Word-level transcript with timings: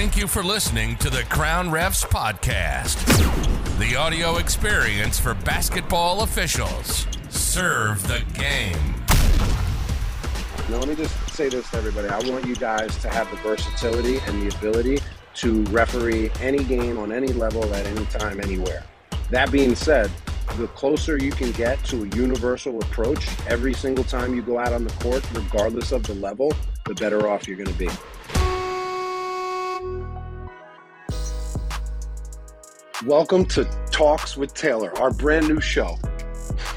Thank 0.00 0.16
you 0.16 0.26
for 0.26 0.42
listening 0.42 0.96
to 0.96 1.10
the 1.10 1.24
Crown 1.24 1.68
Refs 1.68 2.06
Podcast, 2.06 2.96
the 3.78 3.96
audio 3.96 4.38
experience 4.38 5.20
for 5.20 5.34
basketball 5.34 6.22
officials. 6.22 7.06
Serve 7.28 8.02
the 8.08 8.22
game. 8.32 8.94
Now, 10.70 10.78
let 10.78 10.88
me 10.88 10.94
just 10.94 11.14
say 11.34 11.50
this 11.50 11.70
to 11.72 11.76
everybody. 11.76 12.08
I 12.08 12.18
want 12.30 12.46
you 12.46 12.56
guys 12.56 12.96
to 13.02 13.10
have 13.10 13.30
the 13.30 13.36
versatility 13.46 14.20
and 14.20 14.40
the 14.40 14.56
ability 14.56 15.00
to 15.34 15.64
referee 15.64 16.30
any 16.40 16.64
game 16.64 16.96
on 16.96 17.12
any 17.12 17.34
level 17.34 17.62
at 17.74 17.84
any 17.84 18.06
time, 18.06 18.40
anywhere. 18.40 18.82
That 19.28 19.52
being 19.52 19.74
said, 19.74 20.10
the 20.56 20.68
closer 20.68 21.18
you 21.18 21.30
can 21.30 21.52
get 21.52 21.84
to 21.84 22.04
a 22.04 22.16
universal 22.16 22.80
approach 22.80 23.28
every 23.48 23.74
single 23.74 24.04
time 24.04 24.34
you 24.34 24.40
go 24.40 24.58
out 24.58 24.72
on 24.72 24.82
the 24.82 24.94
court, 24.94 25.22
regardless 25.34 25.92
of 25.92 26.04
the 26.04 26.14
level, 26.14 26.54
the 26.86 26.94
better 26.94 27.28
off 27.28 27.46
you're 27.46 27.58
going 27.58 27.68
to 27.68 27.78
be. 27.78 27.90
Welcome 33.06 33.46
to 33.46 33.64
Talks 33.90 34.36
with 34.36 34.52
Taylor, 34.52 34.96
our 34.98 35.10
brand 35.10 35.48
new 35.48 35.58
show. 35.58 35.98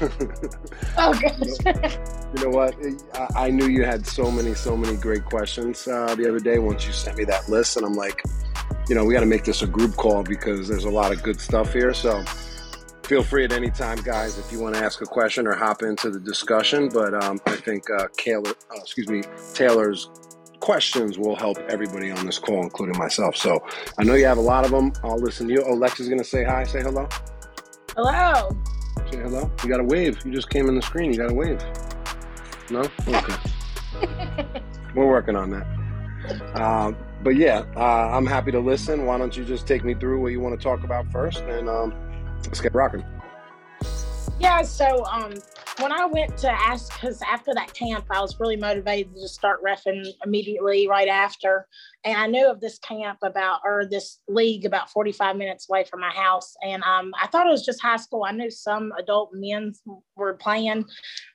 oh, 0.96 1.12
gosh. 1.12 1.98
you 2.34 2.42
know 2.42 2.48
what? 2.48 2.74
I, 3.36 3.50
knew 3.50 3.66
you 3.66 3.84
had 3.84 4.06
so 4.06 4.30
many, 4.30 4.54
so 4.54 4.74
many 4.74 4.96
great 4.96 5.26
questions 5.26 5.86
uh, 5.86 6.14
the 6.14 6.26
other 6.26 6.40
day 6.40 6.58
once 6.58 6.86
you 6.86 6.94
sent 6.94 7.18
me 7.18 7.24
that 7.24 7.50
list. 7.50 7.76
And 7.76 7.84
I'm 7.84 7.92
like, 7.92 8.22
you 8.88 8.94
know, 8.94 9.04
we 9.04 9.12
got 9.12 9.20
to 9.20 9.26
make 9.26 9.44
this 9.44 9.60
a 9.60 9.66
group 9.66 9.96
call 9.96 10.22
because 10.22 10.66
there's 10.66 10.84
a 10.84 10.90
lot 10.90 11.12
of 11.12 11.22
good 11.22 11.38
stuff 11.38 11.74
here. 11.74 11.92
So 11.92 12.24
feel 13.02 13.22
free 13.22 13.44
at 13.44 13.52
any 13.52 13.70
time, 13.70 13.98
guys, 13.98 14.38
if 14.38 14.50
you 14.50 14.60
want 14.60 14.76
to 14.76 14.82
ask 14.82 15.02
a 15.02 15.06
question 15.06 15.46
or 15.46 15.54
hop 15.54 15.82
into 15.82 16.08
the 16.08 16.20
discussion. 16.20 16.88
But 16.88 17.22
um, 17.22 17.38
I 17.44 17.56
think 17.56 17.90
uh, 17.90 18.08
Taylor, 18.16 18.50
uh, 18.50 18.80
excuse 18.80 19.10
me, 19.10 19.24
Taylor's 19.52 20.08
questions 20.64 21.18
will 21.18 21.36
help 21.36 21.58
everybody 21.68 22.10
on 22.10 22.24
this 22.24 22.38
call, 22.38 22.62
including 22.62 22.96
myself. 22.96 23.36
So 23.36 23.62
I 23.98 24.02
know 24.02 24.14
you 24.14 24.24
have 24.24 24.38
a 24.38 24.40
lot 24.54 24.64
of 24.64 24.70
them. 24.70 24.94
I'll 25.02 25.18
listen 25.18 25.46
to 25.48 25.52
you. 25.52 25.62
Oh, 25.62 25.74
Lex 25.74 26.00
is 26.00 26.08
going 26.08 26.18
to 26.18 26.24
say 26.24 26.42
hi. 26.42 26.64
Say 26.64 26.80
hello. 26.80 27.06
Hello. 27.94 28.48
Say 29.12 29.18
hello. 29.18 29.52
You 29.62 29.68
got 29.68 29.80
a 29.80 29.84
wave. 29.84 30.24
You 30.24 30.32
just 30.32 30.48
came 30.48 30.66
in 30.66 30.74
the 30.74 30.80
screen. 30.80 31.12
You 31.12 31.18
got 31.18 31.30
a 31.30 31.34
wave. 31.34 31.62
No? 32.70 32.80
Okay. 33.06 33.36
We're 34.94 35.06
working 35.06 35.36
on 35.36 35.50
that. 35.50 35.66
Uh, 36.54 36.92
but 37.22 37.36
yeah, 37.36 37.66
uh, 37.76 38.16
I'm 38.16 38.24
happy 38.24 38.50
to 38.52 38.60
listen. 38.60 39.04
Why 39.04 39.18
don't 39.18 39.36
you 39.36 39.44
just 39.44 39.66
take 39.66 39.84
me 39.84 39.92
through 39.92 40.22
what 40.22 40.32
you 40.32 40.40
want 40.40 40.58
to 40.58 40.62
talk 40.62 40.82
about 40.82 41.12
first, 41.12 41.40
and 41.40 41.68
um, 41.68 41.94
let's 42.46 42.62
get 42.62 42.74
rocking. 42.74 43.04
Yeah. 44.40 44.62
So 44.62 45.04
um, 45.06 45.34
when 45.80 45.92
I 45.92 46.06
went 46.06 46.36
to 46.38 46.50
ask, 46.50 46.92
because 46.92 47.20
after 47.22 47.54
that 47.54 47.72
camp, 47.72 48.06
I 48.10 48.20
was 48.20 48.38
really 48.38 48.56
motivated 48.56 49.14
to 49.14 49.28
start 49.28 49.62
refing 49.62 50.06
immediately 50.24 50.88
right 50.88 51.08
after. 51.08 51.66
And 52.04 52.16
I 52.16 52.26
knew 52.26 52.48
of 52.50 52.60
this 52.60 52.78
camp 52.78 53.18
about, 53.22 53.60
or 53.64 53.86
this 53.88 54.20
league 54.28 54.64
about 54.64 54.90
45 54.90 55.36
minutes 55.36 55.68
away 55.68 55.84
from 55.84 56.00
my 56.00 56.10
house. 56.10 56.54
And 56.62 56.82
um, 56.82 57.12
I 57.20 57.26
thought 57.26 57.46
it 57.46 57.50
was 57.50 57.64
just 57.64 57.80
high 57.80 57.96
school. 57.96 58.24
I 58.24 58.32
knew 58.32 58.50
some 58.50 58.92
adult 58.98 59.30
men 59.32 59.72
were 60.16 60.34
playing. 60.34 60.84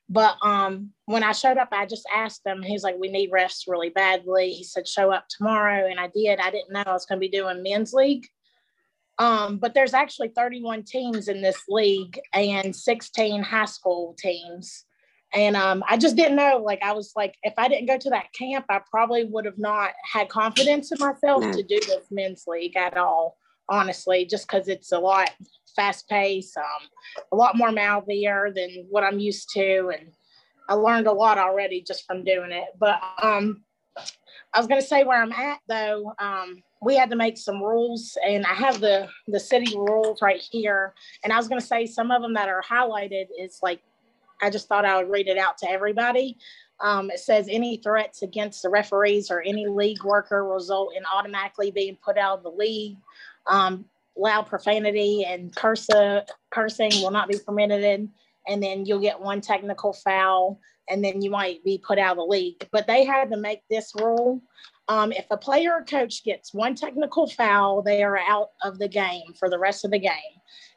But 0.09 0.37
um, 0.41 0.91
when 1.05 1.23
I 1.23 1.31
showed 1.31 1.57
up, 1.57 1.69
I 1.71 1.85
just 1.85 2.07
asked 2.13 2.43
them. 2.43 2.61
he's 2.61 2.83
like, 2.83 2.95
we 2.99 3.09
need 3.09 3.31
refs 3.31 3.63
really 3.67 3.89
badly. 3.89 4.51
He 4.51 4.63
said, 4.63 4.87
show 4.87 5.11
up 5.11 5.25
tomorrow. 5.29 5.87
And 5.89 5.99
I 5.99 6.09
did. 6.13 6.39
I 6.39 6.51
didn't 6.51 6.71
know 6.71 6.83
I 6.85 6.93
was 6.93 7.05
going 7.05 7.17
to 7.17 7.27
be 7.27 7.29
doing 7.29 7.63
men's 7.63 7.93
league. 7.93 8.27
Um, 9.19 9.57
but 9.57 9.73
there's 9.73 9.93
actually 9.93 10.29
31 10.29 10.83
teams 10.83 11.27
in 11.27 11.41
this 11.41 11.61
league 11.67 12.19
and 12.33 12.73
16 12.73 13.43
high 13.43 13.65
school 13.65 14.15
teams. 14.17 14.85
And 15.33 15.55
um, 15.55 15.83
I 15.87 15.97
just 15.97 16.15
didn't 16.15 16.37
know. 16.37 16.61
Like, 16.65 16.81
I 16.81 16.93
was 16.93 17.11
like, 17.15 17.35
if 17.43 17.53
I 17.57 17.67
didn't 17.67 17.87
go 17.87 17.97
to 17.97 18.09
that 18.11 18.33
camp, 18.33 18.65
I 18.69 18.79
probably 18.89 19.25
would 19.25 19.45
have 19.45 19.59
not 19.59 19.91
had 20.11 20.29
confidence 20.29 20.91
in 20.91 20.97
myself 20.99 21.43
to 21.43 21.61
do 21.61 21.79
this 21.81 22.07
men's 22.09 22.45
league 22.47 22.75
at 22.77 22.97
all, 22.97 23.37
honestly, 23.67 24.25
just 24.25 24.47
because 24.47 24.67
it's 24.69 24.91
a 24.91 24.97
lot 24.97 25.29
fast 25.75 26.09
paced, 26.09 26.57
um, 26.57 27.23
a 27.31 27.35
lot 27.35 27.57
more 27.57 27.71
mouthier 27.71 28.51
than 28.55 28.87
what 28.89 29.03
I'm 29.03 29.19
used 29.19 29.51
to. 29.53 29.91
And 29.95 30.13
I 30.67 30.73
learned 30.73 31.07
a 31.07 31.11
lot 31.11 31.37
already 31.37 31.81
just 31.81 32.07
from 32.07 32.23
doing 32.23 32.51
it. 32.51 32.69
But 32.79 32.99
um, 33.21 33.63
I 34.53 34.57
was 34.57 34.67
going 34.67 34.81
to 34.81 34.87
say 34.87 35.03
where 35.03 35.21
I'm 35.21 35.33
at, 35.33 35.59
though. 35.67 36.13
Um, 36.17 36.63
we 36.81 36.95
had 36.95 37.09
to 37.09 37.15
make 37.15 37.37
some 37.37 37.61
rules 37.61 38.17
and 38.25 38.45
i 38.45 38.53
have 38.53 38.79
the 38.79 39.07
the 39.27 39.39
city 39.39 39.75
rules 39.75 40.21
right 40.21 40.41
here. 40.41 40.93
And 41.23 41.33
i 41.33 41.37
was 41.37 41.47
going 41.47 41.61
to 41.61 41.67
say 41.67 41.85
some 41.85 42.11
of 42.11 42.21
them 42.21 42.33
that 42.33 42.49
are 42.49 42.63
highlighted 42.63 43.27
is 43.37 43.59
like 43.61 43.81
i 44.41 44.49
just 44.49 44.67
thought 44.67 44.85
i 44.85 44.97
would 44.97 45.11
read 45.11 45.27
it 45.27 45.37
out 45.37 45.57
to 45.59 45.69
everybody. 45.69 46.37
Um, 46.81 47.11
it 47.11 47.19
says 47.19 47.47
any 47.49 47.77
threats 47.77 48.21
against 48.21 48.63
the 48.63 48.69
referees 48.69 49.29
or 49.29 49.41
any 49.41 49.67
league 49.67 50.03
worker 50.03 50.45
result 50.45 50.93
in 50.95 51.03
automatically 51.13 51.71
being 51.71 51.97
put 51.97 52.17
out 52.17 52.37
of 52.37 52.43
the 52.43 52.51
league. 52.51 52.95
Um, 53.47 53.83
loud 54.15 54.47
profanity 54.47 55.25
and 55.25 55.53
cursive, 55.55 56.23
cursing 56.51 56.91
will 57.01 57.11
not 57.11 57.27
be 57.27 57.37
permitted. 57.45 58.07
And 58.47 58.63
then 58.63 58.85
you'll 58.85 59.01
get 59.01 59.19
one 59.19 59.41
technical 59.41 59.91
foul 59.91 60.59
and 60.89 61.03
then 61.03 61.21
you 61.21 61.29
might 61.29 61.63
be 61.63 61.77
put 61.77 61.99
out 61.99 62.11
of 62.11 62.17
the 62.17 62.23
league. 62.23 62.67
But 62.71 62.87
they 62.87 63.05
had 63.05 63.29
to 63.31 63.37
make 63.37 63.61
this 63.69 63.93
rule 63.99 64.41
um, 64.89 65.11
if 65.11 65.27
a 65.29 65.37
player 65.37 65.75
or 65.75 65.83
coach 65.83 66.23
gets 66.23 66.51
one 66.53 66.73
technical 66.73 67.27
foul, 67.27 67.83
they 67.83 68.01
are 68.03 68.17
out 68.17 68.49
of 68.63 68.79
the 68.79 68.87
game 68.87 69.33
for 69.37 69.47
the 69.47 69.59
rest 69.59 69.85
of 69.85 69.91
the 69.91 69.99
game. 69.99 70.11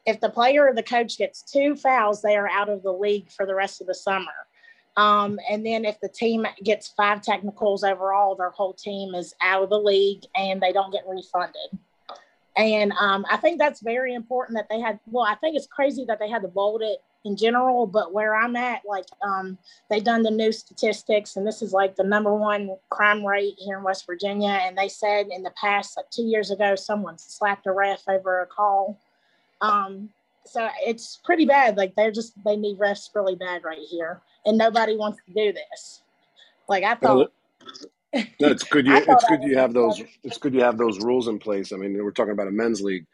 If 0.05 0.21
the 0.21 0.29
player 0.29 0.69
or 0.69 0.75
the 0.75 0.83
coach 0.83 1.17
gets 1.17 1.43
two 1.43 1.75
fouls, 1.75 2.21
they 2.21 2.37
are 2.37 2.49
out 2.49 2.69
of 2.69 2.83
the 2.83 2.93
league 2.93 3.31
for 3.31 3.47
the 3.47 3.55
rest 3.55 3.81
of 3.81 3.87
the 3.87 3.95
summer. 3.95 4.27
Um, 4.99 5.39
and 5.51 5.65
then 5.65 5.87
if 5.87 5.99
the 6.01 6.11
team 6.11 6.47
gets 6.63 6.89
five 6.89 7.23
technicals 7.23 7.83
overall, 7.83 8.37
their 8.37 8.51
whole 8.51 8.75
team 8.75 9.15
is 9.15 9.35
out 9.41 9.63
of 9.63 9.71
the 9.71 9.79
league 9.79 10.25
and 10.37 10.61
they 10.61 10.73
don't 10.73 10.93
get 10.93 11.05
refunded. 11.09 11.79
And 12.57 12.93
um, 13.01 13.25
I 13.31 13.39
think 13.39 13.59
that's 13.59 13.81
very 13.81 14.15
important 14.15 14.59
that 14.59 14.69
they 14.69 14.81
had. 14.81 14.99
Well, 15.07 15.25
I 15.25 15.35
think 15.37 15.57
it's 15.57 15.67
crazy 15.67 16.05
that 16.07 16.19
they 16.19 16.29
had 16.29 16.43
to 16.43 16.49
bold 16.49 16.83
it 16.83 16.99
in 17.25 17.37
general, 17.37 17.87
but 17.87 18.13
where 18.13 18.35
I'm 18.35 18.57
at, 18.57 18.83
like 18.87 19.07
um, 19.23 19.57
they've 19.89 20.05
done 20.05 20.23
the 20.23 20.31
new 20.31 20.53
statistics, 20.53 21.37
and 21.37 21.47
this 21.47 21.63
is 21.63 21.73
like 21.73 21.97
the 21.97 22.05
number 22.05 22.35
one 22.35 22.77
crime 22.91 23.25
rate 23.25 23.55
here 23.59 23.79
in 23.79 23.85
West 23.85 24.07
Virginia. 24.07 24.61
And 24.63 24.77
they 24.77 24.89
said 24.89 25.29
in 25.31 25.43
the 25.43 25.53
past, 25.59 25.97
like 25.97 26.11
two 26.11 26.25
years 26.25 26.51
ago, 26.51 26.75
someone 26.75 27.17
slapped 27.17 27.67
a 27.67 27.73
ref 27.73 28.03
over 28.07 28.43
a 28.43 28.47
call. 28.47 29.01
Um, 29.63 30.11
so 30.45 30.69
it's 30.81 31.21
pretty 31.25 31.47
bad. 31.47 31.77
Like 31.77 31.95
they're 31.95 32.13
just 32.13 32.33
they 32.45 32.57
need 32.57 32.79
refs 32.79 33.09
really 33.15 33.37
bad 33.37 33.65
right 33.65 33.79
here, 33.79 34.21
and 34.45 34.59
nobody 34.59 34.97
wants 34.97 35.21
to 35.27 35.33
do 35.33 35.53
this. 35.53 36.03
Like 36.69 36.85
I 36.85 36.97
thought. 36.97 37.33
No, 38.15 38.49
it's 38.49 38.65
good. 38.65 38.87
You, 38.93 38.97
it's 38.97 39.25
good 39.25 39.43
you 39.43 39.59
have 39.59 39.73
those. 39.73 40.03
It's 40.23 40.39
good 40.39 40.55
you 40.55 40.63
have 40.63 40.79
those 40.79 40.99
rules 41.01 41.29
in 41.29 41.39
place. 41.39 41.73
I 41.73 41.77
mean, 41.77 42.03
we're 42.03 42.11
talking 42.11 42.33
about 42.33 42.49
a 42.49 42.53
men's 42.53 42.83
league 42.83 43.07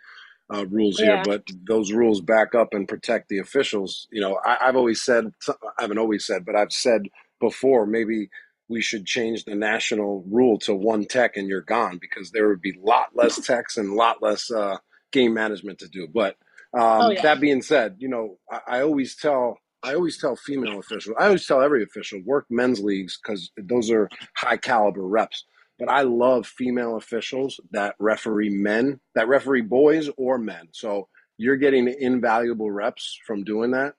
uh, 0.53 0.67
rules 0.67 0.99
yeah. 0.99 1.07
here, 1.07 1.23
but 1.25 1.45
those 1.67 1.93
rules 1.93 2.21
back 2.21 2.55
up 2.55 2.73
and 2.73 2.89
protect 2.89 3.29
the 3.29 3.39
officials. 3.39 4.09
You 4.11 4.21
know, 4.21 4.39
I, 4.45 4.59
I've 4.63 4.77
always 4.77 5.03
said, 5.03 5.33
I 5.49 5.83
haven't 5.83 5.99
always 5.99 6.27
said, 6.27 6.45
but 6.45 6.57
I've 6.57 6.73
said 6.73 7.03
before, 7.41 7.87
maybe 7.87 8.31
we 8.69 8.83
should 8.83 9.07
change 9.07 9.45
the 9.45 9.55
national 9.55 10.25
rule 10.31 10.59
to 10.61 10.75
one 10.75 11.07
tech 11.07 11.37
and 11.37 11.49
you're 11.49 11.63
gone 11.63 11.99
because 11.99 12.31
there 12.31 12.49
would 12.49 12.61
be 12.61 12.77
a 12.77 12.87
lot 12.87 13.09
less 13.15 13.45
techs 13.45 13.77
and 13.77 13.91
a 13.91 13.95
lot 13.95 14.23
less 14.23 14.51
uh, 14.51 14.77
game 15.11 15.35
management 15.35 15.79
to 15.79 15.89
do. 15.89 16.07
But 16.07 16.37
um, 16.75 17.03
oh, 17.03 17.11
yeah. 17.11 17.23
that 17.23 17.41
being 17.41 17.63
said, 17.63 17.97
you 17.99 18.09
know, 18.09 18.39
I, 18.51 18.61
I, 18.67 18.81
always 18.83 19.17
tell. 19.17 19.59
I 19.83 19.95
always 19.95 20.19
tell 20.19 20.37
female 20.37 20.79
officials, 20.79 21.17
I 21.19 21.27
always 21.27 21.47
tell 21.47 21.63
every 21.63 21.83
official, 21.83 22.21
work 22.25 22.47
men's 22.51 22.81
leagues 22.81 23.19
because 23.23 23.51
those 23.57 23.91
are 23.91 24.09
high 24.37 24.57
caliber 24.57 25.07
reps 25.07 25.45
but 25.79 25.89
I 25.89 26.03
love 26.03 26.47
female 26.47 26.97
officials 26.97 27.61
that 27.71 27.95
referee 27.99 28.51
men, 28.51 29.01
that 29.15 29.29
referee 29.29 29.63
boys 29.63 30.11
or 30.17 30.39
men. 30.39 30.69
So 30.73 31.09
you're 31.37 31.57
getting 31.57 31.89
invaluable 31.89 32.71
reps 32.71 33.19
from 33.27 33.45
doing 33.45 33.71
that. 33.71 33.95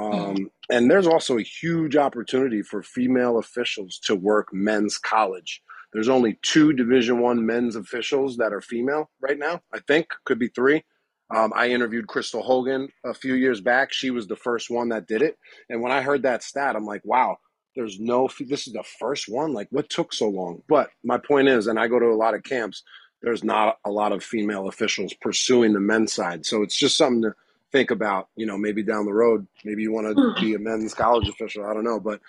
Um, 0.00 0.12
mm-hmm. 0.12 0.44
And 0.70 0.90
there's 0.90 1.06
also 1.06 1.36
a 1.36 1.42
huge 1.42 1.96
opportunity 1.96 2.62
for 2.62 2.82
female 2.82 3.38
officials 3.38 3.98
to 4.04 4.14
work 4.14 4.48
men's 4.52 4.96
college. 4.96 5.62
There's 5.92 6.08
only 6.08 6.38
two 6.42 6.72
Division 6.72 7.20
One 7.20 7.44
men's 7.44 7.76
officials 7.76 8.36
that 8.36 8.52
are 8.52 8.60
female 8.60 9.10
right 9.20 9.38
now. 9.38 9.60
I 9.74 9.80
think 9.80 10.06
could 10.24 10.38
be 10.38 10.48
three. 10.48 10.84
Um, 11.30 11.52
I 11.54 11.68
interviewed 11.70 12.08
Crystal 12.08 12.42
Hogan 12.42 12.88
a 13.04 13.14
few 13.14 13.34
years 13.34 13.60
back. 13.60 13.92
She 13.92 14.10
was 14.10 14.26
the 14.26 14.36
first 14.36 14.70
one 14.70 14.88
that 14.88 15.06
did 15.06 15.22
it. 15.22 15.38
And 15.68 15.80
when 15.80 15.92
I 15.92 16.02
heard 16.02 16.22
that 16.22 16.42
stat, 16.42 16.76
I'm 16.76 16.86
like, 16.86 17.04
wow, 17.04 17.38
there's 17.76 18.00
no, 18.00 18.28
this 18.40 18.66
is 18.66 18.72
the 18.72 18.82
first 18.82 19.28
one. 19.28 19.52
Like, 19.52 19.68
what 19.70 19.88
took 19.88 20.12
so 20.12 20.28
long? 20.28 20.62
But 20.68 20.90
my 21.04 21.18
point 21.18 21.48
is, 21.48 21.66
and 21.66 21.78
I 21.78 21.86
go 21.86 21.98
to 21.98 22.06
a 22.06 22.16
lot 22.16 22.34
of 22.34 22.42
camps, 22.42 22.82
there's 23.22 23.44
not 23.44 23.78
a 23.84 23.90
lot 23.90 24.12
of 24.12 24.24
female 24.24 24.66
officials 24.66 25.14
pursuing 25.14 25.72
the 25.72 25.80
men's 25.80 26.12
side. 26.12 26.46
So 26.46 26.62
it's 26.62 26.76
just 26.76 26.96
something 26.96 27.22
to 27.22 27.34
think 27.70 27.90
about, 27.90 28.28
you 28.34 28.46
know, 28.46 28.58
maybe 28.58 28.82
down 28.82 29.06
the 29.06 29.12
road. 29.12 29.46
Maybe 29.64 29.82
you 29.82 29.92
want 29.92 30.16
to 30.16 30.34
be 30.40 30.54
a 30.54 30.58
men's 30.58 30.94
college 30.94 31.28
official. 31.28 31.64
I 31.64 31.74
don't 31.74 31.84
know. 31.84 32.00
But 32.00 32.20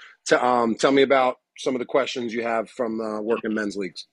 um, 0.42 0.75
tell 0.75 0.92
me 0.92 1.01
about 1.01 1.38
some 1.57 1.75
of 1.75 1.80
the 1.80 1.86
questions 1.86 2.33
you 2.33 2.44
have 2.44 2.69
from 2.69 3.01
uh, 3.01 3.21
working 3.21 3.54
men's 3.54 3.77
leagues. 3.77 4.06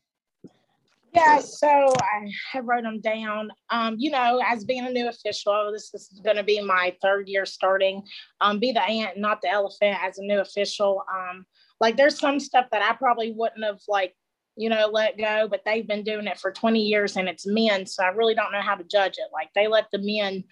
Yeah, 1.14 1.38
so 1.40 1.68
I 1.68 2.30
have 2.52 2.66
wrote 2.66 2.82
them 2.82 3.00
down. 3.00 3.50
Um, 3.70 3.96
you 3.98 4.10
know, 4.10 4.42
as 4.46 4.64
being 4.64 4.86
a 4.86 4.90
new 4.90 5.08
official, 5.08 5.70
this 5.72 5.92
is 5.94 6.20
going 6.22 6.36
to 6.36 6.42
be 6.42 6.60
my 6.60 6.94
third 7.02 7.28
year 7.28 7.46
starting. 7.46 8.02
Um, 8.40 8.58
be 8.58 8.72
the 8.72 8.82
ant, 8.82 9.18
not 9.18 9.40
the 9.40 9.48
elephant, 9.48 9.96
as 10.02 10.18
a 10.18 10.22
new 10.22 10.40
official. 10.40 11.02
Um, 11.12 11.46
like 11.80 11.96
there's 11.96 12.18
some 12.18 12.38
stuff 12.38 12.66
that 12.72 12.82
I 12.82 12.94
probably 12.94 13.32
wouldn't 13.32 13.64
have 13.64 13.80
like 13.88 14.14
you 14.58 14.68
know, 14.68 14.90
let 14.92 15.16
go, 15.16 15.46
but 15.48 15.60
they've 15.64 15.86
been 15.86 16.02
doing 16.02 16.26
it 16.26 16.36
for 16.36 16.50
20 16.50 16.80
years 16.80 17.16
and 17.16 17.28
it's 17.28 17.46
men. 17.46 17.86
So 17.86 18.02
I 18.02 18.08
really 18.08 18.34
don't 18.34 18.50
know 18.50 18.60
how 18.60 18.74
to 18.74 18.82
judge 18.82 19.14
it. 19.16 19.28
Like 19.32 19.50
they 19.54 19.68
let 19.68 19.86
the 19.92 20.00
men 20.00 20.42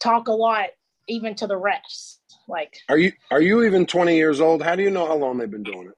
talk 0.00 0.26
a 0.26 0.32
lot, 0.32 0.70
even 1.06 1.36
to 1.36 1.46
the 1.46 1.54
refs. 1.54 2.16
Like, 2.48 2.76
are 2.88 2.98
you 2.98 3.12
are 3.30 3.40
you 3.40 3.62
even 3.62 3.86
20 3.86 4.16
years 4.16 4.40
old? 4.40 4.60
How 4.60 4.74
do 4.74 4.82
you 4.82 4.90
know 4.90 5.06
how 5.06 5.14
long 5.14 5.38
they've 5.38 5.50
been 5.50 5.62
doing 5.62 5.86
it? 5.86 5.94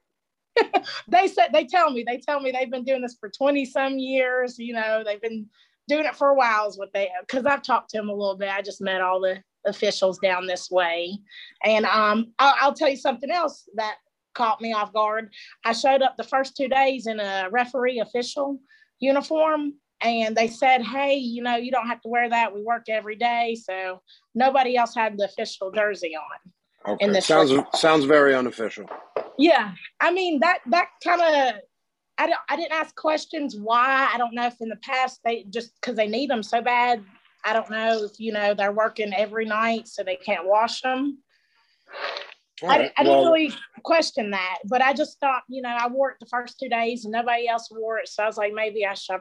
they 1.08 1.28
said 1.28 1.48
they 1.52 1.64
tell 1.64 1.90
me 1.90 2.04
they 2.06 2.18
tell 2.18 2.40
me 2.40 2.50
they've 2.50 2.70
been 2.70 2.84
doing 2.84 3.02
this 3.02 3.16
for 3.18 3.28
20 3.28 3.64
some 3.64 3.98
years. 3.98 4.58
You 4.58 4.74
know, 4.74 5.02
they've 5.04 5.20
been 5.20 5.46
doing 5.88 6.04
it 6.04 6.16
for 6.16 6.28
a 6.28 6.34
while. 6.34 6.68
Is 6.68 6.78
what 6.78 6.92
they 6.92 7.10
because 7.26 7.46
I've 7.46 7.62
talked 7.62 7.90
to 7.90 7.98
them 7.98 8.08
a 8.08 8.14
little 8.14 8.36
bit. 8.36 8.50
I 8.50 8.62
just 8.62 8.80
met 8.80 9.00
all 9.00 9.20
the 9.20 9.42
officials 9.66 10.18
down 10.18 10.46
this 10.46 10.70
way, 10.70 11.18
and 11.64 11.84
um, 11.86 12.32
I'll, 12.38 12.54
I'll 12.60 12.74
tell 12.74 12.88
you 12.88 12.96
something 12.96 13.30
else 13.30 13.68
that 13.74 13.96
caught 14.34 14.60
me 14.60 14.72
off 14.72 14.92
guard. 14.92 15.30
I 15.64 15.72
showed 15.72 16.02
up 16.02 16.16
the 16.16 16.24
first 16.24 16.56
two 16.56 16.68
days 16.68 17.06
in 17.06 17.20
a 17.20 17.48
referee 17.50 18.00
official 18.00 18.60
uniform 19.00 19.74
and 20.02 20.36
they 20.36 20.48
said, 20.48 20.82
Hey, 20.82 21.16
you 21.16 21.42
know, 21.42 21.56
you 21.56 21.70
don't 21.70 21.88
have 21.88 22.00
to 22.02 22.08
wear 22.08 22.28
that. 22.28 22.54
We 22.54 22.62
work 22.62 22.88
every 22.88 23.16
day. 23.16 23.56
So 23.60 24.02
nobody 24.34 24.76
else 24.76 24.94
had 24.94 25.18
the 25.18 25.24
official 25.24 25.70
jersey 25.72 26.14
on. 26.14 26.94
Okay. 26.94 27.20
Sounds 27.20 27.52
sounds 27.74 28.04
very 28.04 28.34
unofficial. 28.34 28.86
Yeah. 29.38 29.72
I 30.00 30.12
mean 30.12 30.40
that 30.40 30.58
that 30.66 30.88
kind 31.02 31.20
of 31.20 31.60
I 32.18 32.26
don't 32.26 32.40
I 32.48 32.56
didn't 32.56 32.72
ask 32.72 32.94
questions 32.94 33.56
why. 33.56 34.10
I 34.12 34.18
don't 34.18 34.34
know 34.34 34.46
if 34.46 34.54
in 34.60 34.68
the 34.68 34.76
past 34.76 35.20
they 35.24 35.44
just 35.50 35.72
because 35.80 35.96
they 35.96 36.08
need 36.08 36.30
them 36.30 36.42
so 36.42 36.62
bad. 36.62 37.02
I 37.44 37.52
don't 37.52 37.70
know 37.70 38.02
if 38.04 38.18
you 38.18 38.32
know 38.32 38.54
they're 38.54 38.72
working 38.72 39.12
every 39.14 39.44
night 39.44 39.88
so 39.88 40.02
they 40.02 40.16
can't 40.16 40.46
wash 40.46 40.80
them. 40.80 41.18
Right. 42.62 42.92
I, 42.96 43.02
I 43.02 43.04
well, 43.04 43.20
didn't 43.20 43.32
really 43.32 43.54
question 43.84 44.30
that, 44.30 44.58
but 44.64 44.80
I 44.80 44.94
just 44.94 45.20
thought, 45.20 45.42
you 45.48 45.60
know, 45.60 45.68
I 45.68 45.88
wore 45.88 46.10
it 46.10 46.16
the 46.20 46.26
first 46.26 46.58
two 46.58 46.70
days 46.70 47.04
and 47.04 47.12
nobody 47.12 47.46
else 47.48 47.68
wore 47.70 47.98
it. 47.98 48.08
So 48.08 48.22
I 48.22 48.26
was 48.26 48.38
like, 48.38 48.54
maybe 48.54 48.86
I 48.86 48.94
should, 48.94 49.20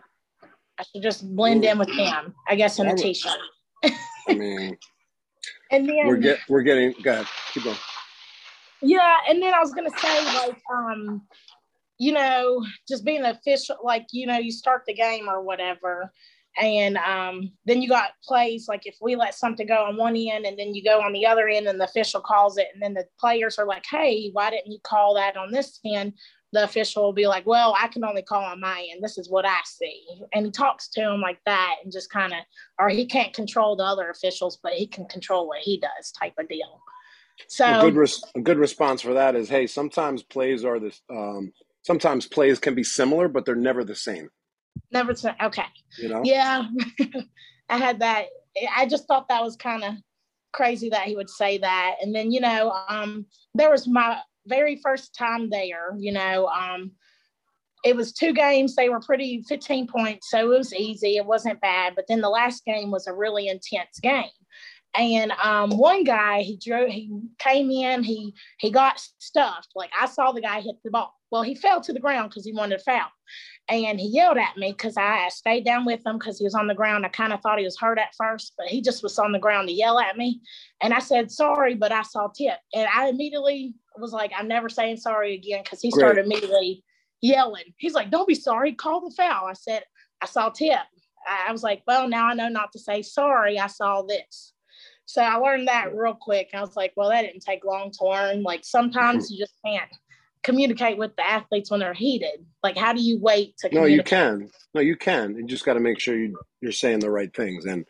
I 0.79 0.83
should 0.83 1.03
just 1.03 1.35
blend 1.35 1.65
in 1.65 1.77
with 1.77 1.93
them, 1.97 2.33
I 2.47 2.55
guess, 2.55 2.79
in 2.79 2.87
a 2.87 2.95
t-shirt. 2.95 3.37
I 3.83 4.33
mean, 4.33 4.77
and 5.71 5.87
then 5.87 6.07
we're 6.07 6.15
get 6.15 6.39
we're 6.47 6.61
getting 6.61 6.95
go 7.03 7.11
ahead, 7.11 7.27
keep 7.53 7.65
going. 7.65 7.75
Yeah, 8.81 9.17
and 9.29 9.41
then 9.41 9.53
I 9.53 9.59
was 9.59 9.73
gonna 9.73 9.89
say 9.97 10.25
like, 10.25 10.61
um, 10.71 11.21
you 11.97 12.11
know, 12.11 12.65
just 12.87 13.05
being 13.05 13.23
official, 13.23 13.77
like 13.83 14.07
you 14.11 14.27
know, 14.27 14.37
you 14.37 14.51
start 14.51 14.83
the 14.85 14.93
game 14.93 15.27
or 15.29 15.41
whatever, 15.41 16.11
and 16.57 16.97
um, 16.97 17.51
then 17.65 17.81
you 17.81 17.89
got 17.89 18.11
plays 18.23 18.67
like 18.67 18.85
if 18.85 18.95
we 19.01 19.15
let 19.15 19.35
something 19.35 19.67
go 19.67 19.85
on 19.85 19.97
one 19.97 20.15
end 20.15 20.45
and 20.45 20.57
then 20.57 20.73
you 20.73 20.83
go 20.83 21.01
on 21.01 21.13
the 21.13 21.25
other 21.25 21.47
end 21.47 21.67
and 21.67 21.79
the 21.79 21.85
official 21.85 22.21
calls 22.21 22.57
it, 22.57 22.67
and 22.73 22.81
then 22.81 22.93
the 22.93 23.05
players 23.19 23.57
are 23.57 23.65
like, 23.65 23.85
hey, 23.89 24.29
why 24.33 24.49
didn't 24.49 24.71
you 24.71 24.79
call 24.83 25.15
that 25.15 25.37
on 25.37 25.51
this 25.51 25.79
end? 25.85 26.13
The 26.53 26.63
official 26.63 27.03
will 27.03 27.13
be 27.13 27.27
like, 27.27 27.45
well, 27.45 27.75
I 27.77 27.87
can 27.89 28.05
only 28.05 28.21
call 28.21 28.43
on 28.43 28.61
my 28.61 28.87
end. 28.89 29.03
This 29.03 29.17
is 29.17 29.29
what 29.29 29.45
I 29.45 29.57
see. 29.65 30.05
And 30.33 30.45
he 30.45 30.51
talks 30.51 30.87
to 30.89 31.01
him 31.01 31.19
like 31.19 31.39
that 31.45 31.75
and 31.83 31.91
just 31.91 32.09
kind 32.09 32.31
of, 32.31 32.39
or 32.79 32.87
he 32.87 33.05
can't 33.05 33.33
control 33.33 33.75
the 33.75 33.83
other 33.83 34.09
officials, 34.09 34.57
but 34.63 34.71
he 34.73 34.87
can 34.87 35.05
control 35.07 35.49
what 35.49 35.59
he 35.59 35.77
does 35.77 36.11
type 36.11 36.35
of 36.39 36.47
deal. 36.47 36.81
So 37.47 37.65
a 37.65 37.81
good, 37.81 37.95
res- 37.95 38.23
a 38.35 38.41
good 38.41 38.57
response 38.57 39.01
for 39.01 39.13
that 39.13 39.35
is, 39.35 39.49
hey, 39.49 39.67
sometimes 39.67 40.23
plays 40.23 40.63
are 40.63 40.79
this, 40.79 41.01
um, 41.09 41.51
sometimes 41.83 42.27
plays 42.27 42.59
can 42.59 42.75
be 42.75 42.83
similar, 42.83 43.27
but 43.27 43.45
they're 43.45 43.55
never 43.55 43.83
the 43.83 43.95
same. 43.95 44.29
Never 44.91 45.13
to 45.13 45.45
okay. 45.45 45.65
You 45.97 46.09
know? 46.09 46.21
Yeah. 46.23 46.67
I 47.69 47.77
had 47.77 47.99
that. 47.99 48.27
I 48.75 48.85
just 48.85 49.07
thought 49.07 49.27
that 49.29 49.43
was 49.43 49.55
kind 49.55 49.83
of 49.83 49.95
crazy 50.53 50.89
that 50.89 51.03
he 51.03 51.15
would 51.15 51.29
say 51.29 51.57
that. 51.57 51.95
And 52.01 52.15
then, 52.15 52.31
you 52.31 52.39
know, 52.39 52.71
um, 52.87 53.25
there 53.53 53.69
was 53.69 53.87
my 53.87 54.19
very 54.47 54.77
first 54.77 55.15
time 55.15 55.49
there, 55.49 55.93
you 55.97 56.11
know, 56.11 56.47
um, 56.47 56.91
it 57.83 57.95
was 57.95 58.11
two 58.11 58.33
games. 58.33 58.75
They 58.75 58.89
were 58.89 58.99
pretty 58.99 59.43
15 59.47 59.87
points, 59.87 60.31
so 60.31 60.51
it 60.51 60.57
was 60.57 60.73
easy. 60.73 61.17
It 61.17 61.25
wasn't 61.25 61.61
bad. 61.61 61.93
But 61.95 62.05
then 62.07 62.19
the 62.19 62.29
last 62.29 62.65
game 62.65 62.89
was 62.89 63.05
a 63.05 63.13
really 63.13 63.47
intense 63.47 63.99
game. 64.01 64.25
And 64.97 65.31
um, 65.43 65.71
one 65.71 66.03
guy, 66.03 66.41
he 66.41 66.57
drove, 66.57 66.89
he 66.89 67.11
came 67.37 67.69
in, 67.69 68.03
he 68.03 68.33
he 68.59 68.71
got 68.71 68.99
stuffed. 69.19 69.69
Like 69.75 69.91
I 69.99 70.05
saw 70.05 70.31
the 70.31 70.41
guy 70.41 70.61
hit 70.61 70.75
the 70.83 70.91
ball. 70.91 71.13
Well, 71.31 71.41
he 71.41 71.55
fell 71.55 71.81
to 71.81 71.91
the 71.91 71.99
ground 71.99 72.29
because 72.29 72.45
he 72.45 72.53
wanted 72.53 72.77
to 72.77 72.83
foul. 72.83 73.09
And 73.67 73.99
he 73.99 74.07
yelled 74.07 74.37
at 74.37 74.57
me 74.57 74.71
because 74.71 74.95
I 74.95 75.27
stayed 75.29 75.65
down 75.65 75.85
with 75.85 76.05
him 76.05 76.17
because 76.17 76.37
he 76.37 76.43
was 76.43 76.53
on 76.53 76.67
the 76.67 76.75
ground. 76.75 77.05
I 77.05 77.09
kind 77.09 77.33
of 77.33 77.41
thought 77.41 77.57
he 77.57 77.65
was 77.65 77.77
hurt 77.77 77.97
at 77.97 78.15
first, 78.15 78.53
but 78.57 78.67
he 78.67 78.79
just 78.79 79.01
was 79.01 79.17
on 79.17 79.31
the 79.31 79.39
ground 79.39 79.67
to 79.67 79.73
yell 79.73 79.99
at 79.99 80.17
me. 80.17 80.39
And 80.81 80.93
I 80.93 80.99
said, 80.99 81.31
sorry, 81.31 81.73
but 81.73 81.91
I 81.91 82.03
saw 82.03 82.27
tip. 82.27 82.57
And 82.73 82.87
I 82.95 83.09
immediately 83.09 83.73
was 83.97 84.13
like, 84.13 84.31
I'm 84.37 84.47
never 84.47 84.69
saying 84.69 84.97
sorry 84.97 85.33
again 85.33 85.61
because 85.63 85.81
he 85.81 85.89
started 85.89 86.25
Great. 86.25 86.25
immediately 86.25 86.83
yelling. 87.21 87.73
He's 87.77 87.95
like, 87.95 88.11
don't 88.11 88.27
be 88.27 88.35
sorry, 88.35 88.73
call 88.73 89.01
the 89.01 89.15
foul. 89.15 89.47
I 89.47 89.53
said, 89.53 89.83
I 90.21 90.27
saw 90.27 90.49
tip. 90.49 90.79
I 91.27 91.51
was 91.51 91.63
like, 91.63 91.81
well, 91.87 92.07
now 92.07 92.27
I 92.27 92.35
know 92.35 92.49
not 92.49 92.71
to 92.73 92.79
say 92.79 93.01
sorry. 93.01 93.59
I 93.59 93.67
saw 93.67 94.03
this. 94.03 94.53
So 95.05 95.21
I 95.21 95.35
learned 95.35 95.67
that 95.67 95.95
real 95.95 96.15
quick. 96.15 96.49
I 96.53 96.61
was 96.61 96.75
like, 96.75 96.93
well, 96.95 97.09
that 97.09 97.21
didn't 97.21 97.41
take 97.41 97.63
long 97.63 97.91
to 97.91 98.05
learn. 98.05 98.43
Like 98.43 98.61
sometimes 98.63 99.29
you 99.29 99.37
just 99.37 99.53
can't 99.63 99.89
communicate 100.45 100.97
with 100.97 101.15
the 101.15 101.27
athletes 101.27 101.71
when 101.71 101.79
they're 101.79 101.93
heated? 101.93 102.45
Like, 102.63 102.77
how 102.77 102.93
do 102.93 103.01
you 103.01 103.19
wait 103.19 103.57
to? 103.57 103.69
No, 103.73 103.85
you 103.85 104.03
can. 104.03 104.49
No, 104.73 104.81
you 104.81 104.95
can. 104.95 105.35
You 105.35 105.45
just 105.45 105.65
got 105.65 105.73
to 105.73 105.79
make 105.79 105.99
sure 105.99 106.17
you, 106.17 106.37
you're 106.61 106.71
saying 106.71 106.99
the 106.99 107.09
right 107.09 107.35
things. 107.35 107.65
And 107.65 107.85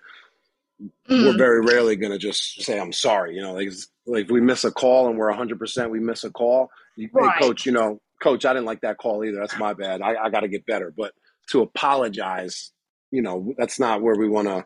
mm. 0.82 0.90
we're 1.26 1.38
very 1.38 1.62
rarely 1.62 1.96
going 1.98 2.14
to 2.14 2.18
just 2.18 2.62
say, 2.64 2.80
"I'm 2.80 2.94
sorry." 2.94 3.36
You 3.36 3.42
know, 3.42 3.54
like 3.54 3.70
like 4.08 4.30
we 4.30 4.42
miss 4.42 4.64
a 4.64 4.72
call 4.72 5.08
and 5.08 5.18
we're 5.18 5.30
100. 5.30 5.60
percent 5.60 5.92
We 5.92 6.00
miss 6.00 6.24
a 6.24 6.32
call. 6.32 6.70
You, 6.96 7.10
right. 7.14 7.34
Hey, 7.34 7.46
coach, 7.46 7.66
you 7.66 7.74
know, 7.74 8.00
coach, 8.24 8.46
I 8.46 8.54
didn't 8.54 8.66
like 8.66 8.82
that 8.82 8.98
call 8.98 9.24
either. 9.24 9.38
That's 9.40 9.60
my 9.60 9.74
bad. 9.74 10.02
I, 10.02 10.16
I 10.16 10.30
got 10.30 10.40
to 10.40 10.48
get 10.48 10.66
better. 10.66 10.94
But 10.96 11.14
to 11.50 11.62
apologize, 11.62 12.72
you 13.12 13.22
know, 13.22 13.54
that's 13.58 13.80
not 13.80 14.02
where 14.02 14.16
we 14.16 14.30
want 14.30 14.48
to 14.48 14.66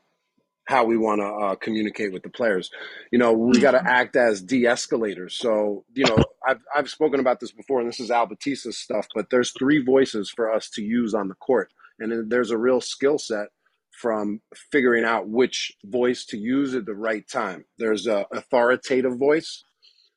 how 0.69 0.83
we 0.83 0.95
want 0.95 1.19
to 1.19 1.25
uh, 1.25 1.55
communicate 1.55 2.13
with 2.13 2.21
the 2.21 2.29
players. 2.29 2.69
You 3.11 3.17
know, 3.17 3.33
we 3.33 3.59
got 3.59 3.71
to 3.71 3.79
mm-hmm. 3.79 3.87
act 3.87 4.15
as 4.15 4.39
de-escalators. 4.39 5.35
So, 5.35 5.83
you 5.95 6.05
know, 6.05 6.17
I've 6.47 6.61
I've 6.75 6.89
spoken 6.91 7.19
about 7.19 7.39
this 7.39 7.51
before, 7.51 7.79
and 7.79 7.89
this 7.89 7.99
is 7.99 8.11
Al 8.11 8.27
Battista's 8.27 8.77
stuff. 8.77 9.07
But 9.15 9.31
there's 9.31 9.51
three 9.51 9.83
voices 9.83 10.29
for 10.29 10.53
us 10.53 10.69
to 10.75 10.83
use 10.83 11.15
on 11.15 11.27
the 11.27 11.33
court, 11.33 11.73
and 11.99 12.29
there's 12.29 12.51
a 12.51 12.57
real 12.57 12.81
skill 12.81 13.17
set 13.17 13.47
from 13.91 14.41
figuring 14.71 15.05
out 15.05 15.27
which 15.27 15.73
voice 15.85 16.23
to 16.25 16.37
use 16.37 16.75
at 16.75 16.85
the 16.85 16.93
right 16.93 17.27
time. 17.27 17.65
There's 17.79 18.05
a 18.05 18.27
authoritative 18.31 19.17
voice 19.17 19.63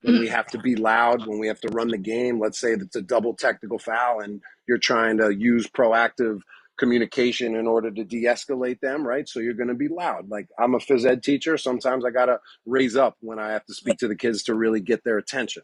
when 0.02 0.20
we 0.20 0.28
have 0.28 0.48
to 0.48 0.58
be 0.58 0.76
loud, 0.76 1.26
when 1.26 1.38
we 1.38 1.46
have 1.46 1.60
to 1.60 1.68
run 1.68 1.88
the 1.88 1.96
game. 1.96 2.38
Let's 2.38 2.60
say 2.60 2.72
it's 2.72 2.94
a 2.94 3.00
double 3.00 3.34
technical 3.34 3.78
foul, 3.78 4.20
and 4.20 4.42
you're 4.68 4.76
trying 4.76 5.16
to 5.16 5.34
use 5.34 5.66
proactive 5.66 6.40
communication 6.78 7.56
in 7.56 7.66
order 7.66 7.90
to 7.90 8.04
de-escalate 8.04 8.80
them 8.80 9.06
right? 9.06 9.28
So 9.28 9.40
you're 9.40 9.54
going 9.54 9.68
to 9.68 9.74
be 9.74 9.88
loud. 9.88 10.30
Like 10.30 10.48
i'm 10.58 10.74
a 10.74 10.78
phys 10.78 11.06
ed 11.06 11.22
teacher. 11.22 11.56
Sometimes 11.58 12.04
i 12.04 12.10
got 12.10 12.26
to 12.26 12.40
raise 12.66 12.96
up 12.96 13.16
when 13.20 13.38
i 13.38 13.52
have 13.52 13.64
to 13.66 13.74
speak 13.74 13.98
to 13.98 14.08
the 14.08 14.16
kids 14.16 14.42
to 14.44 14.54
really 14.54 14.80
get 14.80 15.04
their 15.04 15.18
attention 15.18 15.62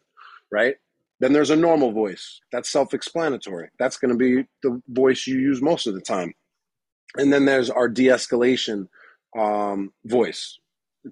right? 0.50 0.76
Then 1.20 1.32
there's 1.32 1.50
a 1.50 1.56
normal 1.56 1.92
voice. 1.92 2.40
That's 2.52 2.70
self-explanatory. 2.70 3.70
That's 3.78 3.96
going 3.96 4.12
to 4.12 4.18
be 4.18 4.46
the 4.62 4.80
voice 4.88 5.26
you 5.26 5.38
use 5.38 5.60
most 5.60 5.86
of 5.86 5.94
the 5.94 6.00
time. 6.00 6.34
And 7.16 7.32
then 7.32 7.44
there's 7.44 7.70
our 7.70 7.88
de-escalation 7.88 8.88
um, 9.38 9.92
voice 10.04 10.58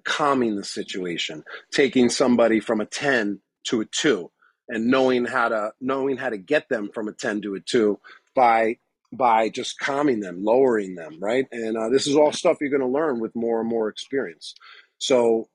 calming 0.03 0.55
the 0.55 0.63
situation 0.63 1.43
taking 1.71 2.09
somebody 2.09 2.59
from 2.59 2.81
a 2.81 2.85
10 2.85 3.39
to 3.65 3.81
a 3.81 3.85
2 3.85 4.29
and 4.69 4.87
knowing 4.87 5.25
how 5.25 5.49
to 5.49 5.71
knowing 5.81 6.17
how 6.17 6.29
to 6.29 6.37
get 6.37 6.69
them 6.69 6.89
from 6.93 7.07
a 7.07 7.13
10 7.13 7.41
to 7.41 7.55
a 7.55 7.59
2 7.59 7.99
by 8.35 8.77
by 9.13 9.49
just 9.49 9.79
calming 9.79 10.19
them, 10.19 10.43
lowering 10.43 10.95
them, 10.95 11.17
right? 11.21 11.45
And 11.51 11.77
uh, 11.77 11.89
this 11.89 12.07
is 12.07 12.15
all 12.15 12.31
stuff 12.31 12.57
you're 12.61 12.69
going 12.69 12.81
to 12.81 12.87
learn 12.87 13.19
with 13.19 13.35
more 13.35 13.59
and 13.61 13.69
more 13.69 13.89
experience. 13.89 14.53
So 14.99 15.47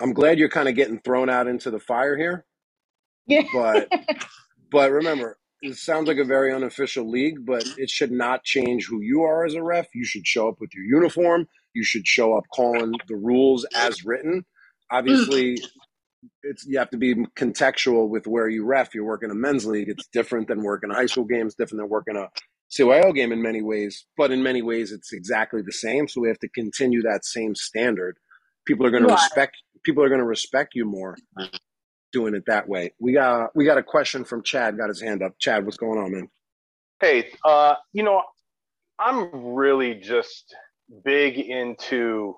I'm 0.00 0.12
glad 0.12 0.38
you're 0.38 0.48
kind 0.48 0.68
of 0.68 0.74
getting 0.74 1.00
thrown 1.00 1.28
out 1.30 1.46
into 1.46 1.70
the 1.70 1.80
fire 1.80 2.16
here. 2.16 2.44
Yeah. 3.26 3.44
But 3.52 3.88
but 4.70 4.90
remember, 4.90 5.38
it 5.62 5.76
sounds 5.76 6.08
like 6.08 6.18
a 6.18 6.24
very 6.24 6.52
unofficial 6.52 7.08
league, 7.10 7.44
but 7.46 7.64
it 7.76 7.90
should 7.90 8.12
not 8.12 8.44
change 8.44 8.86
who 8.86 9.00
you 9.02 9.22
are 9.22 9.44
as 9.44 9.54
a 9.54 9.62
ref. 9.62 9.86
You 9.94 10.04
should 10.04 10.26
show 10.26 10.48
up 10.48 10.56
with 10.60 10.70
your 10.74 10.84
uniform. 10.84 11.46
You 11.74 11.84
should 11.84 12.06
show 12.06 12.34
up 12.36 12.44
calling 12.54 12.94
the 13.08 13.16
rules 13.16 13.66
as 13.74 14.04
written. 14.04 14.44
Obviously, 14.90 15.58
it's 16.42 16.66
you 16.66 16.78
have 16.78 16.90
to 16.90 16.96
be 16.96 17.14
contextual 17.36 18.08
with 18.08 18.26
where 18.26 18.48
you 18.48 18.64
ref. 18.64 18.94
You're 18.94 19.04
working 19.04 19.30
a 19.30 19.34
men's 19.34 19.66
league. 19.66 19.88
It's 19.88 20.08
different 20.12 20.48
than 20.48 20.62
working 20.62 20.90
a 20.90 20.94
high 20.94 21.06
school 21.06 21.24
game. 21.24 21.46
It's 21.46 21.54
different 21.54 21.82
than 21.82 21.88
working 21.88 22.16
a 22.16 22.28
CYO 22.70 23.14
game 23.14 23.32
in 23.32 23.40
many 23.40 23.62
ways, 23.62 24.06
but 24.16 24.30
in 24.30 24.42
many 24.42 24.62
ways 24.62 24.92
it's 24.92 25.12
exactly 25.12 25.62
the 25.62 25.72
same. 25.72 26.06
So 26.08 26.20
we 26.20 26.28
have 26.28 26.38
to 26.40 26.48
continue 26.48 27.02
that 27.02 27.24
same 27.24 27.54
standard. 27.54 28.18
People 28.66 28.86
are 28.86 28.90
going 28.90 29.06
to 29.06 29.12
respect. 29.12 29.56
People 29.84 30.04
are 30.04 30.08
going 30.08 30.20
to 30.20 30.26
respect 30.26 30.74
you 30.74 30.84
more 30.84 31.16
doing 32.12 32.34
it 32.34 32.44
that 32.46 32.68
way. 32.68 32.92
We 33.00 33.12
got 33.12 33.50
we 33.54 33.64
got 33.64 33.78
a 33.78 33.82
question 33.82 34.24
from 34.24 34.42
Chad. 34.42 34.76
Got 34.76 34.88
his 34.88 35.00
hand 35.00 35.22
up. 35.22 35.32
Chad, 35.38 35.64
what's 35.64 35.76
going 35.76 35.98
on, 35.98 36.12
man? 36.12 36.28
Hey, 37.00 37.30
uh, 37.44 37.74
you 37.92 38.02
know, 38.02 38.22
I'm 38.98 39.54
really 39.54 39.94
just 39.94 40.54
big 41.04 41.38
into 41.38 42.36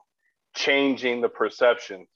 changing 0.55 1.21
the 1.21 1.29
perceptions, 1.29 2.09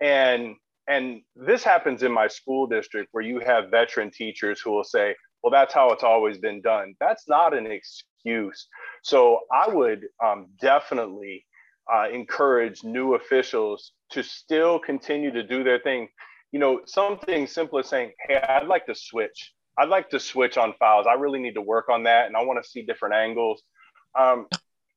and 0.00 0.56
and 0.88 1.22
this 1.34 1.64
happens 1.64 2.02
in 2.02 2.12
my 2.12 2.28
school 2.28 2.66
district 2.66 3.08
where 3.12 3.24
you 3.24 3.40
have 3.40 3.70
veteran 3.70 4.10
teachers 4.10 4.60
who 4.60 4.70
will 4.70 4.84
say, 4.84 5.14
well, 5.42 5.50
that's 5.50 5.74
how 5.74 5.90
it's 5.90 6.04
always 6.04 6.38
been 6.38 6.60
done. 6.60 6.94
That's 7.00 7.28
not 7.28 7.56
an 7.56 7.66
excuse. 7.66 8.68
So 9.02 9.40
I 9.52 9.68
would 9.68 10.06
um, 10.24 10.48
definitely 10.60 11.44
uh, 11.92 12.08
encourage 12.12 12.84
new 12.84 13.14
officials 13.14 13.92
to 14.10 14.22
still 14.22 14.78
continue 14.78 15.30
to 15.32 15.42
do 15.42 15.64
their 15.64 15.78
thing. 15.78 16.08
You 16.52 16.60
know, 16.60 16.80
something 16.86 17.46
simple 17.46 17.78
as 17.78 17.88
saying, 17.88 18.12
hey, 18.26 18.36
I'd 18.36 18.66
like 18.66 18.86
to 18.86 18.94
switch. 18.94 19.52
I'd 19.78 19.88
like 19.88 20.08
to 20.10 20.20
switch 20.20 20.56
on 20.56 20.74
fouls. 20.78 21.06
I 21.08 21.14
really 21.14 21.38
need 21.38 21.54
to 21.54 21.62
work 21.62 21.88
on 21.88 22.04
that, 22.04 22.26
and 22.26 22.36
I 22.36 22.42
want 22.42 22.62
to 22.62 22.68
see 22.68 22.82
different 22.82 23.14
angles. 23.14 23.62
Um, 24.18 24.46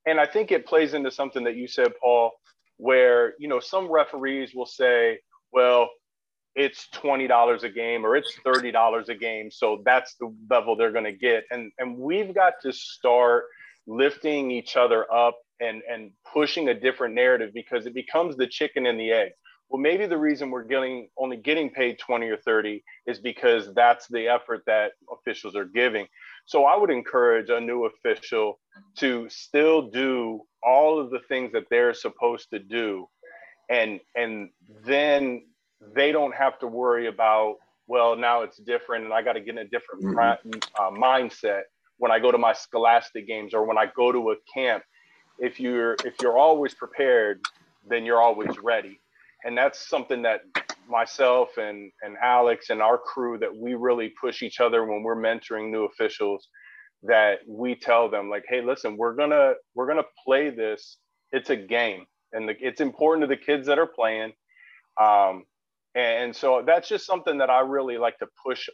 and 0.05 0.19
I 0.19 0.25
think 0.25 0.51
it 0.51 0.65
plays 0.65 0.93
into 0.93 1.11
something 1.11 1.43
that 1.43 1.55
you 1.55 1.67
said, 1.67 1.91
Paul, 2.01 2.31
where 2.77 3.33
you 3.39 3.47
know 3.47 3.59
some 3.59 3.91
referees 3.91 4.55
will 4.55 4.65
say, 4.65 5.19
"Well, 5.51 5.89
it's 6.55 6.89
twenty 6.89 7.27
dollars 7.27 7.63
a 7.63 7.69
game 7.69 8.05
or 8.05 8.15
it's 8.15 8.33
thirty 8.43 8.71
dollars 8.71 9.09
a 9.09 9.15
game, 9.15 9.51
so 9.51 9.81
that's 9.85 10.15
the 10.15 10.33
level 10.49 10.75
they're 10.75 10.91
going 10.91 11.05
to 11.05 11.11
get." 11.11 11.45
And 11.51 11.71
and 11.79 11.97
we've 11.97 12.33
got 12.33 12.53
to 12.63 12.71
start 12.71 13.45
lifting 13.87 14.51
each 14.51 14.75
other 14.75 15.11
up 15.11 15.37
and 15.59 15.81
and 15.89 16.11
pushing 16.31 16.69
a 16.69 16.73
different 16.73 17.15
narrative 17.15 17.51
because 17.53 17.85
it 17.85 17.93
becomes 17.93 18.35
the 18.35 18.47
chicken 18.47 18.85
and 18.85 18.99
the 18.99 19.11
egg. 19.11 19.31
Well 19.69 19.81
maybe 19.81 20.05
the 20.05 20.17
reason 20.17 20.49
we're 20.49 20.63
getting 20.63 21.09
only 21.17 21.37
getting 21.37 21.69
paid 21.69 21.99
20 21.99 22.27
or 22.27 22.37
30 22.37 22.83
is 23.05 23.19
because 23.19 23.73
that's 23.73 24.07
the 24.07 24.27
effort 24.27 24.63
that 24.65 24.93
officials 25.11 25.55
are 25.55 25.65
giving. 25.65 26.07
So 26.45 26.65
i 26.65 26.75
would 26.75 26.89
encourage 26.89 27.49
a 27.49 27.59
new 27.59 27.85
official 27.85 28.59
to 28.97 29.27
still 29.29 29.89
do 29.89 30.41
all 30.63 30.99
of 30.99 31.11
the 31.11 31.19
things 31.27 31.51
that 31.53 31.65
they're 31.69 31.93
supposed 31.93 32.49
to 32.51 32.59
do 32.59 33.07
and 33.69 33.99
and 34.15 34.49
then 34.85 35.43
they 35.95 36.11
don't 36.11 36.35
have 36.35 36.59
to 36.59 36.67
worry 36.67 37.07
about 37.07 37.55
well 37.87 38.15
now 38.15 38.41
it's 38.41 38.57
different 38.57 39.05
and 39.05 39.13
i 39.13 39.21
got 39.21 39.33
to 39.33 39.41
get 39.41 39.51
in 39.51 39.59
a 39.59 39.65
different 39.65 40.03
mm-hmm. 40.03 40.57
uh, 40.79 40.91
mindset 40.91 41.61
when 41.97 42.11
i 42.11 42.19
go 42.19 42.31
to 42.31 42.37
my 42.37 42.53
scholastic 42.53 43.27
games 43.27 43.53
or 43.53 43.65
when 43.65 43.77
i 43.77 43.85
go 43.95 44.11
to 44.11 44.31
a 44.31 44.35
camp. 44.53 44.83
If 45.41 45.57
you're 45.57 45.95
if 46.03 46.15
you're 46.21 46.37
always 46.37 46.73
prepared 46.73 47.41
then 47.87 48.05
you're 48.05 48.21
always 48.21 48.59
ready. 48.59 48.99
And 49.43 49.57
that's 49.57 49.87
something 49.87 50.21
that 50.23 50.41
myself 50.89 51.57
and 51.57 51.91
and 52.01 52.17
Alex 52.21 52.69
and 52.71 52.81
our 52.81 52.97
crew 52.97 53.37
that 53.39 53.55
we 53.55 53.75
really 53.75 54.13
push 54.19 54.41
each 54.41 54.59
other 54.59 54.85
when 54.85 55.03
we're 55.03 55.15
mentoring 55.15 55.71
new 55.71 55.85
officials 55.85 56.47
that 57.03 57.39
we 57.47 57.75
tell 57.75 58.09
them 58.09 58.29
like 58.29 58.43
hey 58.49 58.61
listen 58.61 58.97
we're 58.97 59.15
gonna 59.15 59.53
we're 59.75 59.87
gonna 59.87 60.03
play 60.25 60.49
this. 60.49 60.97
It's 61.31 61.49
a 61.51 61.55
game 61.55 62.05
and 62.33 62.49
the, 62.49 62.55
it's 62.59 62.81
important 62.81 63.23
to 63.23 63.27
the 63.27 63.41
kids 63.41 63.67
that 63.67 63.79
are 63.79 63.87
playing 63.87 64.31
um, 65.01 65.45
and 65.95 66.35
so 66.35 66.63
that's 66.65 66.87
just 66.87 67.05
something 67.05 67.37
that 67.37 67.49
i 67.49 67.59
really 67.59 67.97
like 67.97 68.17
to 68.19 68.27
push 68.45 68.69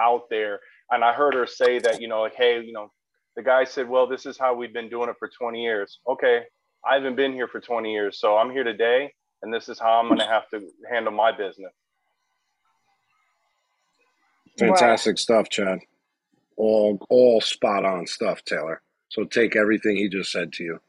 out 0.00 0.28
there 0.30 0.60
and 0.90 1.04
i 1.04 1.12
heard 1.12 1.34
her 1.34 1.46
say 1.46 1.78
that 1.78 2.00
you 2.00 2.08
know 2.08 2.20
like 2.20 2.34
hey 2.34 2.60
you 2.62 2.72
know 2.72 2.90
the 3.36 3.42
guy 3.42 3.64
said 3.64 3.88
well 3.88 4.06
this 4.06 4.26
is 4.26 4.38
how 4.38 4.54
we've 4.54 4.72
been 4.72 4.88
doing 4.88 5.08
it 5.08 5.16
for 5.18 5.28
20 5.28 5.62
years 5.62 6.00
okay 6.08 6.42
i 6.88 6.94
haven't 6.94 7.16
been 7.16 7.32
here 7.32 7.48
for 7.48 7.60
20 7.60 7.92
years 7.92 8.18
so 8.18 8.36
i'm 8.36 8.50
here 8.50 8.64
today 8.64 9.10
and 9.42 9.52
this 9.52 9.68
is 9.68 9.78
how 9.78 10.00
I'm 10.00 10.08
going 10.08 10.18
to 10.18 10.26
have 10.26 10.48
to 10.50 10.60
handle 10.90 11.12
my 11.12 11.30
business. 11.32 11.72
Fantastic 14.58 15.18
stuff, 15.18 15.48
Chad. 15.50 15.80
All 16.56 16.98
all 17.10 17.40
spot 17.40 17.84
on 17.84 18.06
stuff, 18.06 18.42
Taylor. 18.44 18.80
So 19.08 19.24
take 19.24 19.54
everything 19.54 19.96
he 19.96 20.08
just 20.08 20.32
said 20.32 20.52
to 20.54 20.64
you. 20.64 20.80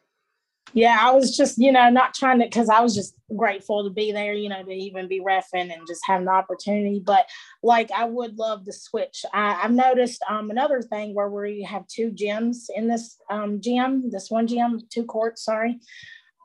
Yeah, 0.73 0.97
I 0.99 1.11
was 1.11 1.35
just, 1.35 1.57
you 1.57 1.71
know, 1.71 1.89
not 1.89 2.13
trying 2.13 2.39
to, 2.39 2.45
because 2.45 2.69
I 2.69 2.81
was 2.81 2.93
just 2.93 3.15
grateful 3.35 3.83
to 3.83 3.89
be 3.89 4.11
there, 4.11 4.33
you 4.33 4.49
know, 4.49 4.63
to 4.63 4.71
even 4.71 5.07
be 5.07 5.21
refing 5.21 5.73
and 5.73 5.87
just 5.87 6.01
have 6.05 6.21
an 6.21 6.27
opportunity. 6.27 7.01
But 7.03 7.27
like, 7.63 7.91
I 7.91 8.05
would 8.05 8.37
love 8.37 8.65
to 8.65 8.73
switch. 8.73 9.25
I, 9.33 9.53
have 9.53 9.71
noticed 9.71 10.23
um, 10.29 10.49
another 10.49 10.81
thing 10.81 11.15
where 11.15 11.29
we 11.29 11.63
have 11.63 11.87
two 11.87 12.11
gyms 12.11 12.65
in 12.75 12.87
this 12.87 13.17
um, 13.29 13.61
gym, 13.61 14.09
this 14.11 14.29
one 14.29 14.47
gym, 14.47 14.81
two 14.89 15.05
courts, 15.05 15.43
sorry. 15.43 15.79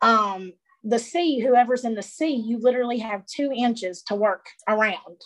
Um, 0.02 0.52
the 0.84 0.98
C, 0.98 1.40
whoever's 1.40 1.84
in 1.84 1.94
the 1.94 2.02
C, 2.02 2.34
you 2.34 2.58
literally 2.58 2.98
have 2.98 3.26
two 3.26 3.52
inches 3.54 4.02
to 4.04 4.14
work 4.14 4.46
around. 4.68 5.20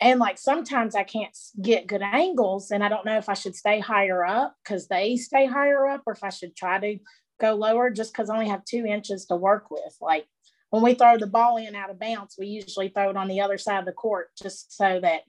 And 0.00 0.18
like 0.18 0.38
sometimes 0.38 0.94
I 0.94 1.04
can't 1.04 1.36
get 1.62 1.86
good 1.86 2.02
angles, 2.02 2.70
and 2.70 2.82
I 2.82 2.88
don't 2.88 3.06
know 3.06 3.16
if 3.16 3.28
I 3.28 3.34
should 3.34 3.54
stay 3.54 3.80
higher 3.80 4.24
up 4.24 4.54
because 4.62 4.88
they 4.88 5.16
stay 5.16 5.46
higher 5.46 5.86
up, 5.86 6.02
or 6.06 6.12
if 6.12 6.24
I 6.24 6.30
should 6.30 6.56
try 6.56 6.78
to 6.78 6.98
go 7.40 7.54
lower 7.54 7.90
just 7.90 8.12
because 8.12 8.30
I 8.30 8.34
only 8.34 8.48
have 8.48 8.64
two 8.64 8.86
inches 8.86 9.26
to 9.26 9.36
work 9.36 9.70
with. 9.70 9.96
Like 10.00 10.26
when 10.70 10.82
we 10.82 10.94
throw 10.94 11.18
the 11.18 11.26
ball 11.26 11.56
in 11.56 11.74
out 11.74 11.90
of 11.90 11.98
bounds, 11.98 12.36
we 12.38 12.46
usually 12.46 12.88
throw 12.88 13.10
it 13.10 13.16
on 13.16 13.28
the 13.28 13.40
other 13.40 13.58
side 13.58 13.78
of 13.78 13.86
the 13.86 13.92
court 13.92 14.30
just 14.40 14.76
so 14.76 15.00
that, 15.00 15.22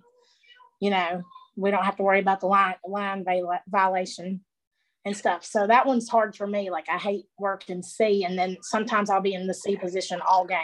you 0.79 0.89
know, 0.89 1.23
we 1.55 1.71
don't 1.71 1.85
have 1.85 1.97
to 1.97 2.03
worry 2.03 2.19
about 2.19 2.39
the 2.39 2.47
line, 2.47 2.75
line 2.85 3.25
violation 3.67 4.41
and 5.05 5.15
stuff. 5.15 5.45
So 5.45 5.67
that 5.67 5.85
one's 5.85 6.09
hard 6.09 6.35
for 6.35 6.47
me. 6.47 6.69
Like 6.71 6.89
I 6.89 6.97
hate 6.97 7.25
working 7.37 7.83
C, 7.83 8.23
and 8.23 8.37
then 8.37 8.57
sometimes 8.61 9.09
I'll 9.09 9.21
be 9.21 9.35
in 9.35 9.47
the 9.47 9.53
C 9.53 9.77
position 9.77 10.19
all 10.27 10.45
game. 10.45 10.57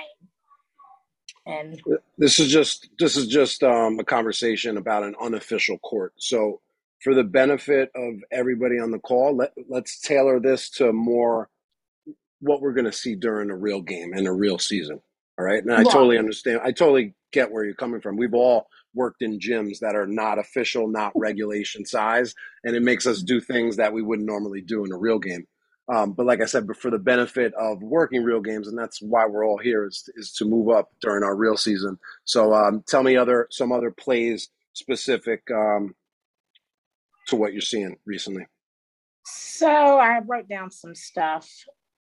And 1.46 1.82
this 2.18 2.40
is 2.40 2.52
just 2.52 2.90
this 3.00 3.16
is 3.16 3.28
just 3.28 3.64
um, 3.64 4.00
a 4.00 4.04
conversation 4.04 4.78
about 4.78 5.04
an 5.04 5.16
unofficial 5.22 5.78
court. 5.80 6.14
So 6.18 6.62
for 7.02 7.16
the 7.16 7.24
benefit 7.24 7.92
of 7.96 8.16
everybody 8.32 8.80
on 8.80 8.92
the 8.92 9.00
call, 9.00 9.36
let 9.36 9.52
let's 9.70 10.00
tailor 10.00 10.40
this 10.40 10.70
to 10.72 10.94
more 10.94 11.50
what 12.40 12.62
we're 12.62 12.74
going 12.74 12.86
to 12.86 12.92
see 12.92 13.16
during 13.16 13.50
a 13.50 13.56
real 13.56 13.82
game 13.82 14.14
and 14.14 14.28
a 14.28 14.32
real 14.32 14.60
season. 14.60 15.02
All 15.40 15.46
right, 15.46 15.64
and 15.64 15.74
I 15.74 15.84
totally 15.84 16.18
understand. 16.18 16.62
I 16.64 16.72
totally 16.72 17.16
get 17.32 17.52
where 17.52 17.64
you're 17.64 17.74
coming 17.74 18.02
from. 18.02 18.18
We've 18.18 18.34
all 18.34 18.68
worked 18.94 19.22
in 19.22 19.40
gyms 19.40 19.80
that 19.80 19.96
are 19.96 20.06
not 20.06 20.38
official, 20.38 20.88
not 20.88 21.14
regulation 21.16 21.86
size, 21.86 22.36
and 22.64 22.76
it 22.76 22.82
makes 22.82 23.08
us 23.08 23.24
do 23.24 23.40
things 23.40 23.78
that 23.78 23.94
we 23.94 24.02
wouldn't 24.02 24.28
normally 24.28 24.62
do 24.62 24.84
in 24.84 24.92
a 24.92 24.98
real 24.98 25.20
game. 25.20 25.48
Um, 25.92 26.14
but 26.14 26.26
like 26.26 26.42
I 26.42 26.46
said, 26.46 26.68
but 26.68 26.78
for 26.78 26.92
the 26.92 27.00
benefit 27.00 27.54
of 27.56 27.82
working 27.82 28.24
real 28.24 28.42
games, 28.42 28.68
and 28.68 28.78
that's 28.78 29.02
why 29.02 29.26
we're 29.26 29.46
all 29.46 29.58
here 29.58 29.86
is, 29.86 30.08
is 30.16 30.32
to 30.34 30.46
move 30.46 30.70
up 30.70 30.90
during 31.02 31.24
our 31.24 31.36
real 31.36 31.58
season. 31.58 31.98
So 32.24 32.54
um, 32.54 32.84
tell 32.88 33.04
me 33.04 33.18
other 33.18 33.48
some 33.50 33.72
other 33.72 33.92
plays 33.92 34.50
specific 34.74 35.42
um, 35.52 35.96
to 37.28 37.36
what 37.36 37.54
you're 37.54 37.62
seeing 37.62 37.98
recently. 38.06 38.46
So 39.26 39.68
I 39.68 40.20
wrote 40.26 40.48
down 40.48 40.72
some 40.72 40.96
stuff. 40.96 41.50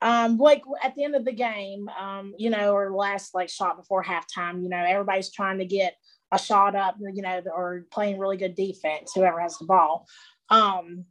Um, 0.01 0.38
like 0.38 0.63
at 0.84 0.96
the 0.96 1.04
end 1.04 1.16
of 1.16 1.25
the 1.25 1.32
game, 1.32 1.88
um, 1.90 2.34
you 2.38 2.50
know, 2.50 2.74
or 2.74 2.96
last 2.96 3.36
like 3.36 3.50
shot 3.50 3.78
before 3.78 4.04
halftime, 4.04 4.63
you 4.63 4.70
know, 4.70 4.84
everybody's 4.84 5.32
trying 5.32 5.60
to 5.60 5.66
get 5.66 5.96
a 6.32 6.40
shot 6.40 6.75
up, 6.75 6.96
you 7.00 7.22
know, 7.22 7.42
or 7.54 7.86
playing 7.92 8.18
really 8.18 8.38
good 8.38 8.56
defense, 8.56 9.12
whoever 9.13 9.40
has 9.40 9.58
the 9.58 9.66
ball. 9.66 10.08
Um, 10.50 11.06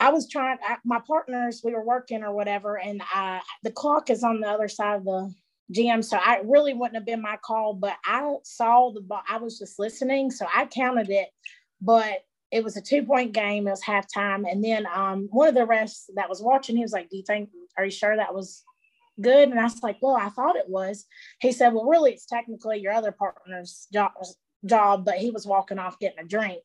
I 0.00 0.10
was 0.10 0.28
trying, 0.28 0.58
I, 0.66 0.78
my 0.84 1.00
partners, 1.06 1.60
we 1.62 1.72
were 1.72 1.84
working 1.84 2.24
or 2.24 2.32
whatever, 2.32 2.78
and 2.78 3.02
I, 3.12 3.40
the 3.62 3.70
clock 3.70 4.10
is 4.10 4.24
on 4.24 4.40
the 4.40 4.48
other 4.48 4.68
side 4.68 4.96
of 4.96 5.04
the 5.04 5.32
gym. 5.70 6.02
So 6.02 6.16
I 6.16 6.40
really 6.44 6.74
wouldn't 6.74 6.96
have 6.96 7.06
been 7.06 7.22
my 7.22 7.36
call, 7.36 7.74
but 7.74 7.94
I 8.04 8.34
saw 8.42 8.90
the 8.92 9.02
ball. 9.02 9.22
I 9.28 9.36
was 9.36 9.58
just 9.58 9.78
listening. 9.78 10.30
So 10.30 10.46
I 10.52 10.66
counted 10.66 11.10
it, 11.10 11.28
but 11.80 12.24
it 12.50 12.64
was 12.64 12.76
a 12.76 12.82
two 12.82 13.04
point 13.04 13.32
game. 13.32 13.66
It 13.66 13.70
was 13.70 13.82
halftime. 13.82 14.50
And 14.50 14.64
then 14.64 14.86
um, 14.86 15.28
one 15.30 15.48
of 15.48 15.54
the 15.54 15.60
refs 15.60 16.04
that 16.16 16.28
was 16.28 16.42
watching, 16.42 16.76
he 16.76 16.82
was 16.82 16.92
like, 16.92 17.08
Do 17.08 17.16
you 17.16 17.24
think, 17.26 17.50
are 17.76 17.84
you 17.84 17.90
sure 17.90 18.16
that 18.16 18.34
was 18.34 18.64
good? 19.20 19.48
And 19.48 19.58
I 19.58 19.64
was 19.64 19.82
like, 19.82 19.98
well, 20.00 20.16
I 20.16 20.28
thought 20.30 20.56
it 20.56 20.68
was. 20.68 21.04
He 21.40 21.52
said, 21.52 21.72
well, 21.72 21.86
really, 21.86 22.12
it's 22.12 22.26
technically 22.26 22.78
your 22.78 22.92
other 22.92 23.12
partner's 23.12 23.86
job, 23.92 24.12
job, 24.64 25.04
but 25.04 25.16
he 25.16 25.30
was 25.30 25.46
walking 25.46 25.78
off 25.78 25.98
getting 25.98 26.24
a 26.24 26.28
drink. 26.28 26.62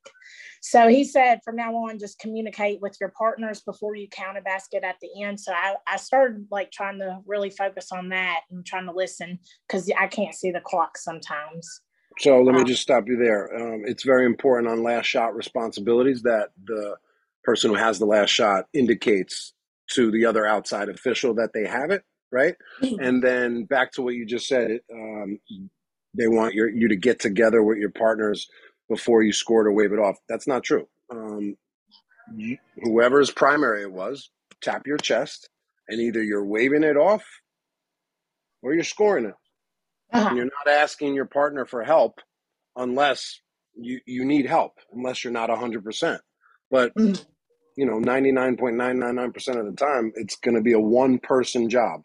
So 0.62 0.88
he 0.88 1.04
said, 1.04 1.42
from 1.44 1.56
now 1.56 1.76
on, 1.76 2.00
just 2.00 2.20
communicate 2.20 2.82
with 2.82 2.98
your 3.00 3.14
partners 3.18 3.62
before 3.62 3.96
you 3.96 4.08
count 4.10 4.38
a 4.38 4.42
basket 4.42 4.84
at 4.84 4.96
the 5.02 5.24
end. 5.24 5.40
So 5.40 5.54
I, 5.54 5.76
I 5.88 5.98
started 5.98 6.48
like 6.52 6.72
trying 6.72 7.00
to 7.00 7.20
really 7.26 7.50
focus 7.50 7.92
on 7.92 8.10
that 8.10 8.42
and 8.52 8.66
trying 8.66 8.88
to 8.88 8.94
listen 8.94 9.40
because 9.68 9.90
I 9.98 10.08
can't 10.08 10.36
see 10.36 10.52
the 10.52 10.62
clock 10.62 10.98
sometimes. 10.98 11.82
So 12.20 12.42
let 12.42 12.56
me 12.56 12.62
um, 12.62 12.68
just 12.68 12.82
stop 12.82 13.08
you 13.08 13.18
there. 13.18 13.54
Um, 13.56 13.84
it's 13.86 14.04
very 14.04 14.26
important 14.26 14.72
on 14.72 14.84
last 14.84 15.06
shot 15.06 15.36
responsibilities 15.36 16.22
that 16.24 16.50
the 16.66 16.96
person 17.44 17.72
who 17.72 17.76
has 17.76 18.00
the 18.00 18.06
last 18.06 18.30
shot 18.30 18.66
indicates 18.74 19.54
to 19.92 20.12
the 20.12 20.26
other 20.26 20.46
outside 20.46 20.90
official 20.90 21.34
that 21.36 21.52
they 21.54 21.66
have 21.68 21.92
it 21.92 22.04
right? 22.36 22.56
Mm-hmm. 22.82 23.02
And 23.02 23.24
then 23.24 23.64
back 23.64 23.94
to 23.94 24.02
what 24.02 24.14
you 24.14 24.26
just 24.26 24.48
said, 24.48 24.80
um, 24.94 25.40
they 26.14 26.28
want 26.28 26.54
your, 26.54 26.70
you 26.70 26.90
to 26.90 26.96
get 26.96 27.20
together 27.20 27.64
with 27.64 27.78
your 27.78 27.92
partners 27.92 28.48
before 28.90 29.24
you 29.24 29.32
score 29.32 29.64
to 29.64 29.72
wave 29.72 29.94
it 29.94 30.00
off. 30.00 30.18
That's 30.28 30.48
not 30.48 30.64
true. 30.64 30.88
Um, 31.10 31.56
you, 32.36 32.58
whoever's 32.84 33.32
primary 33.32 33.84
it 33.84 33.92
was, 33.92 34.30
tap 34.62 34.86
your 34.86 34.98
chest, 34.98 35.50
and 35.88 36.02
either 36.02 36.22
you're 36.22 36.46
waving 36.46 36.84
it 36.84 36.98
off 36.98 37.24
or 38.62 38.74
you're 38.74 38.84
scoring 38.84 39.26
it. 39.26 39.36
Uh-huh. 40.16 40.28
And 40.30 40.38
you're 40.38 40.46
not 40.46 40.74
asking 40.74 41.14
your 41.14 41.26
partner 41.26 41.66
for 41.66 41.84
help 41.84 42.20
unless 42.76 43.42
you, 43.76 44.00
you 44.06 44.24
need 44.24 44.46
help, 44.46 44.74
unless 44.94 45.24
you're 45.24 45.34
not 45.34 45.50
100%. 45.50 46.20
But, 46.72 46.96
mm-hmm. 46.96 47.22
you 47.76 47.86
know, 47.86 48.00
99.999% 48.00 49.60
of 49.60 49.66
the 49.66 49.74
time, 49.74 50.14
it's 50.16 50.38
going 50.38 50.56
to 50.56 50.62
be 50.62 50.72
a 50.72 50.80
one 50.80 51.20
person 51.20 51.70
job. 51.70 52.02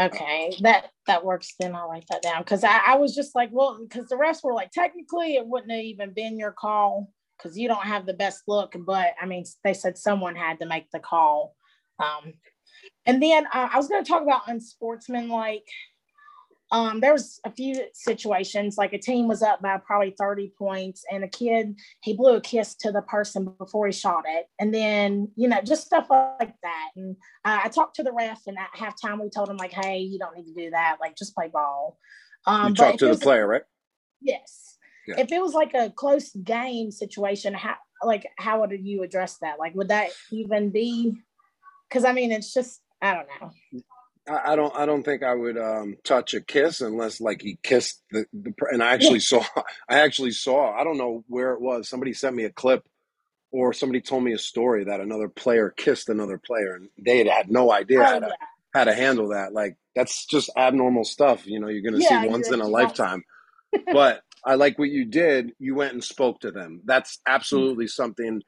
Okay, 0.00 0.56
that 0.62 0.86
that 1.06 1.22
works. 1.22 1.52
Then 1.60 1.76
I'll 1.76 1.86
write 1.86 2.06
that 2.08 2.22
down 2.22 2.40
because 2.40 2.64
I, 2.64 2.80
I 2.86 2.96
was 2.96 3.14
just 3.14 3.34
like, 3.34 3.50
well, 3.52 3.78
because 3.78 4.08
the 4.08 4.16
rest 4.16 4.42
were 4.42 4.54
like, 4.54 4.70
technically, 4.70 5.34
it 5.34 5.46
wouldn't 5.46 5.70
have 5.70 5.82
even 5.82 6.14
been 6.14 6.38
your 6.38 6.52
call 6.52 7.12
because 7.36 7.58
you 7.58 7.68
don't 7.68 7.84
have 7.84 8.06
the 8.06 8.14
best 8.14 8.44
look. 8.48 8.74
But 8.86 9.08
I 9.20 9.26
mean, 9.26 9.44
they 9.64 9.74
said 9.74 9.98
someone 9.98 10.34
had 10.34 10.60
to 10.60 10.66
make 10.66 10.90
the 10.92 10.98
call. 10.98 11.54
Um, 11.98 12.32
and 13.04 13.22
then 13.22 13.44
uh, 13.46 13.68
I 13.70 13.76
was 13.76 13.88
going 13.88 14.02
to 14.02 14.08
talk 14.08 14.22
about 14.22 14.48
unsportsmanlike 14.48 15.68
um, 16.72 17.00
there 17.00 17.12
was 17.12 17.38
a 17.44 17.50
few 17.50 17.84
situations 17.92 18.78
like 18.78 18.94
a 18.94 18.98
team 18.98 19.28
was 19.28 19.42
up 19.42 19.60
by 19.60 19.76
probably 19.76 20.14
30 20.18 20.54
points 20.58 21.04
and 21.10 21.22
a 21.22 21.28
kid 21.28 21.78
he 22.00 22.14
blew 22.14 22.36
a 22.36 22.40
kiss 22.40 22.74
to 22.76 22.90
the 22.90 23.02
person 23.02 23.54
before 23.58 23.86
he 23.86 23.92
shot 23.92 24.24
it. 24.26 24.46
And 24.58 24.74
then 24.74 25.30
you 25.36 25.48
know 25.48 25.60
just 25.60 25.86
stuff 25.86 26.06
like 26.10 26.54
that. 26.62 26.88
And 26.96 27.16
uh, 27.44 27.60
i 27.64 27.68
talked 27.68 27.96
to 27.96 28.02
the 28.02 28.12
ref 28.12 28.40
and 28.46 28.56
at 28.58 28.70
halftime 28.74 29.22
we 29.22 29.28
told 29.28 29.50
him 29.50 29.58
like 29.58 29.72
hey 29.72 29.98
you 29.98 30.18
don't 30.18 30.34
need 30.34 30.46
to 30.46 30.54
do 30.54 30.70
that. 30.70 30.96
Like 31.00 31.14
just 31.16 31.34
play 31.34 31.48
ball. 31.52 31.98
Um 32.46 32.70
you 32.70 32.74
talked 32.74 33.00
to 33.00 33.14
the 33.14 33.18
player 33.18 33.46
right? 33.46 33.62
Yes. 34.20 34.78
Yeah. 35.06 35.18
if 35.18 35.30
it 35.30 35.42
was 35.42 35.52
like 35.52 35.74
a 35.74 35.90
close 35.90 36.30
game 36.30 36.92
situation 36.92 37.54
how 37.54 37.74
like 38.04 38.26
how 38.38 38.60
would 38.60 38.72
you 38.80 39.02
address 39.02 39.36
that? 39.42 39.58
Like 39.58 39.74
would 39.74 39.88
that 39.88 40.10
even 40.30 40.70
be 40.70 41.18
because 41.88 42.04
i 42.06 42.12
mean 42.12 42.32
it's 42.32 42.54
just 42.54 42.80
i 43.02 43.12
don't 43.12 43.26
know 43.40 43.82
I, 44.28 44.56
don't. 44.56 44.74
I 44.76 44.86
don't 44.86 45.02
think 45.02 45.22
I 45.22 45.34
would 45.34 45.58
um, 45.58 45.96
touch 46.04 46.34
a 46.34 46.40
kiss 46.40 46.80
unless 46.80 47.20
like 47.20 47.42
he 47.42 47.58
kissed 47.62 48.02
the. 48.10 48.26
the 48.32 48.52
and 48.70 48.82
I 48.82 48.92
actually 48.92 49.20
saw. 49.20 49.44
I 49.88 50.00
actually 50.00 50.30
saw. 50.30 50.72
I 50.72 50.84
don't 50.84 50.98
know 50.98 51.24
where 51.28 51.52
it 51.52 51.60
was. 51.60 51.88
Somebody 51.88 52.12
sent 52.12 52.36
me 52.36 52.44
a 52.44 52.50
clip, 52.50 52.86
or 53.50 53.72
somebody 53.72 54.00
told 54.00 54.22
me 54.22 54.32
a 54.32 54.38
story 54.38 54.84
that 54.84 55.00
another 55.00 55.28
player 55.28 55.70
kissed 55.70 56.08
another 56.08 56.38
player, 56.38 56.74
and 56.74 56.88
they 56.98 57.18
had, 57.18 57.26
had 57.26 57.50
no 57.50 57.72
idea 57.72 58.00
oh, 58.00 58.04
how 58.04 58.18
to 58.20 58.26
yeah. 58.26 58.46
how 58.74 58.84
to 58.84 58.94
handle 58.94 59.28
that. 59.30 59.52
Like 59.52 59.76
that's 59.94 60.24
just 60.26 60.50
abnormal 60.56 61.04
stuff. 61.04 61.46
You 61.46 61.60
know, 61.60 61.68
you're 61.68 61.82
going 61.82 62.00
to 62.00 62.06
yeah, 62.08 62.22
see 62.22 62.28
once 62.28 62.50
in 62.50 62.60
a 62.60 62.68
lifetime. 62.68 63.24
but 63.92 64.22
I 64.44 64.54
like 64.54 64.78
what 64.78 64.90
you 64.90 65.04
did. 65.04 65.52
You 65.58 65.74
went 65.74 65.92
and 65.92 66.04
spoke 66.04 66.40
to 66.40 66.50
them. 66.50 66.82
That's 66.84 67.16
mm. 67.16 67.20
absolutely 67.26 67.88
something 67.88 68.42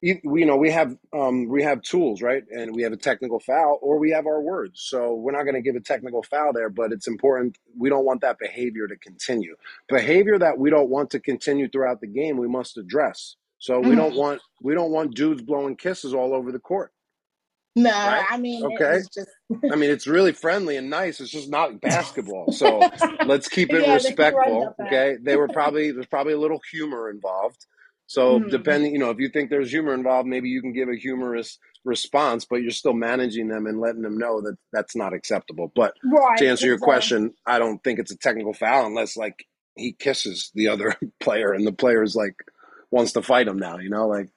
you, 0.00 0.20
you 0.22 0.46
know 0.46 0.56
we 0.56 0.70
have 0.70 0.96
um, 1.12 1.48
we 1.48 1.62
have 1.62 1.82
tools 1.82 2.22
right? 2.22 2.42
And 2.50 2.74
we 2.74 2.82
have 2.82 2.92
a 2.92 2.96
technical 2.96 3.40
foul 3.40 3.78
or 3.82 3.98
we 3.98 4.10
have 4.10 4.26
our 4.26 4.40
words. 4.40 4.82
So 4.82 5.14
we're 5.14 5.32
not 5.32 5.44
going 5.44 5.54
to 5.54 5.62
give 5.62 5.76
a 5.76 5.80
technical 5.80 6.22
foul 6.22 6.52
there 6.52 6.70
but 6.70 6.92
it's 6.92 7.08
important. 7.08 7.58
We 7.78 7.88
don't 7.88 8.04
want 8.04 8.20
that 8.22 8.38
behavior 8.38 8.86
to 8.86 8.96
continue. 8.96 9.56
Behavior 9.88 10.38
that 10.38 10.58
we 10.58 10.70
don't 10.70 10.90
want 10.90 11.10
to 11.10 11.20
continue 11.20 11.68
throughout 11.68 12.00
the 12.00 12.06
game 12.06 12.36
we 12.36 12.48
must 12.48 12.76
address. 12.76 13.36
So 13.58 13.80
we 13.80 13.94
don't 13.94 14.10
mm-hmm. 14.10 14.18
want 14.18 14.40
we 14.62 14.74
don't 14.74 14.90
want 14.90 15.14
dudes 15.14 15.42
blowing 15.42 15.76
kisses 15.76 16.12
all 16.12 16.34
over 16.34 16.52
the 16.52 16.58
court 16.58 16.92
no 17.76 17.90
right? 17.90 18.24
i 18.30 18.36
mean 18.36 18.64
okay? 18.64 19.00
just... 19.12 19.28
i 19.72 19.76
mean 19.76 19.90
it's 19.90 20.06
really 20.06 20.32
friendly 20.32 20.76
and 20.76 20.88
nice. 20.88 21.20
It's 21.20 21.30
just 21.30 21.50
not 21.50 21.80
basketball. 21.80 22.52
So 22.52 22.80
let's 23.26 23.48
keep 23.48 23.72
it 23.72 23.86
yeah, 23.86 23.94
respectful 23.94 24.74
okay? 24.80 25.16
they 25.20 25.36
were 25.36 25.48
probably 25.52 25.90
there's 25.90 26.06
probably 26.06 26.34
a 26.34 26.38
little 26.38 26.60
humor 26.70 27.10
involved 27.10 27.66
so 28.06 28.38
mm-hmm. 28.38 28.50
depending, 28.50 28.92
you 28.92 28.98
know, 28.98 29.10
if 29.10 29.18
you 29.18 29.28
think 29.28 29.50
there's 29.50 29.70
humor 29.70 29.94
involved, 29.94 30.28
maybe 30.28 30.48
you 30.48 30.60
can 30.60 30.72
give 30.72 30.88
a 30.88 30.96
humorous 30.96 31.58
response, 31.84 32.44
but 32.44 32.56
you're 32.56 32.70
still 32.70 32.92
managing 32.92 33.48
them 33.48 33.66
and 33.66 33.80
letting 33.80 34.02
them 34.02 34.18
know 34.18 34.40
that 34.42 34.56
that's 34.72 34.96
not 34.96 35.12
acceptable. 35.12 35.72
But 35.74 35.94
right, 36.04 36.38
to 36.38 36.48
answer 36.48 36.66
your 36.66 36.78
question, 36.78 37.34
I 37.46 37.58
don't 37.58 37.82
think 37.82 37.98
it's 37.98 38.12
a 38.12 38.16
technical 38.16 38.52
foul 38.52 38.86
unless 38.86 39.16
like 39.16 39.46
he 39.76 39.92
kisses 39.92 40.50
the 40.54 40.68
other 40.68 40.96
player 41.20 41.52
and 41.52 41.66
the 41.66 41.72
player 41.72 42.02
is 42.02 42.14
like 42.14 42.36
wants 42.90 43.12
to 43.12 43.22
fight 43.22 43.48
him 43.48 43.58
now, 43.58 43.78
you 43.78 43.90
know, 43.90 44.06
like 44.06 44.28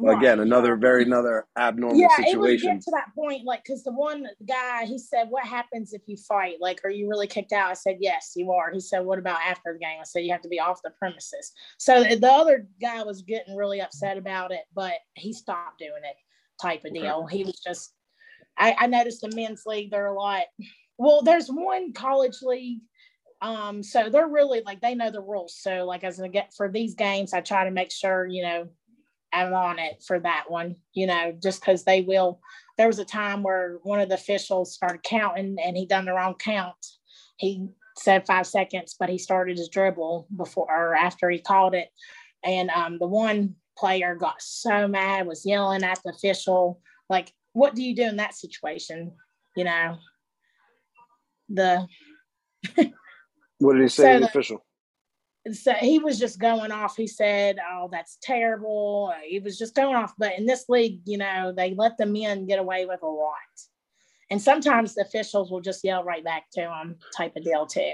Right. 0.00 0.16
Again, 0.16 0.38
another 0.38 0.76
very 0.76 1.02
another 1.02 1.46
abnormal 1.58 1.98
yeah, 1.98 2.08
situation. 2.10 2.40
Yeah, 2.40 2.46
it 2.46 2.52
was 2.54 2.62
get 2.62 2.80
to 2.82 2.90
that 2.92 3.12
point, 3.16 3.44
like, 3.44 3.64
because 3.64 3.82
the 3.82 3.92
one 3.92 4.28
guy 4.46 4.84
he 4.84 4.96
said, 4.96 5.26
"What 5.28 5.44
happens 5.44 5.92
if 5.92 6.02
you 6.06 6.16
fight? 6.16 6.58
Like, 6.60 6.80
are 6.84 6.90
you 6.90 7.08
really 7.08 7.26
kicked 7.26 7.52
out?" 7.52 7.70
I 7.70 7.74
said, 7.74 7.96
"Yes, 7.98 8.34
you 8.36 8.52
are." 8.52 8.70
He 8.70 8.78
said, 8.78 9.00
"What 9.00 9.18
about 9.18 9.40
after 9.44 9.72
the 9.72 9.78
game?" 9.80 9.98
I 10.00 10.04
said, 10.04 10.20
"You 10.20 10.30
have 10.30 10.42
to 10.42 10.48
be 10.48 10.60
off 10.60 10.82
the 10.84 10.92
premises." 11.00 11.52
So 11.78 12.04
the 12.04 12.30
other 12.30 12.68
guy 12.80 13.02
was 13.02 13.22
getting 13.22 13.56
really 13.56 13.80
upset 13.80 14.16
about 14.16 14.52
it, 14.52 14.62
but 14.72 14.94
he 15.14 15.32
stopped 15.32 15.80
doing 15.80 16.04
it, 16.04 16.16
type 16.62 16.84
of 16.84 16.94
deal. 16.94 17.26
He 17.26 17.42
was 17.42 17.58
just. 17.58 17.92
I, 18.56 18.76
I 18.78 18.86
noticed 18.86 19.20
the 19.20 19.34
men's 19.34 19.64
league, 19.66 19.90
they're 19.90 20.06
a 20.06 20.14
lot. 20.14 20.44
Well, 20.96 21.22
there's 21.22 21.48
one 21.48 21.92
college 21.92 22.42
league 22.42 22.80
um 23.40 23.84
so 23.84 24.10
they're 24.10 24.26
really 24.26 24.62
like 24.66 24.80
they 24.80 24.96
know 24.96 25.12
the 25.12 25.20
rules 25.20 25.56
so 25.60 25.84
like 25.84 26.02
as 26.02 26.18
a 26.18 26.28
get 26.28 26.52
for 26.56 26.68
these 26.68 26.96
games 26.96 27.32
i 27.32 27.40
try 27.40 27.62
to 27.62 27.70
make 27.70 27.92
sure 27.92 28.26
you 28.26 28.42
know 28.42 28.68
I'm 29.32 29.52
on 29.54 29.78
it 29.78 30.02
for 30.06 30.18
that 30.20 30.44
one, 30.48 30.76
you 30.94 31.06
know, 31.06 31.34
just 31.42 31.60
because 31.60 31.84
they 31.84 32.02
will. 32.02 32.40
There 32.76 32.86
was 32.86 32.98
a 32.98 33.04
time 33.04 33.42
where 33.42 33.78
one 33.82 34.00
of 34.00 34.08
the 34.08 34.14
officials 34.14 34.74
started 34.74 35.02
counting 35.02 35.56
and 35.62 35.76
he 35.76 35.86
done 35.86 36.04
the 36.04 36.12
wrong 36.12 36.34
count. 36.34 36.76
He 37.36 37.68
said 37.96 38.26
five 38.26 38.46
seconds, 38.46 38.96
but 38.98 39.08
he 39.08 39.18
started 39.18 39.58
his 39.58 39.68
dribble 39.68 40.28
before 40.36 40.66
or 40.70 40.94
after 40.94 41.28
he 41.28 41.40
called 41.40 41.74
it. 41.74 41.88
And 42.44 42.70
um, 42.70 42.98
the 42.98 43.06
one 43.06 43.56
player 43.76 44.14
got 44.14 44.40
so 44.40 44.88
mad, 44.88 45.26
was 45.26 45.44
yelling 45.44 45.84
at 45.84 46.00
the 46.04 46.10
official, 46.10 46.80
like, 47.08 47.32
what 47.52 47.74
do 47.74 47.82
you 47.82 47.94
do 47.94 48.02
in 48.02 48.16
that 48.16 48.34
situation? 48.34 49.12
You 49.56 49.64
know, 49.64 49.98
the. 51.48 51.86
what 53.58 53.74
did 53.74 53.82
he 53.82 53.88
say 53.88 54.02
so 54.02 54.12
to 54.14 54.20
the 54.20 54.26
official? 54.26 54.64
So 55.56 55.72
he 55.74 55.98
was 55.98 56.18
just 56.18 56.38
going 56.38 56.72
off. 56.72 56.96
He 56.96 57.06
said, 57.06 57.58
"Oh, 57.70 57.88
that's 57.90 58.18
terrible." 58.22 59.12
He 59.26 59.40
was 59.40 59.58
just 59.58 59.74
going 59.74 59.96
off. 59.96 60.14
But 60.18 60.38
in 60.38 60.46
this 60.46 60.68
league, 60.68 61.00
you 61.04 61.18
know, 61.18 61.52
they 61.56 61.74
let 61.74 61.96
the 61.98 62.06
men 62.06 62.46
get 62.46 62.58
away 62.58 62.86
with 62.86 63.02
a 63.02 63.06
lot, 63.06 63.32
and 64.30 64.40
sometimes 64.40 64.94
the 64.94 65.02
officials 65.02 65.50
will 65.50 65.60
just 65.60 65.84
yell 65.84 66.04
right 66.04 66.24
back 66.24 66.50
to 66.52 66.60
them, 66.62 66.96
type 67.16 67.36
of 67.36 67.44
deal 67.44 67.66
too. 67.66 67.92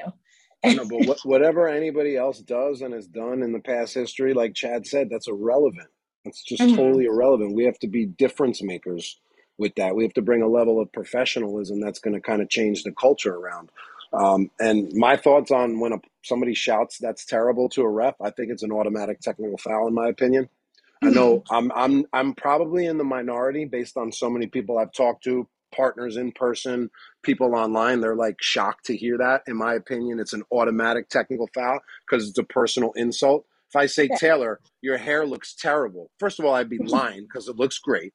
no, 0.64 0.86
but 1.06 1.18
whatever 1.24 1.68
anybody 1.68 2.16
else 2.16 2.40
does 2.40 2.80
and 2.80 2.94
has 2.94 3.06
done 3.06 3.42
in 3.42 3.52
the 3.52 3.60
past 3.60 3.92
history, 3.94 4.32
like 4.32 4.54
Chad 4.54 4.86
said, 4.86 5.08
that's 5.10 5.28
irrelevant. 5.28 5.88
It's 6.24 6.42
just 6.42 6.62
mm-hmm. 6.62 6.76
totally 6.76 7.04
irrelevant. 7.04 7.54
We 7.54 7.64
have 7.64 7.78
to 7.80 7.88
be 7.88 8.06
difference 8.06 8.62
makers 8.62 9.20
with 9.58 9.74
that. 9.76 9.94
We 9.94 10.02
have 10.04 10.14
to 10.14 10.22
bring 10.22 10.42
a 10.42 10.48
level 10.48 10.80
of 10.80 10.92
professionalism 10.92 11.80
that's 11.80 11.98
going 11.98 12.14
to 12.14 12.20
kind 12.20 12.42
of 12.42 12.48
change 12.48 12.82
the 12.82 12.92
culture 12.92 13.34
around. 13.34 13.70
Um, 14.14 14.50
and 14.61 14.92
my 14.94 15.16
thoughts 15.16 15.50
on 15.50 15.81
when 15.81 15.92
a, 15.92 15.98
somebody 16.22 16.55
shouts 16.55 16.98
that's 16.98 17.24
terrible 17.24 17.68
to 17.70 17.83
a 17.83 17.88
ref, 17.88 18.14
I 18.20 18.31
think 18.31 18.50
it's 18.50 18.62
an 18.62 18.72
automatic 18.72 19.20
technical 19.20 19.59
foul 19.59 19.88
in 19.88 19.94
my 19.94 20.09
opinion. 20.09 20.44
Mm-hmm. 20.44 21.09
I 21.09 21.11
know 21.11 21.40
mm-hmm. 21.40 21.55
I'm 21.55 21.72
I'm 21.74 22.07
I'm 22.12 22.35
probably 22.35 22.87
in 22.87 22.98
the 22.98 23.05
minority 23.05 23.64
based 23.64 23.96
on 23.96 24.12
so 24.12 24.31
many 24.31 24.46
people 24.46 24.79
I've 24.79 24.92
talked 24.92 25.24
to, 25.24 25.48
partners 25.74 26.16
in 26.16 26.33
person, 26.33 26.90
people 27.22 27.55
online. 27.55 28.00
They're 28.00 28.16
like 28.16 28.37
shocked 28.40 28.87
to 28.87 28.96
hear 28.96 29.18
that. 29.18 29.42
In 29.46 29.57
my 29.57 29.74
opinion, 29.74 30.20
it's 30.20 30.33
an 30.33 30.44
automatic 30.53 31.09
technical 31.09 31.48
foul 31.55 31.81
because 32.09 32.29
it's 32.29 32.38
a 32.38 32.44
personal 32.44 32.92
insult. 32.92 33.46
If 33.70 33.77
I 33.77 33.87
say, 33.87 34.09
Taylor, 34.18 34.61
your 34.83 34.96
hair 34.96 35.27
looks 35.27 35.55
terrible, 35.55 36.11
first 36.20 36.38
of 36.38 36.44
all, 36.44 36.55
I'd 36.55 36.70
be 36.70 36.79
lying 36.85 37.22
because 37.22 37.48
it 37.48 37.57
looks 37.57 37.79
great. 37.79 38.12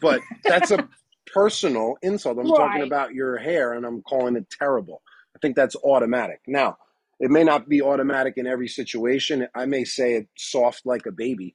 But 0.00 0.20
that's 0.44 0.70
a 0.70 0.88
personal 1.26 1.96
insult. 2.00 2.38
I'm 2.38 2.50
right. 2.50 2.56
talking 2.56 2.82
about 2.82 3.12
your 3.12 3.36
hair 3.36 3.72
and 3.72 3.84
I'm 3.84 4.02
calling 4.02 4.36
it 4.36 4.48
terrible. 4.50 5.02
I 5.34 5.38
think 5.40 5.56
that's 5.56 5.76
automatic. 5.76 6.40
Now, 6.46 6.78
it 7.20 7.30
may 7.30 7.44
not 7.44 7.68
be 7.68 7.82
automatic 7.82 8.34
in 8.36 8.46
every 8.46 8.68
situation. 8.68 9.48
I 9.54 9.66
may 9.66 9.84
say 9.84 10.14
it 10.14 10.28
soft 10.36 10.84
like 10.84 11.06
a 11.06 11.12
baby. 11.12 11.54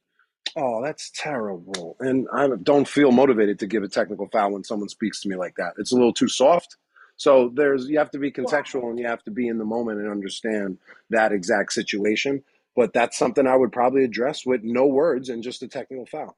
Oh, 0.56 0.82
that's 0.84 1.12
terrible. 1.16 1.96
And 2.00 2.28
I 2.34 2.48
don't 2.64 2.88
feel 2.88 3.12
motivated 3.12 3.60
to 3.60 3.68
give 3.68 3.84
a 3.84 3.88
technical 3.88 4.28
foul 4.28 4.52
when 4.52 4.64
someone 4.64 4.90
speaks 4.90 5.22
to 5.22 5.30
me 5.30 5.36
like 5.36 5.56
that. 5.58 5.74
It's 5.78 5.92
a 5.92 5.96
little 5.96 6.14
too 6.14 6.28
soft. 6.28 6.78
So 7.18 7.52
there's 7.54 7.88
you 7.90 8.00
have 8.00 8.12
to 8.12 8.18
be 8.18 8.32
contextual 8.32 8.90
and 8.90 8.98
you 8.98 9.06
have 9.06 9.24
to 9.24 9.32
be 9.32 9.48
in 9.48 9.58
the 9.58 9.66
moment 9.66 10.00
and 10.00 10.10
understand 10.10 10.78
that 11.10 11.32
exact 11.34 11.74
situation. 11.74 12.44
But 12.76 12.94
that's 12.94 13.18
something 13.18 13.46
I 13.46 13.58
would 13.58 13.74
probably 13.74 14.06
address 14.06 14.46
with 14.46 14.64
no 14.64 14.86
words 14.86 15.30
and 15.30 15.44
just 15.44 15.62
a 15.62 15.68
technical 15.68 16.06
foul. 16.06 16.38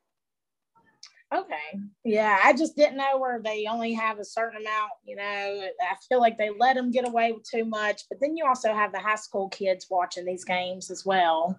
Okay. 1.34 1.80
Yeah, 2.04 2.40
I 2.44 2.52
just 2.54 2.76
didn't 2.76 2.98
know 2.98 3.18
where 3.18 3.40
they 3.42 3.66
only 3.70 3.94
have 3.94 4.20
a 4.20 4.26
certain 4.26 4.62
amount. 4.62 4.92
You 5.06 5.16
know, 5.16 5.24
I 5.24 5.96
feel 6.10 6.20
like 6.20 6.38
they 6.38 6.50
let 6.50 6.76
them 6.76 6.92
get 6.92 7.08
away 7.08 7.32
with 7.32 7.50
too 7.50 7.64
much. 7.64 8.02
But 8.10 8.20
then 8.20 8.36
you 8.36 8.46
also 8.46 8.74
have 8.74 8.92
the 8.92 9.00
high 9.00 9.16
school 9.16 9.48
kids 9.48 9.88
watching 9.90 10.26
these 10.26 10.44
games 10.44 10.92
as 10.92 11.06
well. 11.06 11.58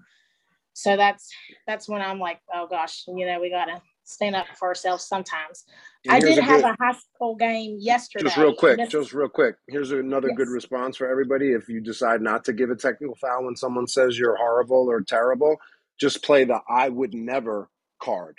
So 0.75 0.97
that's 0.97 1.31
that's 1.67 1.89
when 1.89 2.03
I'm 2.03 2.19
like, 2.19 2.41
oh 2.53 2.67
gosh, 2.67 3.05
you 3.09 3.27
know, 3.27 3.41
we 3.41 3.49
gotta 3.49 3.81
stand 4.05 4.37
up 4.37 4.47
for 4.59 4.69
ourselves 4.69 5.07
sometimes. 5.07 5.65
I 6.09 6.21
did 6.21 6.37
a 6.37 6.43
have 6.43 6.63
good, 6.63 6.71
a 6.71 6.77
high 6.79 6.99
school 7.15 7.35
game 7.37 7.79
yesterday. 7.81 8.25
Just 8.25 8.37
real 8.37 8.55
quick, 8.55 8.77
this, 8.77 8.91
just 8.91 9.15
real 9.15 9.29
quick. 9.29 9.57
Here's 9.69 9.93
another 9.93 10.29
yes. 10.29 10.37
good 10.37 10.49
response 10.49 10.97
for 10.99 11.09
everybody. 11.09 11.53
If 11.53 11.69
you 11.69 11.81
decide 11.81 12.21
not 12.21 12.45
to 12.47 12.53
give 12.53 12.71
a 12.71 12.77
technical 12.77 13.17
foul 13.17 13.45
when 13.45 13.57
someone 13.57 13.87
says 13.87 14.19
you're 14.19 14.37
horrible 14.37 14.91
or 14.91 15.01
terrible, 15.01 15.57
just 15.99 16.23
play 16.23 16.45
the 16.45 16.61
I 16.69 16.91
would 16.91 17.15
never 17.15 17.71
card 18.03 18.37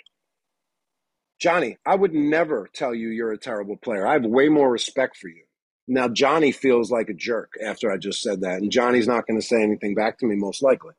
Johnny, 1.44 1.76
I 1.84 1.94
would 1.94 2.14
never 2.14 2.70
tell 2.72 2.94
you 2.94 3.08
you're 3.08 3.32
a 3.32 3.38
terrible 3.38 3.76
player. 3.76 4.06
I 4.06 4.14
have 4.14 4.24
way 4.24 4.48
more 4.48 4.70
respect 4.70 5.18
for 5.18 5.28
you. 5.28 5.44
Now, 5.86 6.08
Johnny 6.08 6.52
feels 6.52 6.90
like 6.90 7.10
a 7.10 7.14
jerk 7.14 7.52
after 7.62 7.92
I 7.92 7.98
just 7.98 8.22
said 8.22 8.40
that, 8.40 8.62
and 8.62 8.72
Johnny's 8.72 9.06
not 9.06 9.26
going 9.26 9.38
to 9.38 9.46
say 9.46 9.62
anything 9.62 9.94
back 9.94 10.18
to 10.20 10.26
me, 10.26 10.36
most 10.36 10.62
likely. 10.62 10.94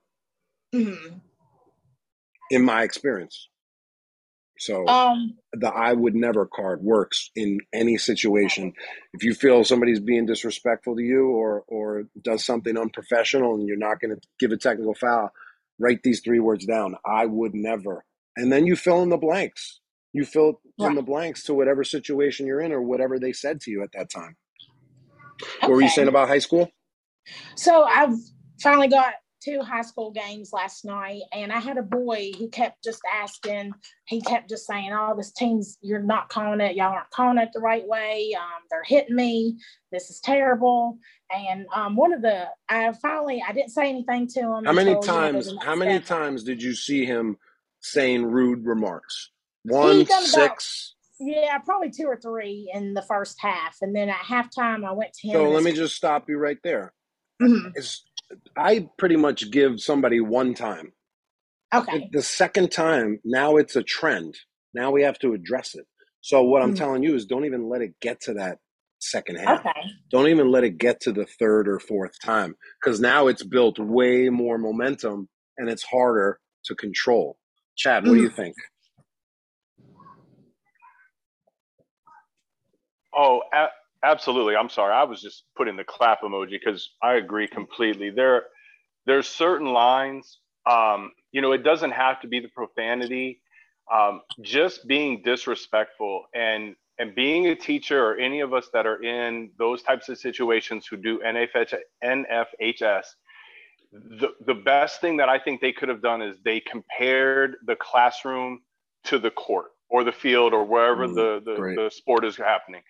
Mm-hmm. 0.73 1.15
In 2.51 2.63
my 2.63 2.83
experience. 2.83 3.49
So 4.59 4.87
um, 4.87 5.35
the 5.51 5.67
I 5.67 5.93
would 5.93 6.13
never 6.13 6.45
card 6.45 6.83
works 6.83 7.31
in 7.35 7.61
any 7.73 7.97
situation. 7.97 8.73
If 9.15 9.23
you 9.23 9.33
feel 9.33 9.63
somebody's 9.63 9.99
being 9.99 10.27
disrespectful 10.27 10.95
to 10.95 11.01
you 11.01 11.29
or 11.29 11.63
or 11.67 12.03
does 12.21 12.45
something 12.45 12.77
unprofessional 12.77 13.55
and 13.55 13.67
you're 13.67 13.77
not 13.77 13.99
going 13.99 14.15
to 14.15 14.21
give 14.39 14.51
a 14.51 14.57
technical 14.57 14.93
foul, 14.93 15.33
Write 15.77 16.03
these 16.03 16.21
three 16.21 16.39
words 16.39 16.65
down. 16.65 16.95
I 17.05 17.25
would 17.25 17.53
never. 17.53 18.05
And 18.37 18.51
then 18.51 18.65
you 18.65 18.75
fill 18.75 19.03
in 19.03 19.09
the 19.09 19.17
blanks. 19.17 19.81
You 20.15 20.23
fill 20.23 20.61
right. 20.79 20.87
in 20.87 20.95
the 20.95 21.01
blanks 21.01 21.43
to 21.43 21.53
whatever 21.53 21.83
situation 21.83 22.47
you're 22.47 22.61
in 22.61 22.71
or 22.71 22.81
whatever 22.81 23.19
they 23.19 23.33
said 23.33 23.59
to 23.61 23.71
you 23.71 23.83
at 23.83 23.91
that 23.91 24.09
time. 24.09 24.37
Okay. 25.43 25.67
What 25.67 25.71
were 25.71 25.81
you 25.81 25.89
saying 25.89 26.07
about 26.07 26.29
high 26.29 26.39
school? 26.39 26.71
So 27.55 27.83
I've 27.83 28.15
finally 28.61 28.87
got 28.87 29.15
two 29.43 29.59
high 29.59 29.81
school 29.81 30.11
games 30.11 30.53
last 30.53 30.85
night, 30.85 31.23
and 31.33 31.51
I 31.51 31.59
had 31.59 31.77
a 31.77 31.83
boy 31.83 32.31
who 32.37 32.47
kept 32.47 32.81
just 32.81 33.01
asking. 33.13 33.73
He 34.05 34.21
kept 34.21 34.47
just 34.47 34.65
saying, 34.65 34.93
"All 34.93 35.11
oh, 35.11 35.17
this 35.17 35.33
team's 35.33 35.77
you're 35.81 36.01
not 36.01 36.29
calling 36.29 36.61
it. 36.61 36.77
Y'all 36.77 36.93
aren't 36.93 37.09
calling 37.09 37.37
it 37.37 37.49
the 37.53 37.59
right 37.59 37.85
way. 37.85 38.33
Um, 38.39 38.61
they're 38.71 38.85
hitting 38.85 39.17
me. 39.17 39.57
This 39.91 40.09
is 40.09 40.21
terrible." 40.21 40.97
And 41.29 41.65
um, 41.75 41.97
one 41.97 42.13
of 42.13 42.21
the, 42.21 42.47
I 42.69 42.93
finally, 42.93 43.43
I 43.45 43.51
didn't 43.51 43.71
say 43.71 43.89
anything 43.89 44.27
to 44.29 44.39
him. 44.39 44.63
How 44.63 44.71
many 44.71 44.97
times? 45.01 45.53
How 45.61 45.75
many 45.75 45.99
times 45.99 46.45
did 46.45 46.63
you 46.63 46.73
see 46.73 47.05
him 47.05 47.37
saying 47.81 48.25
rude 48.25 48.65
remarks? 48.65 49.31
One, 49.65 50.05
six. 50.05 50.95
About, 51.19 51.27
yeah, 51.27 51.57
probably 51.59 51.91
two 51.91 52.05
or 52.05 52.17
three 52.17 52.69
in 52.73 52.93
the 52.93 53.01
first 53.01 53.37
half, 53.39 53.77
and 53.81 53.95
then 53.95 54.09
at 54.09 54.17
halftime, 54.17 54.85
I 54.85 54.91
went 54.91 55.13
to 55.13 55.27
him. 55.27 55.33
So 55.33 55.49
let 55.49 55.63
me 55.63 55.73
just 55.73 55.95
stop 55.95 56.29
you 56.29 56.37
right 56.37 56.57
there. 56.63 56.93
Mm-hmm. 57.41 57.69
I 58.57 58.89
pretty 58.97 59.15
much 59.15 59.51
give 59.51 59.79
somebody 59.79 60.19
one 60.19 60.53
time. 60.53 60.93
Okay. 61.73 62.09
The 62.11 62.21
second 62.21 62.71
time, 62.71 63.19
now 63.23 63.57
it's 63.57 63.75
a 63.75 63.83
trend. 63.83 64.35
Now 64.73 64.91
we 64.91 65.03
have 65.03 65.19
to 65.19 65.33
address 65.33 65.75
it. 65.75 65.85
So 66.21 66.43
what 66.43 66.61
I'm 66.61 66.69
mm-hmm. 66.69 66.77
telling 66.77 67.03
you 67.03 67.15
is 67.15 67.25
don't 67.25 67.45
even 67.45 67.69
let 67.69 67.81
it 67.81 67.93
get 68.01 68.21
to 68.21 68.33
that 68.35 68.59
second 68.99 69.37
half. 69.37 69.59
Okay. 69.59 69.81
Don't 70.11 70.27
even 70.27 70.51
let 70.51 70.63
it 70.63 70.77
get 70.77 71.01
to 71.01 71.11
the 71.11 71.25
third 71.25 71.67
or 71.67 71.79
fourth 71.79 72.13
time 72.23 72.55
because 72.81 72.99
now 72.99 73.27
it's 73.27 73.43
built 73.43 73.77
way 73.79 74.29
more 74.29 74.57
momentum 74.57 75.27
and 75.57 75.69
it's 75.69 75.83
harder 75.83 76.39
to 76.65 76.75
control. 76.75 77.37
Chad, 77.75 78.03
what 78.03 78.11
mm-hmm. 78.11 78.17
do 78.17 78.23
you 78.23 78.29
think? 78.29 78.55
Oh, 83.15 83.41
Absolutely. 84.05 84.55
I'm 84.55 84.69
sorry. 84.69 84.93
I 84.93 85.03
was 85.03 85.19
just 85.19 85.45
putting 85.57 85.75
the 85.75 85.83
clap 85.83 86.21
emoji 86.21 86.51
because 86.51 86.91
I 87.01 87.15
agree 87.15 87.47
completely. 87.47 88.11
There, 88.11 88.43
there's 89.07 89.27
certain 89.27 89.73
lines. 89.73 90.39
Um, 90.69 91.11
you 91.31 91.41
know, 91.41 91.53
it 91.53 91.63
doesn't 91.63 91.91
have 91.91 92.21
to 92.21 92.27
be 92.27 92.39
the 92.39 92.49
profanity. 92.49 93.41
Um, 93.91 94.21
just 94.41 94.87
being 94.87 95.21
disrespectful 95.23 96.25
and 96.33 96.75
and 96.97 97.13
being 97.13 97.47
a 97.47 97.55
teacher 97.55 98.03
or 98.03 98.17
any 98.17 98.39
of 98.39 98.53
us 98.53 98.69
that 98.73 98.85
are 98.85 99.03
in 99.03 99.51
those 99.59 99.81
types 99.83 100.07
of 100.07 100.17
situations 100.17 100.87
who 100.87 100.95
do 100.95 101.19
NFH, 101.19 101.75
NFHS, 102.03 103.03
the, 103.91 104.29
the 104.45 104.53
best 104.53 105.01
thing 105.01 105.17
that 105.17 105.27
I 105.27 105.37
think 105.37 105.59
they 105.59 105.73
could 105.73 105.89
have 105.89 106.01
done 106.01 106.21
is 106.21 106.37
they 106.45 106.61
compared 106.61 107.57
the 107.65 107.75
classroom 107.75 108.61
to 109.05 109.19
the 109.19 109.29
court 109.29 109.71
or 109.89 110.05
the 110.05 110.13
field 110.13 110.53
or 110.53 110.63
wherever 110.63 111.05
mm, 111.05 111.15
the, 111.15 111.41
the, 111.43 111.83
the 111.83 111.89
sport 111.89 112.23
is 112.23 112.37
happening. 112.37 112.81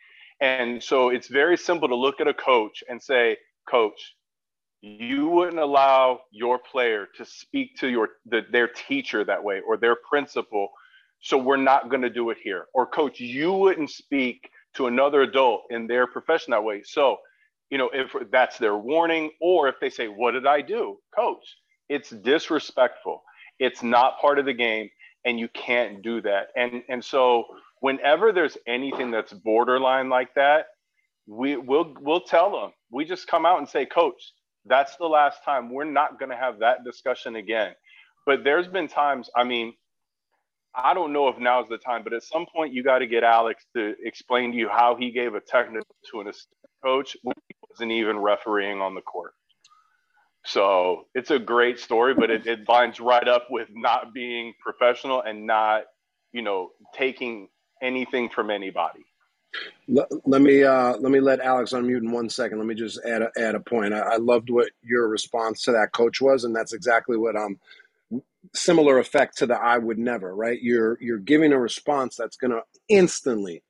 And 0.41 0.83
so 0.83 1.09
it's 1.09 1.27
very 1.27 1.57
simple 1.57 1.87
to 1.87 1.95
look 1.95 2.19
at 2.19 2.27
a 2.27 2.33
coach 2.33 2.83
and 2.89 3.01
say, 3.01 3.37
Coach, 3.69 4.15
you 4.81 5.27
wouldn't 5.27 5.59
allow 5.59 6.21
your 6.31 6.59
player 6.59 7.07
to 7.17 7.25
speak 7.25 7.75
to 7.77 7.87
your 7.87 8.09
the, 8.25 8.41
their 8.51 8.67
teacher 8.67 9.23
that 9.23 9.43
way 9.43 9.61
or 9.67 9.77
their 9.77 9.95
principal. 9.95 10.69
So 11.21 11.37
we're 11.37 11.57
not 11.57 11.89
going 11.89 12.03
to 12.03 12.09
do 12.09 12.29
it 12.29 12.37
here. 12.43 12.65
Or 12.73 12.85
coach, 12.85 13.19
you 13.19 13.51
wouldn't 13.51 13.89
speak 13.89 14.49
to 14.75 14.87
another 14.87 15.21
adult 15.21 15.63
in 15.71 15.87
their 15.87 16.05
profession 16.05 16.51
that 16.51 16.63
way. 16.63 16.83
So, 16.83 17.17
you 17.71 17.77
know, 17.77 17.89
if 17.93 18.13
that's 18.31 18.59
their 18.59 18.77
warning, 18.77 19.31
or 19.41 19.67
if 19.69 19.75
they 19.81 19.89
say, 19.89 20.07
What 20.07 20.31
did 20.31 20.45
I 20.45 20.61
do? 20.61 20.97
Coach, 21.15 21.45
it's 21.89 22.09
disrespectful. 22.09 23.23
It's 23.57 23.81
not 23.81 24.19
part 24.19 24.37
of 24.37 24.45
the 24.45 24.53
game, 24.53 24.89
and 25.23 25.39
you 25.39 25.47
can't 25.47 26.01
do 26.01 26.21
that. 26.21 26.47
And 26.55 26.83
and 26.89 27.03
so 27.03 27.45
whenever 27.85 28.33
there's 28.33 28.57
anything 28.65 29.11
that's 29.11 29.31
borderline 29.31 30.09
like 30.09 30.33
that, 30.33 30.65
we 31.27 31.55
will 31.55 31.93
we'll 32.01 32.21
tell 32.21 32.51
them. 32.51 32.71
We 32.89 33.05
just 33.05 33.27
come 33.27 33.45
out 33.45 33.59
and 33.59 33.69
say, 33.69 33.85
Coach, 33.85 34.33
that's 34.65 34.95
the 34.95 35.05
last 35.05 35.43
time. 35.45 35.71
We're 35.71 35.83
not 35.83 36.17
going 36.17 36.31
to 36.31 36.35
have 36.35 36.57
that 36.61 36.83
discussion 36.83 37.35
again. 37.35 37.73
But 38.25 38.43
there's 38.43 38.67
been 38.67 38.87
times. 38.87 39.29
I 39.35 39.43
mean, 39.43 39.75
I 40.73 40.95
don't 40.95 41.13
know 41.13 41.27
if 41.27 41.37
now's 41.37 41.69
the 41.69 41.77
time, 41.77 42.03
but 42.03 42.13
at 42.13 42.23
some 42.23 42.47
point 42.55 42.73
you 42.73 42.81
got 42.81 42.99
to 42.99 43.07
get 43.07 43.23
Alex 43.23 43.63
to 43.75 43.93
explain 44.03 44.51
to 44.53 44.57
you 44.57 44.67
how 44.67 44.95
he 44.95 45.11
gave 45.11 45.35
a 45.35 45.39
technical 45.39 45.95
to 46.09 46.21
an 46.21 46.27
assistant 46.27 46.57
coach 46.83 47.15
when 47.21 47.35
he 47.47 47.55
wasn't 47.69 47.91
even 47.91 48.17
refereeing 48.17 48.81
on 48.81 48.95
the 48.95 49.01
court. 49.01 49.33
So 50.43 51.03
it's 51.13 51.29
a 51.29 51.37
great 51.37 51.79
story, 51.79 52.15
but 52.15 52.31
it, 52.31 52.47
it 52.47 52.67
lines 52.67 52.99
right 52.99 53.27
up 53.27 53.45
with 53.51 53.67
not 53.71 54.11
being 54.11 54.53
professional 54.59 55.21
and 55.21 55.45
not, 55.45 55.83
you 56.33 56.41
know, 56.41 56.71
taking 56.95 57.47
anything 57.81 58.29
from 58.29 58.49
anybody. 58.49 59.05
Let, 59.87 60.07
let 60.25 60.41
me 60.41 60.63
uh, 60.63 60.97
let 60.97 61.11
me 61.11 61.19
let 61.19 61.39
Alex 61.39 61.71
unmute 61.71 62.01
in 62.01 62.11
one 62.11 62.29
second. 62.29 62.57
Let 62.57 62.67
me 62.67 62.75
just 62.75 62.99
add 63.05 63.21
a, 63.21 63.31
add 63.37 63.55
a 63.55 63.59
point. 63.59 63.93
I, 63.93 63.99
I 63.99 64.17
loved 64.17 64.49
what 64.49 64.69
your 64.83 65.07
response 65.07 65.61
to 65.63 65.71
that 65.71 65.91
coach 65.93 66.19
was, 66.19 66.43
and 66.43 66.55
that's 66.55 66.73
exactly 66.73 67.17
what 67.17 67.35
um 67.35 67.59
similar 68.53 68.99
effect 68.99 69.37
to 69.37 69.45
the 69.45 69.55
I 69.55 69.77
would 69.77 69.97
never. 69.97 70.35
Right? 70.35 70.59
You're 70.61 70.97
you're 71.01 71.19
giving 71.19 71.53
a 71.53 71.59
response 71.59 72.15
that's 72.17 72.37
going 72.37 72.51
to 72.51 72.61
instantly 72.89 73.63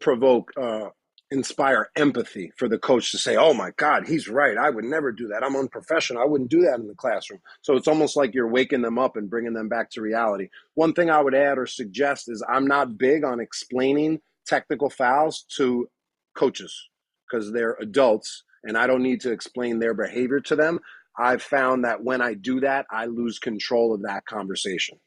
provoke 0.00 0.50
uh, 0.60 0.88
inspire 1.32 1.90
empathy 1.96 2.52
for 2.56 2.68
the 2.68 2.78
coach 2.78 3.10
to 3.10 3.18
say, 3.18 3.36
"Oh 3.36 3.54
my 3.54 3.72
God, 3.76 4.06
he's 4.06 4.28
right. 4.28 4.56
I 4.56 4.70
would 4.70 4.84
never 4.84 5.10
do 5.10 5.28
that. 5.28 5.42
I'm 5.42 5.56
unprofessional. 5.56 6.22
I 6.22 6.26
wouldn't 6.26 6.50
do 6.50 6.62
that 6.62 6.78
in 6.78 6.86
the 6.86 6.94
classroom." 6.94 7.40
So 7.62 7.76
it's 7.76 7.88
almost 7.88 8.16
like 8.16 8.34
you're 8.34 8.48
waking 8.48 8.82
them 8.82 8.98
up 8.98 9.16
and 9.16 9.30
bringing 9.30 9.54
them 9.54 9.68
back 9.68 9.90
to 9.90 10.02
reality. 10.02 10.48
One 10.74 10.92
thing 10.92 11.10
I 11.10 11.20
would 11.20 11.34
add 11.34 11.58
or 11.58 11.66
suggest 11.66 12.30
is 12.30 12.44
I'm 12.48 12.66
not 12.66 12.98
big 12.98 13.24
on 13.24 13.40
explaining 13.40 14.20
technical 14.46 14.90
fouls 14.90 15.44
to 15.56 15.88
coaches 16.34 16.88
because 17.30 17.52
they're 17.52 17.76
adults 17.80 18.44
and 18.64 18.76
I 18.76 18.86
don't 18.86 19.02
need 19.02 19.20
to 19.22 19.32
explain 19.32 19.78
their 19.78 19.94
behavior 19.94 20.40
to 20.40 20.56
them. 20.56 20.80
I've 21.18 21.42
found 21.42 21.84
that 21.84 22.02
when 22.04 22.20
I 22.20 22.34
do 22.34 22.60
that, 22.60 22.86
I 22.90 23.06
lose 23.06 23.38
control 23.38 23.94
of 23.94 24.02
that 24.02 24.24
conversation. 24.26 24.98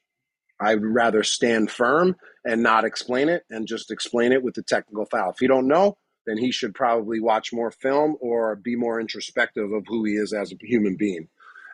I'd 0.59 0.83
rather 0.83 1.23
stand 1.23 1.71
firm 1.71 2.15
and 2.45 2.63
not 2.63 2.85
explain 2.85 3.29
it 3.29 3.43
and 3.49 3.67
just 3.67 3.91
explain 3.91 4.31
it 4.31 4.43
with 4.43 4.55
the 4.55 4.63
technical 4.63 5.05
foul. 5.05 5.31
If 5.31 5.41
you 5.41 5.47
don't 5.47 5.67
know, 5.67 5.97
then 6.25 6.37
he 6.37 6.51
should 6.51 6.73
probably 6.73 7.19
watch 7.19 7.53
more 7.53 7.71
film 7.71 8.15
or 8.19 8.55
be 8.55 8.75
more 8.75 8.99
introspective 8.99 9.71
of 9.71 9.85
who 9.87 10.03
he 10.03 10.13
is 10.13 10.33
as 10.33 10.51
a 10.51 10.55
human 10.61 10.95
being. 10.95 11.27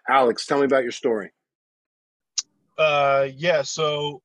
Alex, 0.10 0.46
tell 0.46 0.60
me 0.60 0.66
about 0.66 0.84
your 0.84 0.92
story. 0.92 1.32
Uh, 2.78 3.28
yeah. 3.36 3.62
So 3.62 4.22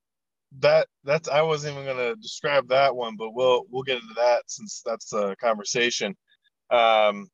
that 0.61 0.89
that's 1.05 1.29
I 1.29 1.43
wasn't 1.43 1.75
even 1.75 1.87
gonna 1.87 2.17
describe 2.17 2.69
that 2.69 2.95
one, 2.95 3.17
but 3.17 3.35
we'll 3.35 3.65
we'll 3.71 3.83
get 3.83 4.01
into 4.01 4.15
that 4.17 4.43
since 4.47 4.83
that's 4.85 5.13
a 5.13 5.37
conversation. 5.41 6.17
Um, 6.71 7.29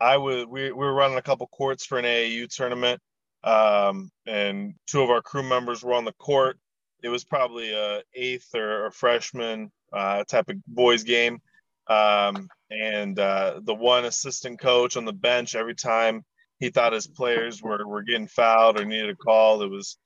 I 0.00 0.16
was 0.16 0.46
we, 0.46 0.64
we 0.64 0.72
were 0.72 0.94
running 0.94 1.18
a 1.18 1.22
couple 1.22 1.46
courts 1.48 1.84
for 1.84 1.98
an 1.98 2.04
AAU 2.04 2.48
tournament, 2.48 3.00
um, 3.44 4.10
and 4.26 4.74
two 4.86 5.02
of 5.02 5.10
our 5.10 5.22
crew 5.22 5.42
members 5.42 5.82
were 5.82 5.94
on 5.94 6.04
the 6.04 6.12
court. 6.12 6.58
It 7.02 7.08
was 7.08 7.24
probably 7.24 7.72
a 7.72 8.02
eighth 8.14 8.54
or 8.54 8.86
a 8.86 8.92
freshman 8.92 9.70
uh, 9.92 10.24
type 10.24 10.48
of 10.48 10.56
boys 10.66 11.04
game 11.04 11.40
um, 11.88 12.48
and 12.70 13.18
uh, 13.18 13.60
the 13.62 13.74
one 13.74 14.04
assistant 14.04 14.60
coach 14.60 14.96
on 14.96 15.04
the 15.04 15.12
bench, 15.12 15.54
every 15.54 15.74
time 15.74 16.24
he 16.58 16.70
thought 16.70 16.92
his 16.92 17.06
players 17.06 17.62
were, 17.62 17.86
were 17.86 18.02
getting 18.02 18.26
fouled 18.26 18.78
or 18.78 18.84
needed 18.84 19.10
a 19.10 19.16
call, 19.16 19.62
it 19.62 19.70
was 19.70 19.96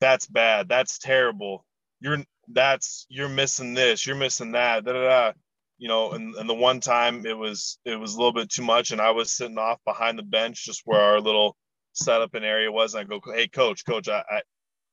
that's 0.00 0.26
bad. 0.26 0.68
That's 0.68 0.98
terrible. 0.98 1.64
You're 2.00 2.24
that's 2.48 3.06
you're 3.08 3.28
missing 3.28 3.74
this, 3.74 4.06
you're 4.06 4.16
missing 4.16 4.52
that, 4.52 4.84
da 4.84 4.92
da 4.92 5.08
da. 5.08 5.32
You 5.78 5.88
know, 5.88 6.12
and, 6.12 6.34
and 6.36 6.48
the 6.48 6.54
one 6.54 6.80
time 6.80 7.26
it 7.26 7.36
was 7.36 7.78
it 7.84 7.96
was 7.96 8.14
a 8.14 8.16
little 8.16 8.32
bit 8.32 8.50
too 8.50 8.62
much, 8.62 8.90
and 8.90 9.00
I 9.00 9.10
was 9.10 9.30
sitting 9.30 9.58
off 9.58 9.78
behind 9.84 10.18
the 10.18 10.22
bench 10.22 10.64
just 10.64 10.82
where 10.84 11.00
our 11.00 11.20
little 11.20 11.56
setup 11.92 12.34
and 12.34 12.44
area 12.44 12.70
was. 12.70 12.94
And 12.94 13.00
I 13.00 13.04
go, 13.04 13.20
Hey 13.32 13.48
coach, 13.48 13.84
coach, 13.86 14.08
I, 14.08 14.22
I 14.30 14.42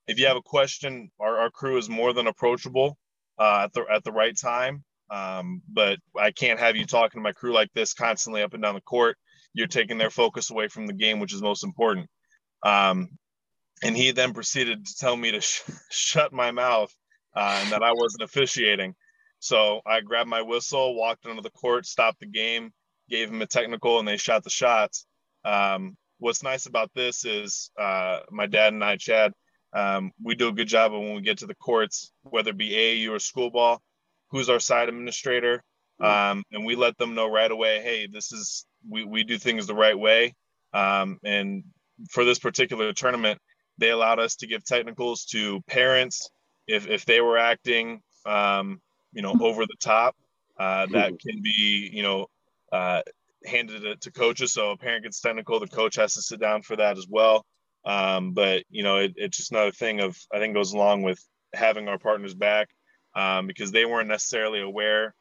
if 0.07 0.19
you 0.19 0.27
have 0.27 0.37
a 0.37 0.41
question, 0.41 1.11
our, 1.19 1.37
our 1.39 1.51
crew 1.51 1.77
is 1.77 1.89
more 1.89 2.13
than 2.13 2.27
approachable 2.27 2.97
uh, 3.39 3.63
at 3.65 3.73
the 3.73 3.85
at 3.91 4.03
the 4.03 4.11
right 4.11 4.35
time. 4.37 4.83
Um, 5.11 5.61
but 5.67 5.99
I 6.17 6.31
can't 6.31 6.59
have 6.59 6.77
you 6.77 6.85
talking 6.85 7.19
to 7.19 7.23
my 7.23 7.33
crew 7.33 7.53
like 7.53 7.71
this 7.73 7.93
constantly 7.93 8.41
up 8.41 8.53
and 8.53 8.63
down 8.63 8.75
the 8.75 8.81
court. 8.81 9.17
You're 9.53 9.67
taking 9.67 9.97
their 9.97 10.09
focus 10.09 10.49
away 10.49 10.69
from 10.69 10.87
the 10.87 10.93
game, 10.93 11.19
which 11.19 11.33
is 11.33 11.41
most 11.41 11.63
important. 11.65 12.07
Um, 12.63 13.09
and 13.83 13.97
he 13.97 14.11
then 14.11 14.33
proceeded 14.33 14.85
to 14.85 14.95
tell 14.97 15.17
me 15.17 15.31
to 15.31 15.41
sh- 15.41 15.63
shut 15.91 16.31
my 16.31 16.51
mouth 16.51 16.93
uh, 17.35 17.59
and 17.61 17.71
that 17.71 17.83
I 17.83 17.91
wasn't 17.91 18.23
officiating. 18.23 18.95
So 19.39 19.81
I 19.85 20.01
grabbed 20.01 20.29
my 20.29 20.41
whistle, 20.41 20.95
walked 20.95 21.25
onto 21.25 21.41
the 21.41 21.49
court, 21.49 21.85
stopped 21.85 22.19
the 22.19 22.27
game, 22.27 22.71
gave 23.09 23.29
him 23.29 23.41
a 23.41 23.47
technical, 23.47 23.99
and 23.99 24.07
they 24.07 24.17
shot 24.17 24.43
the 24.43 24.49
shots. 24.49 25.05
Um, 25.43 25.97
what's 26.19 26.43
nice 26.43 26.67
about 26.67 26.91
this 26.93 27.25
is 27.25 27.71
uh, 27.77 28.19
my 28.29 28.45
dad 28.45 28.73
and 28.73 28.83
I, 28.83 28.97
Chad, 28.97 29.33
um, 29.73 30.11
we 30.23 30.35
do 30.35 30.49
a 30.49 30.53
good 30.53 30.67
job 30.67 30.93
of 30.93 31.01
when 31.01 31.15
we 31.15 31.21
get 31.21 31.39
to 31.39 31.47
the 31.47 31.55
courts, 31.55 32.11
whether 32.21 32.51
it 32.51 32.57
be 32.57 32.69
AAU 32.69 33.09
or 33.09 33.19
school 33.19 33.49
ball, 33.49 33.81
who's 34.31 34.49
our 34.49 34.59
side 34.59 34.89
administrator, 34.89 35.63
um, 35.99 36.43
and 36.51 36.65
we 36.65 36.75
let 36.75 36.97
them 36.97 37.13
know 37.13 37.29
right 37.29 37.51
away, 37.51 37.81
hey, 37.81 38.07
this 38.07 38.31
is 38.31 38.65
we 38.89 39.03
we 39.03 39.23
do 39.23 39.37
things 39.37 39.67
the 39.67 39.75
right 39.75 39.97
way, 39.97 40.33
um, 40.73 41.19
and 41.23 41.63
for 42.09 42.25
this 42.25 42.39
particular 42.39 42.93
tournament, 42.93 43.39
they 43.77 43.91
allowed 43.91 44.19
us 44.19 44.35
to 44.37 44.47
give 44.47 44.63
technicals 44.63 45.25
to 45.25 45.61
parents 45.67 46.29
if 46.67 46.87
if 46.87 47.05
they 47.05 47.21
were 47.21 47.37
acting, 47.37 48.01
um, 48.25 48.81
you 49.13 49.21
know, 49.21 49.35
over 49.39 49.65
the 49.65 49.77
top. 49.79 50.15
Uh, 50.57 50.85
that 50.91 51.17
can 51.19 51.41
be, 51.41 51.89
you 51.91 52.03
know, 52.03 52.27
uh, 52.71 53.01
handed 53.45 53.83
it 53.83 54.01
to 54.01 54.11
coaches. 54.11 54.53
So 54.53 54.71
a 54.71 54.77
parent 54.77 55.03
gets 55.03 55.19
technical, 55.19 55.59
the 55.59 55.67
coach 55.67 55.95
has 55.95 56.13
to 56.13 56.21
sit 56.21 56.39
down 56.39 56.61
for 56.61 56.75
that 56.75 56.97
as 56.97 57.07
well. 57.09 57.45
Um, 57.83 58.33
but 58.33 58.63
you 58.69 58.83
know, 58.83 58.97
it, 58.97 59.13
it's 59.15 59.37
just 59.37 59.51
another 59.51 59.71
thing 59.71 60.01
of 60.01 60.17
I 60.31 60.39
think 60.39 60.53
goes 60.53 60.73
along 60.73 61.01
with 61.01 61.19
having 61.53 61.87
our 61.87 61.97
partners 61.97 62.33
back 62.33 62.69
um, 63.15 63.47
because 63.47 63.71
they 63.71 63.85
weren't 63.85 64.09
necessarily 64.09 64.61
aware 64.61 65.13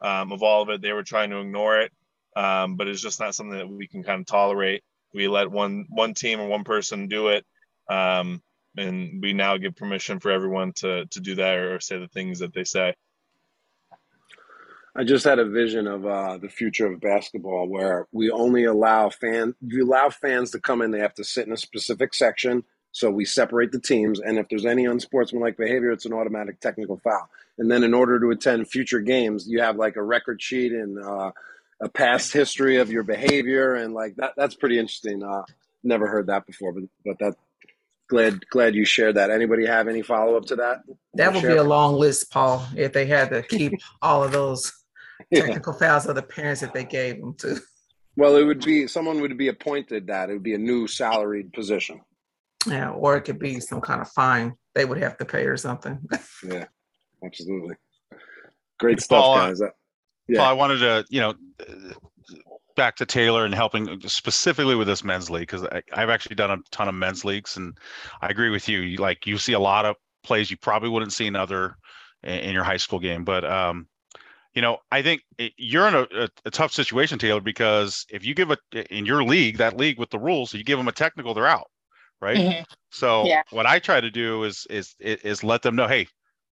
um, 0.00 0.32
of 0.32 0.42
all 0.42 0.62
of 0.62 0.68
it. 0.70 0.82
They 0.82 0.92
were 0.92 1.02
trying 1.02 1.30
to 1.30 1.40
ignore 1.40 1.80
it, 1.80 1.92
um, 2.36 2.76
but 2.76 2.88
it's 2.88 3.02
just 3.02 3.20
not 3.20 3.34
something 3.34 3.58
that 3.58 3.68
we 3.68 3.86
can 3.88 4.02
kind 4.02 4.20
of 4.20 4.26
tolerate. 4.26 4.82
We 5.14 5.28
let 5.28 5.50
one 5.50 5.86
one 5.88 6.14
team 6.14 6.40
or 6.40 6.48
one 6.48 6.64
person 6.64 7.08
do 7.08 7.28
it, 7.28 7.44
um, 7.88 8.42
and 8.76 9.22
we 9.22 9.32
now 9.32 9.56
give 9.56 9.76
permission 9.76 10.20
for 10.20 10.30
everyone 10.30 10.72
to 10.76 11.06
to 11.06 11.20
do 11.20 11.36
that 11.36 11.56
or 11.56 11.80
say 11.80 11.98
the 11.98 12.08
things 12.08 12.40
that 12.40 12.52
they 12.52 12.64
say. 12.64 12.94
I 14.98 15.04
just 15.04 15.24
had 15.24 15.38
a 15.38 15.48
vision 15.48 15.86
of 15.86 16.04
uh, 16.04 16.38
the 16.38 16.48
future 16.48 16.86
of 16.92 17.00
basketball 17.00 17.68
where 17.68 18.08
we 18.10 18.30
only 18.30 18.64
allow 18.64 19.10
fans, 19.10 19.54
we 19.62 19.80
allow 19.80 20.10
fans 20.10 20.50
to 20.50 20.60
come 20.60 20.82
in. 20.82 20.90
They 20.90 20.98
have 20.98 21.14
to 21.14 21.24
sit 21.24 21.46
in 21.46 21.52
a 21.52 21.56
specific 21.56 22.14
section. 22.14 22.64
So 22.98 23.10
we 23.10 23.24
separate 23.24 23.70
the 23.70 23.80
teams. 23.80 24.18
And 24.18 24.38
if 24.38 24.48
there's 24.48 24.66
any 24.66 24.86
unsportsmanlike 24.86 25.56
behavior, 25.56 25.92
it's 25.92 26.04
an 26.04 26.12
automatic 26.12 26.58
technical 26.58 26.98
foul. 26.98 27.30
And 27.56 27.70
then 27.70 27.84
in 27.84 27.94
order 27.94 28.18
to 28.18 28.30
attend 28.30 28.68
future 28.68 28.98
games, 28.98 29.46
you 29.46 29.60
have 29.60 29.76
like 29.76 29.94
a 29.94 30.02
record 30.02 30.42
sheet 30.42 30.72
and 30.72 30.98
uh, 30.98 31.30
a 31.80 31.88
past 31.88 32.32
history 32.32 32.78
of 32.78 32.90
your 32.90 33.04
behavior. 33.04 33.76
And 33.76 33.94
like 33.94 34.16
that, 34.16 34.32
that's 34.36 34.56
pretty 34.56 34.80
interesting. 34.80 35.22
Uh, 35.22 35.44
never 35.84 36.08
heard 36.08 36.26
that 36.26 36.44
before, 36.44 36.72
but, 36.72 36.82
but 37.04 37.18
that, 37.20 37.36
glad 38.08 38.44
glad 38.50 38.74
you 38.74 38.84
shared 38.84 39.14
that. 39.14 39.30
Anybody 39.30 39.64
have 39.64 39.86
any 39.86 40.02
follow 40.02 40.36
up 40.36 40.46
to 40.46 40.56
that? 40.56 40.78
That 41.14 41.32
would 41.32 41.42
share? 41.42 41.50
be 41.52 41.56
a 41.56 41.62
long 41.62 41.94
list, 41.94 42.32
Paul, 42.32 42.66
if 42.76 42.92
they 42.92 43.06
had 43.06 43.30
to 43.30 43.42
keep 43.44 43.74
all 44.02 44.24
of 44.24 44.32
those 44.32 44.72
technical 45.32 45.72
yeah. 45.74 45.78
fouls 45.78 46.06
of 46.06 46.16
the 46.16 46.22
parents 46.22 46.62
that 46.62 46.74
they 46.74 46.84
gave 46.84 47.20
them 47.20 47.34
to. 47.34 47.60
Well, 48.16 48.34
it 48.34 48.42
would 48.42 48.64
be 48.64 48.88
someone 48.88 49.20
would 49.20 49.38
be 49.38 49.46
appointed 49.46 50.08
that 50.08 50.30
it 50.30 50.32
would 50.32 50.42
be 50.42 50.54
a 50.54 50.58
new 50.58 50.88
salaried 50.88 51.52
position. 51.52 52.00
Yeah, 52.70 52.90
or 52.90 53.16
it 53.16 53.22
could 53.22 53.38
be 53.38 53.60
some 53.60 53.80
kind 53.80 54.00
of 54.00 54.08
fine 54.08 54.54
they 54.74 54.84
would 54.84 54.98
have 54.98 55.16
to 55.18 55.24
pay 55.24 55.44
or 55.44 55.56
something. 55.56 55.98
yeah, 56.44 56.66
absolutely. 57.24 57.74
Great 58.78 59.00
stuff, 59.00 59.22
Paul, 59.22 59.36
guys. 59.36 59.60
Yeah. 60.28 60.38
Paul, 60.38 60.46
I 60.46 60.52
wanted 60.52 60.78
to, 60.78 61.04
you 61.10 61.20
know, 61.20 61.34
back 62.76 62.94
to 62.96 63.06
Taylor 63.06 63.44
and 63.44 63.52
helping 63.52 64.00
specifically 64.08 64.76
with 64.76 64.86
this 64.86 65.02
men's 65.02 65.30
league 65.30 65.50
because 65.50 65.66
I've 65.92 66.10
actually 66.10 66.36
done 66.36 66.50
a 66.52 66.58
ton 66.70 66.88
of 66.88 66.94
men's 66.94 67.24
leagues, 67.24 67.56
and 67.56 67.76
I 68.22 68.28
agree 68.28 68.50
with 68.50 68.68
you. 68.68 68.80
you. 68.80 68.98
Like 68.98 69.26
you 69.26 69.36
see 69.38 69.54
a 69.54 69.60
lot 69.60 69.84
of 69.84 69.96
plays 70.22 70.50
you 70.50 70.56
probably 70.56 70.88
wouldn't 70.88 71.12
see 71.12 71.26
in 71.26 71.34
other 71.34 71.76
in 72.22 72.52
your 72.52 72.64
high 72.64 72.76
school 72.76 73.00
game, 73.00 73.24
but 73.24 73.44
um, 73.44 73.88
you 74.54 74.62
know, 74.62 74.78
I 74.90 75.02
think 75.02 75.22
you're 75.56 75.88
in 75.88 75.94
a, 75.94 76.06
a, 76.14 76.28
a, 76.46 76.50
tough 76.50 76.72
situation, 76.72 77.18
Taylor, 77.18 77.40
because 77.40 78.06
if 78.10 78.24
you 78.24 78.34
give 78.34 78.50
a 78.50 78.58
in 78.96 79.06
your 79.06 79.22
league, 79.22 79.58
that 79.58 79.76
league 79.76 79.98
with 79.98 80.10
the 80.10 80.18
rules, 80.18 80.54
you 80.54 80.64
give 80.64 80.78
them 80.78 80.88
a 80.88 80.92
technical, 80.92 81.34
they're 81.34 81.46
out, 81.46 81.70
right? 82.20 82.36
Mm-hmm. 82.36 82.62
So 82.90 83.24
yeah. 83.24 83.42
what 83.50 83.66
I 83.66 83.78
try 83.78 84.00
to 84.00 84.10
do 84.10 84.44
is 84.44 84.66
is 84.70 84.94
is 85.00 85.44
let 85.44 85.62
them 85.62 85.76
know, 85.76 85.86
hey, 85.86 86.08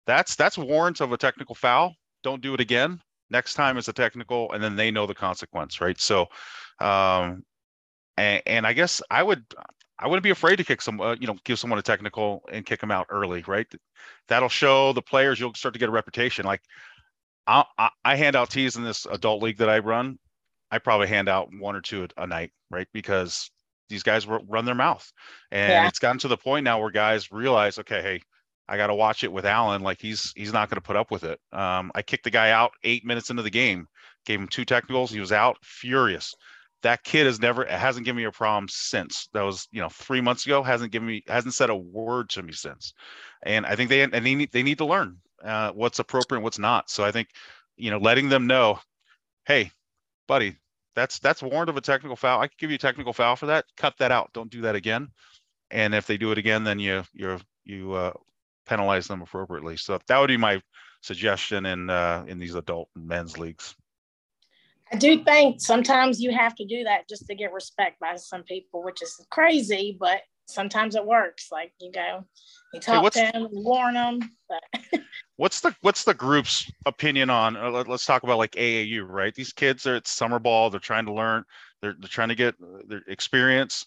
that's 0.08 0.36
that's 0.36 0.58
warrants 0.58 1.02
of 1.02 1.12
a 1.12 1.18
technical 1.18 1.56
foul. 1.56 1.96
Don't 2.24 2.42
do 2.42 2.54
it 2.54 2.60
again. 2.60 3.02
Next 3.30 3.56
time 3.56 3.78
it's 3.78 3.88
a 3.88 3.94
technical, 3.94 4.52
and 4.52 4.64
then 4.64 4.76
they 4.76 4.92
know 4.92 5.06
the 5.08 5.16
consequence, 5.16 5.82
right? 5.82 6.00
So, 6.00 6.28
um, 6.80 7.44
and, 8.18 8.42
and 8.46 8.68
I 8.68 8.74
guess 8.74 9.02
I 9.10 9.24
would 9.24 9.44
I 9.98 10.08
wouldn't 10.08 10.24
be 10.24 10.30
afraid 10.30 10.58
to 10.58 10.64
kick 10.64 10.82
some, 10.82 11.00
uh, 11.00 11.16
you 11.20 11.28
know, 11.28 11.38
give 11.46 11.58
someone 11.58 11.80
a 11.80 11.84
technical 11.84 12.44
and 12.52 12.66
kick 12.66 12.82
them 12.82 12.92
out 12.92 13.08
early, 13.10 13.44
right? 13.48 13.68
That'll 14.28 14.50
show 14.50 14.94
the 14.94 15.02
players 15.02 15.40
you'll 15.40 15.54
start 15.54 15.74
to 15.74 15.80
get 15.80 15.90
a 15.90 15.92
reputation. 15.92 16.46
Like 16.46 16.62
I, 17.48 17.64
I, 18.04 18.16
hand 18.16 18.36
out 18.36 18.50
tees 18.50 18.76
in 18.76 18.84
this 18.84 19.06
adult 19.06 19.42
league 19.42 19.58
that 19.60 19.70
I 19.70 19.80
run. 19.80 20.20
I 20.72 20.80
probably 20.80 21.08
hand 21.08 21.30
out 21.30 21.50
one 21.60 21.76
or 21.76 21.82
two 21.82 22.04
a, 22.18 22.24
a 22.24 22.28
night, 22.28 22.52
right? 22.72 22.88
Because 22.92 23.50
these 23.90 24.04
guys 24.04 24.28
run 24.28 24.66
their 24.66 24.76
mouth, 24.76 25.12
and 25.52 25.72
yeah. 25.72 25.88
it's 25.88 26.00
gotten 26.00 26.20
to 26.20 26.28
the 26.28 26.38
point 26.38 26.64
now 26.64 26.80
where 26.80 26.92
guys 26.92 27.32
realize, 27.32 27.80
okay, 27.80 28.02
hey, 28.02 28.22
I 28.68 28.78
got 28.78 28.88
to 28.88 28.96
watch 28.96 29.24
it 29.24 29.32
with 29.32 29.46
Alan. 29.46 29.82
Like 29.82 30.02
he's 30.02 30.32
he's 30.36 30.54
not 30.54 30.70
going 30.70 30.78
to 30.78 30.82
put 30.82 30.96
up 30.96 31.12
with 31.12 31.24
it. 31.24 31.40
Um, 31.52 31.92
I 31.96 32.02
kicked 32.02 32.24
the 32.24 32.32
guy 32.32 32.52
out 32.52 32.72
eight 32.84 33.06
minutes 33.06 33.30
into 33.30 33.44
the 33.44 33.50
game, 33.50 33.88
gave 34.26 34.40
him 34.40 34.48
two 34.48 34.66
technicals. 34.66 35.12
He 35.12 35.20
was 35.20 35.32
out, 35.32 35.58
furious. 35.62 36.34
That 36.82 37.04
kid 37.04 37.26
has 37.26 37.40
never 37.40 37.66
hasn't 37.66 38.06
given 38.06 38.18
me 38.18 38.26
a 38.26 38.32
problem 38.32 38.68
since. 38.70 39.30
That 39.34 39.42
was 39.42 39.68
you 39.72 39.82
know 39.82 39.90
three 39.90 40.22
months 40.22 40.46
ago. 40.46 40.64
Hasn't 40.64 40.92
given 40.92 41.08
me 41.08 41.24
hasn't 41.28 41.54
said 41.54 41.70
a 41.70 41.76
word 41.76 42.30
to 42.32 42.44
me 42.44 42.54
since. 42.54 42.94
And 43.44 43.66
I 43.66 43.76
think 43.76 43.90
they 43.90 44.02
and 44.02 44.14
they 44.14 44.36
need 44.36 44.52
they 44.52 44.64
need 44.64 44.80
to 44.80 44.86
learn 44.86 45.18
uh, 45.44 45.72
what's 45.72 46.00
appropriate 46.00 46.40
and 46.40 46.44
what's 46.44 46.60
not. 46.60 46.90
So 46.90 47.04
I 47.04 47.12
think, 47.12 47.30
you 47.78 47.92
know, 47.92 47.98
letting 47.98 48.30
them 48.30 48.48
know, 48.48 48.80
hey, 49.46 49.72
buddy, 50.28 50.58
that's 50.96 51.20
that's 51.20 51.44
warrant 51.44 51.70
of 51.70 51.78
a 51.78 51.82
technical 51.82 52.16
foul. 52.16 52.42
I 52.42 52.48
could 52.48 52.58
give 52.58 52.72
you 52.72 52.76
a 52.76 52.80
technical 52.80 53.14
foul 53.14 53.36
for 53.36 53.48
that. 53.48 53.66
Cut 53.78 53.96
that 54.00 54.12
out. 54.12 54.32
Don't 54.34 54.50
do 54.50 54.62
that 54.62 54.76
again. 54.76 55.10
And 55.72 55.94
if 55.94 56.08
they 56.08 56.18
do 56.18 56.32
it 56.32 56.38
again, 56.38 56.64
then 56.64 56.80
you 56.80 57.04
you 57.14 57.40
you 57.64 57.94
uh, 57.94 58.14
penalize 58.66 59.08
them 59.08 59.22
appropriately. 59.22 59.78
So 59.78 60.00
that 60.08 60.20
would 60.20 60.28
be 60.28 60.38
my 60.38 60.62
suggestion 61.02 61.66
in 61.66 61.90
uh, 61.90 62.26
in 62.28 62.40
these 62.40 62.56
adult 62.56 62.90
men's 62.96 63.38
leagues. 63.38 63.76
I 64.92 64.98
do 64.98 65.24
think 65.24 65.62
sometimes 65.62 66.22
you 66.22 66.32
have 66.32 66.56
to 66.56 66.66
do 66.66 66.84
that 66.84 67.10
just 67.10 67.26
to 67.28 67.36
get 67.36 67.52
respect 67.52 68.00
by 68.00 68.16
some 68.16 68.44
people, 68.44 68.84
which 68.84 69.02
is 69.02 69.26
crazy, 69.32 69.98
but 70.00 70.22
sometimes 70.46 70.96
it 70.96 71.06
works. 71.06 71.50
Like 71.52 71.74
you 71.80 71.92
go, 71.92 72.24
you 72.74 72.80
talk 72.80 73.12
to 73.14 73.20
them, 73.20 73.48
warn 73.52 73.96
them. 73.96 74.20
But 74.48 75.02
what's 75.38 75.62
the 75.62 75.76
what's 75.82 76.04
the 76.04 76.14
group's 76.14 76.72
opinion 76.86 77.30
on? 77.30 77.58
Uh, 77.58 77.70
let, 77.70 77.90
us 77.90 78.06
talk 78.06 78.24
about 78.24 78.38
like 78.38 78.52
AAU, 78.52 79.08
right? 79.08 79.34
These 79.34 79.54
kids 79.54 79.86
are 79.88 79.96
at 79.96 80.08
summer 80.08 80.40
ball. 80.40 80.70
They're 80.70 80.80
trying 80.80 81.06
to 81.06 81.14
learn. 81.14 81.44
They're 81.82 81.96
they're 82.00 82.10
trying 82.10 82.30
to 82.30 82.36
get 82.36 82.56
their 82.88 83.02
experience, 83.08 83.86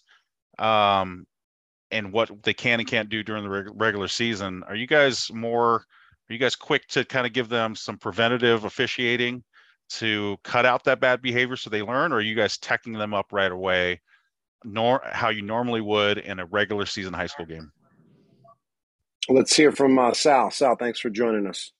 um, 0.57 1.25
and 1.91 2.11
what 2.11 2.43
they 2.43 2.53
can 2.53 2.79
and 2.79 2.87
can't 2.87 3.09
do 3.09 3.23
during 3.23 3.43
the 3.43 3.49
reg- 3.49 3.71
regular 3.73 4.07
season. 4.07 4.63
Are 4.67 4.75
you 4.75 4.87
guys 4.87 5.31
more? 5.33 5.75
Are 5.75 6.33
you 6.33 6.37
guys 6.37 6.55
quick 6.55 6.87
to 6.89 7.03
kind 7.05 7.25
of 7.25 7.33
give 7.33 7.49
them 7.49 7.75
some 7.75 7.97
preventative 7.97 8.65
officiating? 8.65 9.43
to 9.91 10.37
cut 10.43 10.67
out 10.67 10.83
that 10.83 10.99
bad 10.99 11.19
behavior 11.19 11.55
so 11.55 11.67
they 11.67 11.81
learn 11.81 12.13
or 12.13 12.17
are 12.17 12.21
you 12.21 12.35
guys 12.35 12.59
teching 12.59 12.95
them 12.95 13.11
up 13.11 13.25
right 13.31 13.51
away 13.51 13.99
nor 14.63 15.01
how 15.11 15.29
you 15.29 15.41
normally 15.41 15.81
would 15.81 16.17
in 16.17 16.39
a 16.39 16.45
regular 16.45 16.85
season 16.85 17.13
high 17.13 17.27
school 17.27 17.45
game. 17.45 17.71
Let's 19.27 19.55
hear 19.55 19.71
from 19.71 19.99
uh, 19.99 20.13
Sal. 20.13 20.51
Sal, 20.51 20.75
thanks 20.75 20.99
for 20.99 21.09
joining 21.09 21.47
us. 21.47 21.71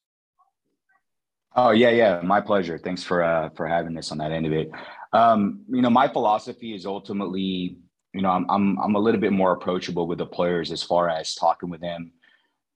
Oh 1.56 1.72
yeah, 1.72 1.90
yeah, 1.90 2.22
my 2.24 2.42
pleasure. 2.42 2.78
Thanks 2.78 3.04
for 3.04 3.24
uh, 3.24 3.50
for 3.56 3.68
having 3.68 3.94
this 3.94 4.12
on 4.12 4.20
that 4.20 4.32
end 4.32 4.46
of 4.46 4.54
it. 4.54 4.72
Um, 5.14 5.62
you 5.68 5.82
know, 5.82 5.90
my 5.90 6.08
philosophy 6.08 6.76
is 6.76 6.86
ultimately, 6.86 7.78
you 8.14 8.22
know, 8.22 8.30
I'm 8.30 8.46
I'm 8.50 8.80
I'm 8.80 8.96
a 8.96 9.00
little 9.00 9.20
bit 9.20 9.32
more 9.32 9.54
approachable 9.54 10.08
with 10.08 10.20
the 10.20 10.26
players 10.26 10.72
as 10.72 10.84
far 10.84 11.10
as 11.10 11.34
talking 11.34 11.70
with 11.70 11.82
them. 11.82 12.12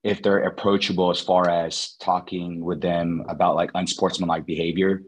If 0.03 0.21
they're 0.21 0.43
approachable 0.43 1.11
as 1.11 1.21
far 1.21 1.49
as 1.49 1.95
talking 2.01 2.63
with 2.63 2.81
them 2.81 3.23
about 3.29 3.55
like 3.55 3.69
unsportsmanlike 3.75 4.45
behavior, 4.45 5.03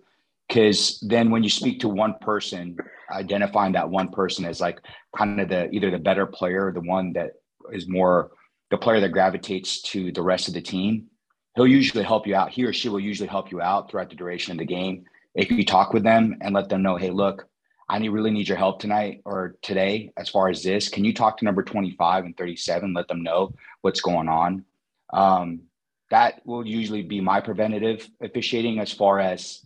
because 0.47 1.03
then 1.07 1.31
when 1.31 1.43
you 1.43 1.49
speak 1.49 1.79
to 1.81 1.89
one 1.89 2.15
person 2.21 2.77
identifying 3.11 3.73
that 3.73 3.89
one 3.89 4.09
person 4.09 4.45
as 4.45 4.61
like 4.61 4.79
kind 5.17 5.41
of 5.41 5.49
the 5.49 5.69
either 5.71 5.91
the 5.91 5.99
better 5.99 6.25
player 6.25 6.71
the 6.71 6.81
one 6.81 7.13
that 7.13 7.31
is 7.71 7.87
more 7.87 8.31
the 8.71 8.77
player 8.77 8.99
that 8.99 9.09
gravitates 9.09 9.81
to 9.81 10.11
the 10.11 10.21
rest 10.21 10.47
of 10.47 10.53
the 10.53 10.61
team 10.61 11.09
he'll 11.55 11.67
usually 11.67 12.03
help 12.03 12.27
you 12.27 12.35
out. 12.35 12.51
He 12.51 12.63
or 12.63 12.73
she 12.73 12.89
will 12.89 12.99
usually 12.99 13.29
help 13.29 13.51
you 13.51 13.61
out 13.61 13.89
throughout 13.89 14.09
the 14.09 14.15
duration 14.15 14.51
of 14.51 14.59
the 14.59 14.65
game 14.65 15.05
if 15.33 15.49
you 15.49 15.65
talk 15.65 15.93
with 15.93 16.03
them 16.03 16.37
and 16.41 16.53
let 16.53 16.69
them 16.69 16.81
know 16.81 16.95
hey 16.95 17.09
look 17.09 17.47
i 17.89 17.99
need, 17.99 18.09
really 18.09 18.31
need 18.31 18.47
your 18.47 18.57
help 18.57 18.79
tonight 18.79 19.21
or 19.25 19.57
today 19.61 20.11
as 20.17 20.29
far 20.29 20.49
as 20.49 20.63
this. 20.63 20.89
Can 20.89 21.05
you 21.05 21.13
talk 21.13 21.37
to 21.37 21.45
number 21.45 21.63
25 21.63 22.25
and 22.25 22.37
37 22.37 22.93
let 22.93 23.07
them 23.07 23.21
know 23.21 23.53
what's 23.81 24.01
going 24.01 24.27
on? 24.27 24.65
Um, 25.13 25.61
that 26.09 26.41
will 26.45 26.65
usually 26.65 27.03
be 27.03 27.21
my 27.21 27.41
preventative 27.41 28.07
officiating 28.21 28.79
as 28.79 28.91
far 28.91 29.19
as 29.19 29.65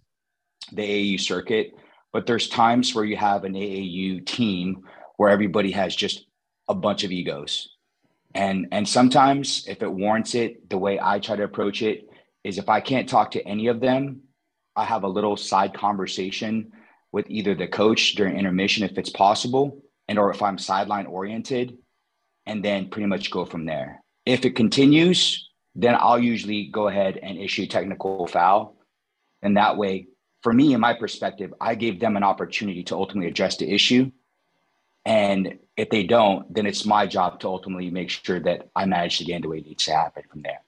the 0.72 0.82
AAU 0.82 1.20
circuit, 1.20 1.74
but 2.12 2.26
there's 2.26 2.50
times 2.50 2.94
where 2.94 3.06
you 3.06 3.16
have 3.16 3.46
an 3.46 3.54
AAU 3.54 4.26
team 4.26 4.84
where 5.18 5.30
everybody 5.30 5.72
has 5.72 5.96
just 5.96 6.26
a 6.68 6.76
bunch 6.76 7.04
of 7.04 7.12
egos. 7.12 7.70
And 8.34 8.68
and 8.72 8.88
sometimes 8.88 9.66
if 9.68 9.82
it 9.82 9.92
warrants 9.92 10.36
it, 10.36 10.70
the 10.70 10.78
way 10.78 11.00
I 11.02 11.20
try 11.20 11.36
to 11.36 11.44
approach 11.44 11.82
it 11.82 12.08
is 12.44 12.58
if 12.58 12.70
I 12.70 12.80
can't 12.80 13.10
talk 13.10 13.32
to 13.32 13.48
any 13.48 13.68
of 13.68 13.80
them, 13.80 14.22
I 14.76 14.86
have 14.86 15.04
a 15.04 15.08
little 15.08 15.36
side 15.36 15.74
conversation 15.74 16.72
with 17.12 17.30
either 17.30 17.56
the 17.56 17.68
coach 17.68 18.16
during 18.16 18.38
intermission 18.38 18.84
if 18.84 18.98
it's 18.98 19.10
possible, 19.10 19.84
and 20.08 20.20
or 20.20 20.32
if 20.32 20.42
I'm 20.42 20.58
sideline 20.58 21.08
oriented, 21.08 21.78
and 22.46 22.64
then 22.64 22.90
pretty 22.90 23.08
much 23.08 23.32
go 23.32 23.46
from 23.46 23.66
there. 23.66 24.04
If 24.26 24.46
it 24.46 24.56
continues, 24.56 25.50
then 25.76 25.96
I'll 26.00 26.20
usually 26.20 26.68
go 26.68 26.88
ahead 26.88 27.18
and 27.18 27.38
issue 27.38 27.66
technical 27.66 28.28
foul. 28.28 28.78
And 29.42 29.58
that 29.58 29.78
way 29.78 30.08
for 30.42 30.54
me, 30.54 30.74
in 30.74 30.80
my 30.80 30.94
perspective, 30.94 31.54
I 31.60 31.76
gave 31.76 32.00
them 32.00 32.16
an 32.16 32.24
opportunity 32.24 32.84
to 32.84 32.96
ultimately 32.96 33.30
address 33.30 33.58
the 33.58 33.72
issue. 33.72 34.12
And 35.06 35.58
if 35.78 35.90
they 35.90 36.04
don't, 36.04 36.54
then 36.54 36.66
it's 36.66 36.86
my 36.86 37.08
job 37.08 37.40
to 37.40 37.48
ultimately 37.48 37.90
make 37.90 38.10
sure 38.10 38.40
that 38.42 38.70
I 38.76 38.86
manage 38.86 39.20
the 39.20 39.26
game 39.26 39.42
the 39.42 39.50
way 39.50 39.60
it 39.60 39.66
needs 39.66 39.86
to 39.86 39.94
happen 39.94 40.24
from 40.30 40.42
there. 40.42 40.62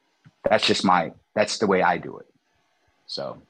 That's 0.49 0.65
just 0.65 0.83
my, 0.83 1.11
that's 1.35 1.59
the 1.59 1.67
way 1.67 1.81
I 1.83 1.97
do 1.97 2.17
it. 2.17 2.27
So. 3.07 3.41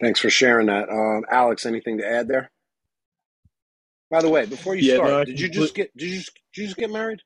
Thanks 0.00 0.20
for 0.20 0.30
sharing 0.30 0.66
that. 0.66 0.88
Um, 0.88 1.24
Alex, 1.30 1.66
anything 1.66 1.98
to 1.98 2.08
add 2.08 2.28
there? 2.28 2.50
By 4.10 4.22
the 4.22 4.28
way, 4.28 4.46
before 4.46 4.74
you 4.76 4.82
yeah, 4.82 4.96
start, 4.96 5.10
no, 5.10 5.24
did 5.24 5.40
you 5.40 5.48
just 5.48 5.74
get 5.74 5.96
did 5.96 6.08
you 6.08 6.16
just 6.18 6.32
did 6.54 6.60
you 6.60 6.66
just 6.68 6.76
get 6.76 6.90
married? 6.90 7.22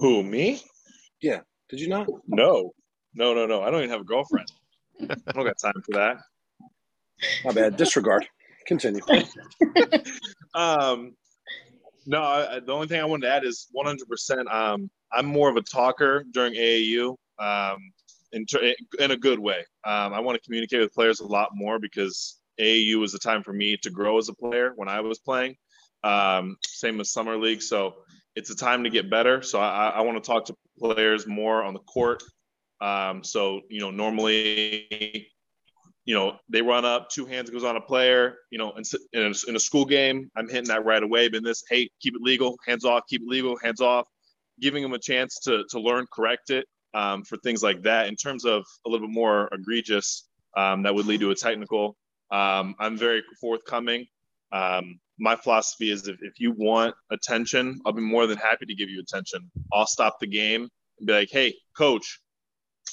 Who 0.00 0.22
me? 0.22 0.62
Yeah. 1.20 1.40
Did 1.68 1.80
you 1.80 1.88
not? 1.88 2.06
No, 2.28 2.72
no, 3.14 3.34
no, 3.34 3.46
no. 3.46 3.62
I 3.62 3.70
don't 3.70 3.80
even 3.80 3.90
have 3.90 4.02
a 4.02 4.04
girlfriend. 4.04 4.46
I 5.00 5.32
don't 5.32 5.44
got 5.44 5.58
time 5.58 5.82
for 5.84 5.94
that. 5.94 6.18
My 7.44 7.52
bad. 7.52 7.76
Disregard. 7.76 8.28
Continue. 8.66 9.00
um, 10.54 11.14
no, 12.06 12.22
I, 12.22 12.60
the 12.60 12.72
only 12.72 12.86
thing 12.86 13.00
I 13.00 13.04
wanted 13.04 13.26
to 13.26 13.32
add 13.32 13.44
is 13.44 13.68
100%. 13.76 14.52
Um, 14.52 14.90
I'm 15.12 15.26
more 15.26 15.48
of 15.48 15.56
a 15.56 15.62
talker 15.62 16.24
during 16.32 16.54
AAU, 16.54 17.16
um, 17.38 17.78
in, 18.32 18.46
in 18.98 19.10
a 19.10 19.16
good 19.16 19.38
way. 19.38 19.64
Um, 19.84 20.12
I 20.12 20.20
want 20.20 20.36
to 20.36 20.42
communicate 20.44 20.80
with 20.80 20.92
players 20.92 21.20
a 21.20 21.26
lot 21.26 21.50
more 21.54 21.78
because 21.78 22.38
AAU 22.60 22.98
was 22.98 23.12
the 23.12 23.18
time 23.18 23.42
for 23.42 23.52
me 23.52 23.76
to 23.78 23.90
grow 23.90 24.18
as 24.18 24.28
a 24.28 24.34
player 24.34 24.72
when 24.76 24.88
I 24.88 25.00
was 25.00 25.18
playing. 25.18 25.56
Um, 26.04 26.56
same 26.64 26.98
with 26.98 27.08
summer 27.08 27.36
league. 27.36 27.62
So 27.62 27.94
it's 28.34 28.50
a 28.50 28.56
time 28.56 28.84
to 28.84 28.90
get 28.90 29.10
better. 29.10 29.42
So 29.42 29.58
I, 29.58 29.88
I 29.88 30.00
want 30.02 30.22
to 30.22 30.26
talk 30.26 30.44
to 30.46 30.54
players 30.78 31.26
more 31.26 31.62
on 31.62 31.74
the 31.74 31.80
court. 31.80 32.22
Um, 32.80 33.24
so 33.24 33.62
you 33.70 33.80
know, 33.80 33.90
normally, 33.90 35.28
you 36.06 36.14
know, 36.14 36.36
they 36.48 36.62
run 36.62 36.84
up, 36.84 37.10
two 37.10 37.26
hands 37.26 37.50
goes 37.50 37.64
on 37.64 37.76
a 37.76 37.80
player. 37.80 38.36
You 38.50 38.58
know, 38.58 38.72
in, 38.72 38.84
in, 39.12 39.22
a, 39.22 39.50
in 39.50 39.56
a 39.56 39.60
school 39.60 39.84
game, 39.84 40.30
I'm 40.36 40.48
hitting 40.48 40.68
that 40.68 40.84
right 40.84 41.02
away. 41.02 41.28
But 41.28 41.42
this, 41.42 41.64
hey, 41.68 41.90
keep 42.00 42.14
it 42.14 42.22
legal, 42.22 42.56
hands 42.66 42.84
off, 42.84 43.02
keep 43.08 43.22
it 43.22 43.28
legal, 43.28 43.58
hands 43.62 43.80
off, 43.80 44.06
giving 44.60 44.82
them 44.82 44.94
a 44.94 44.98
chance 44.98 45.40
to 45.40 45.64
to 45.70 45.80
learn, 45.80 46.06
correct 46.10 46.50
it 46.50 46.66
um, 46.94 47.24
for 47.24 47.36
things 47.38 47.62
like 47.62 47.82
that. 47.82 48.06
In 48.06 48.16
terms 48.16 48.44
of 48.44 48.64
a 48.86 48.88
little 48.88 49.06
bit 49.06 49.14
more 49.14 49.48
egregious, 49.52 50.28
um, 50.56 50.84
that 50.84 50.94
would 50.94 51.06
lead 51.06 51.20
to 51.20 51.30
a 51.30 51.34
technical. 51.34 51.96
Um, 52.30 52.74
I'm 52.78 52.96
very 52.96 53.22
forthcoming. 53.40 54.06
Um, 54.52 55.00
my 55.18 55.34
philosophy 55.34 55.90
is 55.90 56.08
if, 56.08 56.22
if 56.22 56.38
you 56.38 56.52
want 56.52 56.94
attention, 57.10 57.80
I'll 57.84 57.92
be 57.92 58.02
more 58.02 58.26
than 58.26 58.38
happy 58.38 58.66
to 58.66 58.74
give 58.74 58.90
you 58.90 59.00
attention. 59.00 59.50
I'll 59.72 59.86
stop 59.86 60.18
the 60.20 60.26
game 60.26 60.68
and 60.98 61.06
be 61.06 61.12
like, 61.12 61.30
hey, 61.30 61.54
coach, 61.76 62.20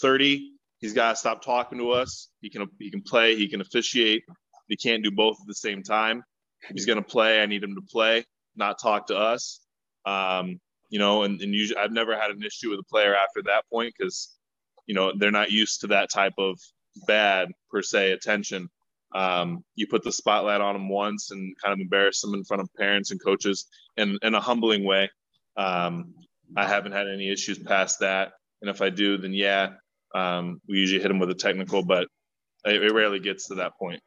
30, 0.01 0.52
he's 0.83 0.93
got 0.93 1.11
to 1.11 1.15
stop 1.15 1.43
talking 1.43 1.79
to 1.79 1.91
us. 1.91 2.29
He 2.41 2.49
can 2.49 2.67
he 2.79 2.91
can 2.91 3.01
play, 3.01 3.35
he 3.35 3.47
can 3.47 3.61
officiate. 3.61 4.23
He 4.67 4.75
can't 4.75 5.03
do 5.03 5.11
both 5.11 5.37
at 5.41 5.47
the 5.47 5.55
same 5.55 5.83
time. 5.83 6.23
he's 6.71 6.85
going 6.85 6.97
to 6.97 7.03
play, 7.03 7.41
I 7.41 7.45
need 7.45 7.63
him 7.63 7.75
to 7.75 7.81
play, 7.81 8.25
not 8.55 8.79
talk 8.81 9.07
to 9.07 9.17
us. 9.17 9.59
Um, 10.05 10.59
you 10.89 10.99
know, 10.99 11.23
and, 11.23 11.41
and 11.41 11.53
usually 11.53 11.79
I've 11.79 11.91
never 11.91 12.15
had 12.15 12.31
an 12.31 12.43
issue 12.43 12.69
with 12.69 12.79
a 12.79 12.89
player 12.89 13.15
after 13.15 13.41
that 13.43 13.63
point 13.71 13.93
because, 13.97 14.37
you 14.85 14.95
know, 14.95 15.11
they're 15.17 15.31
not 15.31 15.51
used 15.51 15.81
to 15.81 15.87
that 15.87 16.11
type 16.11 16.33
of 16.37 16.59
bad 17.07 17.49
per 17.71 17.81
se 17.81 18.11
attention 18.11 18.69
um, 19.13 19.63
you 19.75 19.87
put 19.87 20.03
the 20.03 20.11
spotlight 20.11 20.61
on 20.61 20.73
them 20.73 20.89
once 20.89 21.31
and 21.31 21.55
kind 21.63 21.73
of 21.73 21.79
embarrass 21.79 22.21
them 22.21 22.33
in 22.33 22.43
front 22.43 22.61
of 22.61 22.73
parents 22.75 23.11
and 23.11 23.23
coaches 23.23 23.67
in, 23.95 24.17
in 24.21 24.33
a 24.33 24.41
humbling 24.41 24.85
way. 24.85 25.09
Um, 25.55 26.15
I 26.57 26.67
haven't 26.67 26.93
had 26.93 27.07
any 27.07 27.31
issues 27.31 27.59
past 27.59 27.99
that. 27.99 28.33
And 28.61 28.69
if 28.69 28.81
I 28.81 28.89
do, 28.89 29.17
then 29.17 29.33
yeah, 29.33 29.73
um, 30.13 30.61
we 30.67 30.77
usually 30.77 31.01
hit 31.01 31.07
them 31.07 31.19
with 31.19 31.29
a 31.29 31.35
technical, 31.35 31.83
but 31.83 32.07
it, 32.65 32.83
it 32.83 32.93
rarely 32.93 33.19
gets 33.19 33.47
to 33.47 33.55
that 33.55 33.77
point. 33.79 34.01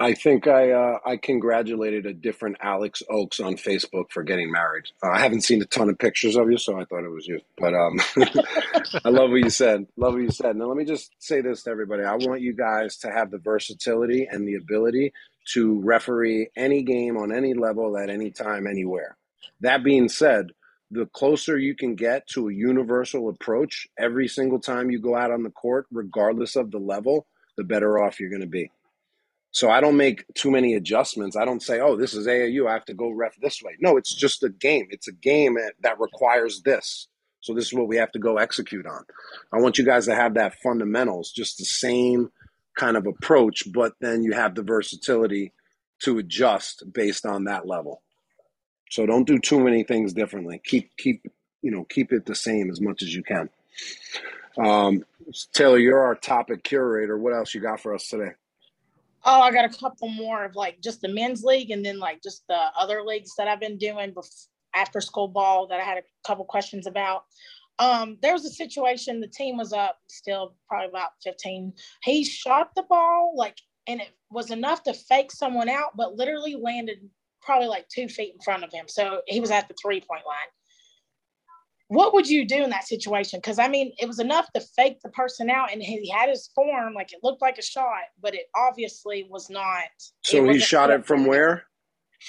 I 0.00 0.14
think 0.14 0.46
I 0.46 0.70
uh, 0.70 0.98
I 1.04 1.18
congratulated 1.18 2.06
a 2.06 2.14
different 2.14 2.56
Alex 2.62 3.02
Oaks 3.10 3.38
on 3.38 3.56
Facebook 3.56 4.10
for 4.10 4.22
getting 4.22 4.50
married. 4.50 4.84
Uh, 5.04 5.10
I 5.10 5.20
haven't 5.20 5.42
seen 5.42 5.60
a 5.60 5.66
ton 5.66 5.90
of 5.90 5.98
pictures 5.98 6.36
of 6.36 6.50
you, 6.50 6.56
so 6.56 6.80
I 6.80 6.86
thought 6.86 7.04
it 7.04 7.10
was 7.10 7.26
you. 7.26 7.38
But 7.58 7.74
um, 7.74 8.00
I 9.04 9.10
love 9.10 9.30
what 9.30 9.44
you 9.44 9.50
said. 9.50 9.86
Love 9.98 10.14
what 10.14 10.22
you 10.22 10.30
said. 10.30 10.56
Now 10.56 10.66
let 10.66 10.78
me 10.78 10.86
just 10.86 11.12
say 11.18 11.42
this 11.42 11.64
to 11.64 11.70
everybody: 11.70 12.04
I 12.04 12.14
want 12.14 12.40
you 12.40 12.54
guys 12.54 12.96
to 12.98 13.10
have 13.10 13.30
the 13.30 13.38
versatility 13.38 14.26
and 14.30 14.48
the 14.48 14.54
ability 14.54 15.12
to 15.52 15.78
referee 15.82 16.48
any 16.56 16.82
game 16.82 17.18
on 17.18 17.30
any 17.30 17.52
level 17.52 17.98
at 17.98 18.08
any 18.08 18.30
time, 18.30 18.66
anywhere. 18.66 19.18
That 19.60 19.84
being 19.84 20.08
said, 20.08 20.52
the 20.90 21.06
closer 21.06 21.58
you 21.58 21.74
can 21.74 21.94
get 21.94 22.26
to 22.28 22.48
a 22.48 22.54
universal 22.54 23.28
approach 23.28 23.86
every 23.98 24.26
single 24.28 24.58
time 24.58 24.90
you 24.90 25.00
go 25.00 25.16
out 25.16 25.30
on 25.30 25.42
the 25.42 25.50
court, 25.50 25.86
regardless 25.90 26.56
of 26.56 26.70
the 26.70 26.78
level, 26.78 27.26
the 27.56 27.64
better 27.64 27.98
off 27.98 28.18
you're 28.18 28.30
going 28.30 28.40
to 28.40 28.46
be. 28.46 28.70
So 29.52 29.70
I 29.70 29.80
don't 29.80 29.96
make 29.96 30.24
too 30.34 30.50
many 30.50 30.74
adjustments. 30.74 31.36
I 31.36 31.44
don't 31.44 31.62
say, 31.62 31.80
"Oh, 31.80 31.96
this 31.96 32.14
is 32.14 32.26
AAU. 32.26 32.68
I 32.68 32.72
have 32.72 32.84
to 32.84 32.94
go 32.94 33.10
ref 33.10 33.34
this 33.40 33.60
way." 33.62 33.76
No, 33.80 33.96
it's 33.96 34.14
just 34.14 34.44
a 34.44 34.48
game. 34.48 34.86
It's 34.90 35.08
a 35.08 35.12
game 35.12 35.56
that 35.82 35.98
requires 35.98 36.62
this. 36.62 37.08
So 37.40 37.54
this 37.54 37.66
is 37.66 37.74
what 37.74 37.88
we 37.88 37.96
have 37.96 38.12
to 38.12 38.18
go 38.18 38.36
execute 38.36 38.86
on. 38.86 39.04
I 39.52 39.58
want 39.58 39.78
you 39.78 39.84
guys 39.84 40.06
to 40.06 40.14
have 40.14 40.34
that 40.34 40.54
fundamentals, 40.62 41.32
just 41.32 41.58
the 41.58 41.64
same 41.64 42.30
kind 42.76 42.96
of 42.96 43.06
approach, 43.06 43.64
but 43.72 43.94
then 44.00 44.22
you 44.22 44.32
have 44.32 44.54
the 44.54 44.62
versatility 44.62 45.52
to 46.02 46.18
adjust 46.18 46.84
based 46.92 47.26
on 47.26 47.44
that 47.44 47.66
level. 47.66 48.02
So 48.90 49.06
don't 49.06 49.26
do 49.26 49.38
too 49.38 49.60
many 49.60 49.84
things 49.84 50.12
differently. 50.12 50.60
Keep 50.64 50.96
keep 50.96 51.26
you 51.62 51.70
know 51.70 51.84
keep 51.84 52.12
it 52.12 52.26
the 52.26 52.34
same 52.34 52.70
as 52.70 52.80
much 52.80 53.02
as 53.02 53.14
you 53.14 53.22
can. 53.22 53.48
Um, 54.58 55.04
Taylor, 55.52 55.78
you're 55.78 56.00
our 56.00 56.16
topic 56.16 56.64
curator. 56.64 57.16
What 57.16 57.32
else 57.32 57.54
you 57.54 57.60
got 57.60 57.80
for 57.80 57.94
us 57.94 58.08
today? 58.08 58.32
Oh, 59.24 59.40
I 59.40 59.52
got 59.52 59.64
a 59.64 59.78
couple 59.78 60.08
more 60.08 60.44
of 60.44 60.56
like 60.56 60.80
just 60.80 61.02
the 61.02 61.08
men's 61.08 61.44
league 61.44 61.70
and 61.70 61.84
then 61.84 61.98
like 61.98 62.22
just 62.22 62.42
the 62.48 62.58
other 62.78 63.02
leagues 63.02 63.34
that 63.36 63.48
I've 63.48 63.60
been 63.60 63.78
doing 63.78 64.12
before, 64.12 64.48
after 64.74 65.00
school 65.00 65.28
ball 65.28 65.66
that 65.68 65.80
I 65.80 65.84
had 65.84 65.98
a 65.98 66.02
couple 66.26 66.44
questions 66.44 66.86
about. 66.86 67.24
Um, 67.78 68.18
there 68.22 68.32
was 68.32 68.44
a 68.44 68.50
situation, 68.50 69.20
the 69.20 69.28
team 69.28 69.56
was 69.56 69.72
up 69.72 69.98
still 70.08 70.54
probably 70.68 70.88
about 70.88 71.10
15. 71.24 71.72
He 72.02 72.24
shot 72.24 72.70
the 72.76 72.82
ball 72.82 73.34
like, 73.36 73.56
and 73.86 74.00
it 74.00 74.10
was 74.30 74.50
enough 74.50 74.82
to 74.84 74.94
fake 74.94 75.32
someone 75.32 75.68
out, 75.68 75.96
but 75.96 76.14
literally 76.14 76.56
landed 76.56 76.98
probably 77.42 77.68
like 77.68 77.88
two 77.88 78.08
feet 78.08 78.34
in 78.34 78.40
front 78.40 78.64
of 78.64 78.72
him. 78.72 78.86
So 78.88 79.22
he 79.26 79.40
was 79.40 79.50
at 79.50 79.68
the 79.68 79.74
three 79.82 80.00
point 80.00 80.26
line 80.26 80.48
what 81.90 82.14
would 82.14 82.28
you 82.28 82.46
do 82.46 82.62
in 82.62 82.70
that 82.70 82.86
situation? 82.86 83.40
Because 83.40 83.58
I 83.58 83.66
mean, 83.66 83.92
it 83.98 84.06
was 84.06 84.20
enough 84.20 84.46
to 84.52 84.60
fake 84.60 85.00
the 85.02 85.08
person 85.08 85.50
out, 85.50 85.72
and 85.72 85.82
he 85.82 86.08
had 86.08 86.28
his 86.28 86.48
form 86.54 86.94
like 86.94 87.12
it 87.12 87.18
looked 87.24 87.42
like 87.42 87.58
a 87.58 87.62
shot, 87.62 88.02
but 88.22 88.32
it 88.32 88.46
obviously 88.54 89.26
was 89.28 89.50
not. 89.50 89.88
So 90.22 90.44
he 90.44 90.60
shot 90.60 90.90
it 90.90 91.04
from 91.04 91.26
where? 91.26 91.64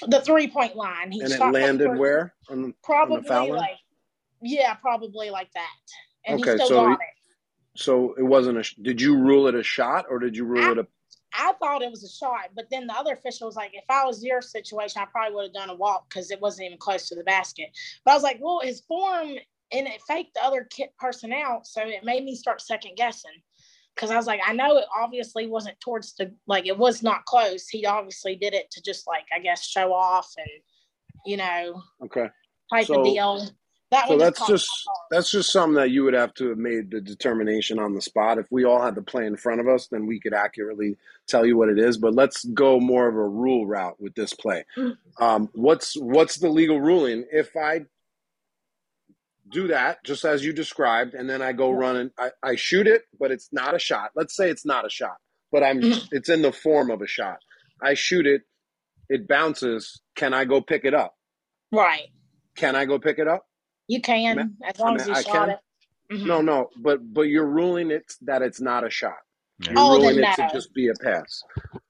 The 0.08 0.20
three 0.20 0.48
point 0.48 0.74
line. 0.74 1.12
He 1.12 1.20
and 1.20 1.30
it 1.30 1.38
landed 1.38 1.96
where? 1.96 2.34
On, 2.50 2.74
probably 2.82 3.30
on 3.30 3.50
like, 3.50 3.78
yeah, 4.40 4.74
probably 4.74 5.30
like 5.30 5.52
that. 5.52 5.76
And 6.26 6.40
okay, 6.40 6.56
so 6.66 6.88
he, 6.88 6.92
it. 6.94 6.98
so 7.76 8.14
it 8.18 8.24
wasn't 8.24 8.58
a. 8.58 8.82
Did 8.82 9.00
you 9.00 9.16
rule 9.16 9.46
it 9.46 9.54
a 9.54 9.62
shot 9.62 10.06
or 10.10 10.18
did 10.18 10.36
you 10.36 10.44
rule 10.44 10.64
I, 10.64 10.72
it 10.72 10.78
a? 10.78 10.86
I 11.34 11.52
thought 11.60 11.82
it 11.82 11.90
was 11.90 12.04
a 12.04 12.08
shot, 12.08 12.50
but 12.54 12.66
then 12.70 12.86
the 12.86 12.94
other 12.94 13.12
official 13.12 13.46
was 13.46 13.56
like, 13.56 13.72
if 13.74 13.84
I 13.88 14.04
was 14.04 14.22
your 14.22 14.42
situation, 14.42 15.00
I 15.00 15.06
probably 15.06 15.34
would 15.34 15.44
have 15.44 15.54
done 15.54 15.70
a 15.70 15.74
walk 15.74 16.08
because 16.08 16.30
it 16.30 16.40
wasn't 16.40 16.66
even 16.66 16.78
close 16.78 17.08
to 17.08 17.14
the 17.14 17.24
basket. 17.24 17.70
But 18.04 18.12
I 18.12 18.14
was 18.14 18.22
like, 18.22 18.38
well, 18.40 18.60
his 18.62 18.80
form 18.82 19.36
and 19.72 19.86
it 19.86 20.02
faked 20.06 20.34
the 20.34 20.44
other 20.44 20.66
kid 20.70 20.90
person 20.98 21.32
out. 21.32 21.66
So 21.66 21.82
it 21.82 22.04
made 22.04 22.24
me 22.24 22.34
start 22.34 22.60
second 22.60 22.96
guessing 22.96 23.42
because 23.94 24.10
I 24.10 24.16
was 24.16 24.26
like, 24.26 24.40
I 24.46 24.52
know 24.52 24.76
it 24.76 24.84
obviously 24.94 25.46
wasn't 25.46 25.80
towards 25.80 26.14
the 26.14 26.32
like 26.46 26.66
it 26.66 26.76
was 26.76 27.02
not 27.02 27.24
close. 27.24 27.68
He 27.68 27.86
obviously 27.86 28.36
did 28.36 28.54
it 28.54 28.70
to 28.72 28.82
just 28.82 29.06
like 29.06 29.24
I 29.34 29.38
guess 29.38 29.66
show 29.66 29.92
off 29.92 30.32
and 30.36 30.48
you 31.24 31.36
know 31.36 31.82
okay 32.04 32.28
type 32.70 32.86
so, 32.86 33.00
of 33.00 33.04
deal. 33.04 33.48
That 33.92 34.08
so 34.08 34.16
that's 34.16 34.46
just 34.46 34.70
that's 35.10 35.30
just 35.30 35.52
something 35.52 35.74
that 35.74 35.90
you 35.90 36.02
would 36.04 36.14
have 36.14 36.32
to 36.34 36.48
have 36.48 36.56
made 36.56 36.90
the 36.90 37.00
determination 37.02 37.78
on 37.78 37.94
the 37.94 38.00
spot. 38.00 38.38
If 38.38 38.46
we 38.50 38.64
all 38.64 38.80
had 38.80 38.94
the 38.94 39.02
play 39.02 39.26
in 39.26 39.36
front 39.36 39.60
of 39.60 39.68
us, 39.68 39.88
then 39.88 40.06
we 40.06 40.18
could 40.18 40.32
accurately 40.32 40.96
tell 41.28 41.44
you 41.44 41.58
what 41.58 41.68
it 41.68 41.78
is. 41.78 41.98
But 41.98 42.14
let's 42.14 42.42
go 42.46 42.80
more 42.80 43.06
of 43.06 43.14
a 43.14 43.28
rule 43.28 43.66
route 43.66 44.00
with 44.00 44.14
this 44.14 44.32
play. 44.32 44.64
Mm. 44.78 44.96
Um, 45.20 45.50
what's 45.52 45.94
what's 46.00 46.38
the 46.38 46.48
legal 46.48 46.80
ruling 46.80 47.26
if 47.30 47.54
I 47.54 47.82
do 49.50 49.68
that 49.68 50.02
just 50.04 50.24
as 50.24 50.42
you 50.42 50.54
described, 50.54 51.12
and 51.12 51.28
then 51.28 51.42
I 51.42 51.52
go 51.52 51.70
run 51.70 51.96
and 51.96 52.10
I, 52.18 52.30
I 52.42 52.56
shoot 52.56 52.86
it, 52.86 53.02
but 53.20 53.30
it's 53.30 53.50
not 53.52 53.74
a 53.74 53.78
shot. 53.78 54.12
Let's 54.16 54.34
say 54.34 54.48
it's 54.48 54.64
not 54.64 54.86
a 54.86 54.90
shot, 54.90 55.18
but 55.52 55.62
I'm 55.62 55.82
mm-hmm. 55.82 56.06
it's 56.12 56.30
in 56.30 56.40
the 56.40 56.52
form 56.52 56.90
of 56.90 57.02
a 57.02 57.06
shot. 57.06 57.40
I 57.82 57.92
shoot 57.92 58.26
it, 58.26 58.40
it 59.10 59.28
bounces. 59.28 60.00
Can 60.16 60.32
I 60.32 60.46
go 60.46 60.62
pick 60.62 60.86
it 60.86 60.94
up? 60.94 61.14
Right. 61.70 62.08
Can 62.56 62.74
I 62.74 62.86
go 62.86 62.98
pick 62.98 63.18
it 63.18 63.28
up? 63.28 63.46
You 63.88 64.00
can, 64.00 64.56
as 64.64 64.78
long 64.78 64.88
I 64.88 64.92
mean, 64.92 65.00
as 65.00 65.06
you 65.08 65.14
I 65.14 65.22
shot 65.22 65.32
can? 65.32 65.50
it. 65.50 65.58
Mm-hmm. 66.12 66.26
No, 66.26 66.42
no, 66.42 66.68
but 66.82 67.00
but 67.12 67.22
you're 67.22 67.46
ruling 67.46 67.90
it 67.90 68.12
that 68.22 68.42
it's 68.42 68.60
not 68.60 68.86
a 68.86 68.90
shot. 68.90 69.16
You're 69.60 69.74
oh, 69.76 69.96
ruling 69.96 70.18
it 70.18 70.22
no. 70.22 70.34
to 70.34 70.50
just 70.52 70.74
be 70.74 70.88
a 70.88 70.94
pass. 70.94 71.42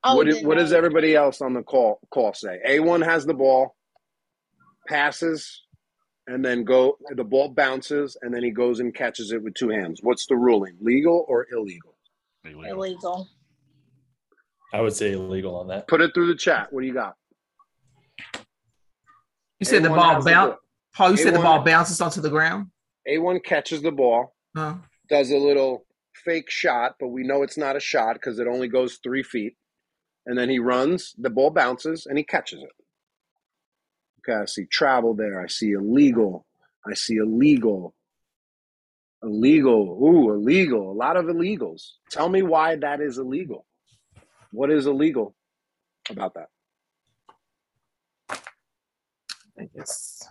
Oh, 0.04 0.16
what, 0.16 0.26
what 0.42 0.56
no. 0.56 0.62
does 0.62 0.72
everybody 0.72 1.14
else 1.14 1.40
on 1.40 1.54
the 1.54 1.62
call 1.62 2.00
call 2.10 2.32
say? 2.34 2.60
A 2.66 2.80
one 2.80 3.00
has 3.00 3.24
the 3.24 3.34
ball, 3.34 3.74
passes, 4.88 5.62
and 6.26 6.44
then 6.44 6.64
go 6.64 6.96
the 7.14 7.24
ball 7.24 7.48
bounces 7.48 8.16
and 8.22 8.32
then 8.32 8.42
he 8.42 8.50
goes 8.50 8.80
and 8.80 8.94
catches 8.94 9.32
it 9.32 9.42
with 9.42 9.54
two 9.54 9.70
hands. 9.70 10.00
What's 10.02 10.26
the 10.26 10.36
ruling? 10.36 10.76
Legal 10.80 11.24
or 11.28 11.46
illegal? 11.52 11.94
Illegal. 12.44 12.64
illegal. 12.64 13.28
I 14.72 14.80
would 14.80 14.94
say 14.94 15.12
illegal 15.12 15.56
on 15.56 15.68
that. 15.68 15.88
Put 15.88 16.00
it 16.00 16.14
through 16.14 16.28
the 16.28 16.34
chat. 16.34 16.72
What 16.72 16.80
do 16.80 16.86
you 16.86 16.94
got? 16.94 17.16
You 19.58 19.66
said 19.66 19.82
the 19.82 19.90
A1 19.90 19.96
ball 19.96 20.14
has 20.14 20.24
the 20.24 20.30
bounce. 20.30 20.56
Ball. 20.96 21.08
Paul, 21.08 21.10
you 21.12 21.22
said 21.22 21.34
the 21.34 21.38
ball 21.40 21.62
bounces 21.62 22.00
onto 22.00 22.20
the 22.20 22.30
ground. 22.30 22.68
A1 23.08 23.42
catches 23.44 23.82
the 23.82 23.90
ball, 23.92 24.34
Huh? 24.56 24.76
does 25.08 25.30
a 25.30 25.36
little 25.38 25.86
fake 26.24 26.50
shot, 26.50 26.96
but 27.00 27.08
we 27.08 27.24
know 27.24 27.42
it's 27.42 27.58
not 27.58 27.76
a 27.76 27.80
shot 27.80 28.14
because 28.14 28.38
it 28.38 28.46
only 28.46 28.68
goes 28.68 28.98
three 29.02 29.22
feet. 29.22 29.56
And 30.26 30.38
then 30.38 30.48
he 30.48 30.58
runs, 30.60 31.14
the 31.18 31.30
ball 31.30 31.50
bounces, 31.50 32.06
and 32.06 32.16
he 32.16 32.22
catches 32.24 32.62
it. 32.62 32.70
Okay, 34.20 34.40
I 34.40 34.44
see 34.44 34.66
travel 34.66 35.14
there. 35.14 35.40
I 35.42 35.48
see 35.48 35.72
illegal. 35.72 36.46
I 36.86 36.94
see 36.94 37.16
illegal. 37.16 37.94
Illegal. 39.24 39.98
Ooh, 40.00 40.32
illegal. 40.32 40.92
A 40.92 40.94
lot 40.94 41.16
of 41.16 41.24
illegals. 41.24 41.92
Tell 42.10 42.28
me 42.28 42.42
why 42.42 42.76
that 42.76 43.00
is 43.00 43.18
illegal. 43.18 43.66
What 44.52 44.70
is 44.70 44.86
illegal 44.86 45.34
about 46.10 46.34
that? 46.34 46.48
I 48.28 48.36
think 49.56 49.70
it's. 49.74 50.24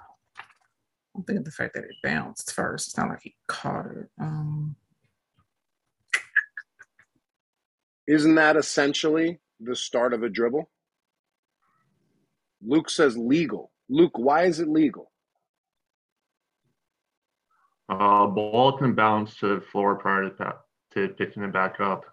I'm 1.15 1.23
thinking 1.23 1.43
the 1.43 1.51
fact 1.51 1.73
that 1.73 1.83
it 1.83 1.95
bounced 2.03 2.53
first. 2.53 2.89
It's 2.89 2.97
not 2.97 3.09
like 3.09 3.21
he 3.23 3.35
caught 3.47 3.85
it. 3.87 4.09
Um, 4.19 4.75
Isn't 8.07 8.35
that 8.35 8.57
essentially 8.57 9.39
the 9.59 9.75
start 9.75 10.13
of 10.13 10.23
a 10.23 10.29
dribble? 10.29 10.69
Luke 12.61 12.89
says 12.89 13.17
legal. 13.17 13.71
Luke, 13.89 14.17
why 14.17 14.43
is 14.43 14.59
it 14.59 14.67
legal? 14.67 15.11
Uh, 17.89 18.27
ball 18.27 18.77
can 18.77 18.93
bounce 18.93 19.35
to 19.37 19.55
the 19.55 19.61
floor 19.61 19.95
prior 19.95 20.23
to, 20.23 20.29
pa- 20.29 20.59
to 20.93 21.09
picking 21.09 21.43
it 21.43 21.53
back 21.53 21.79
up, 21.79 22.05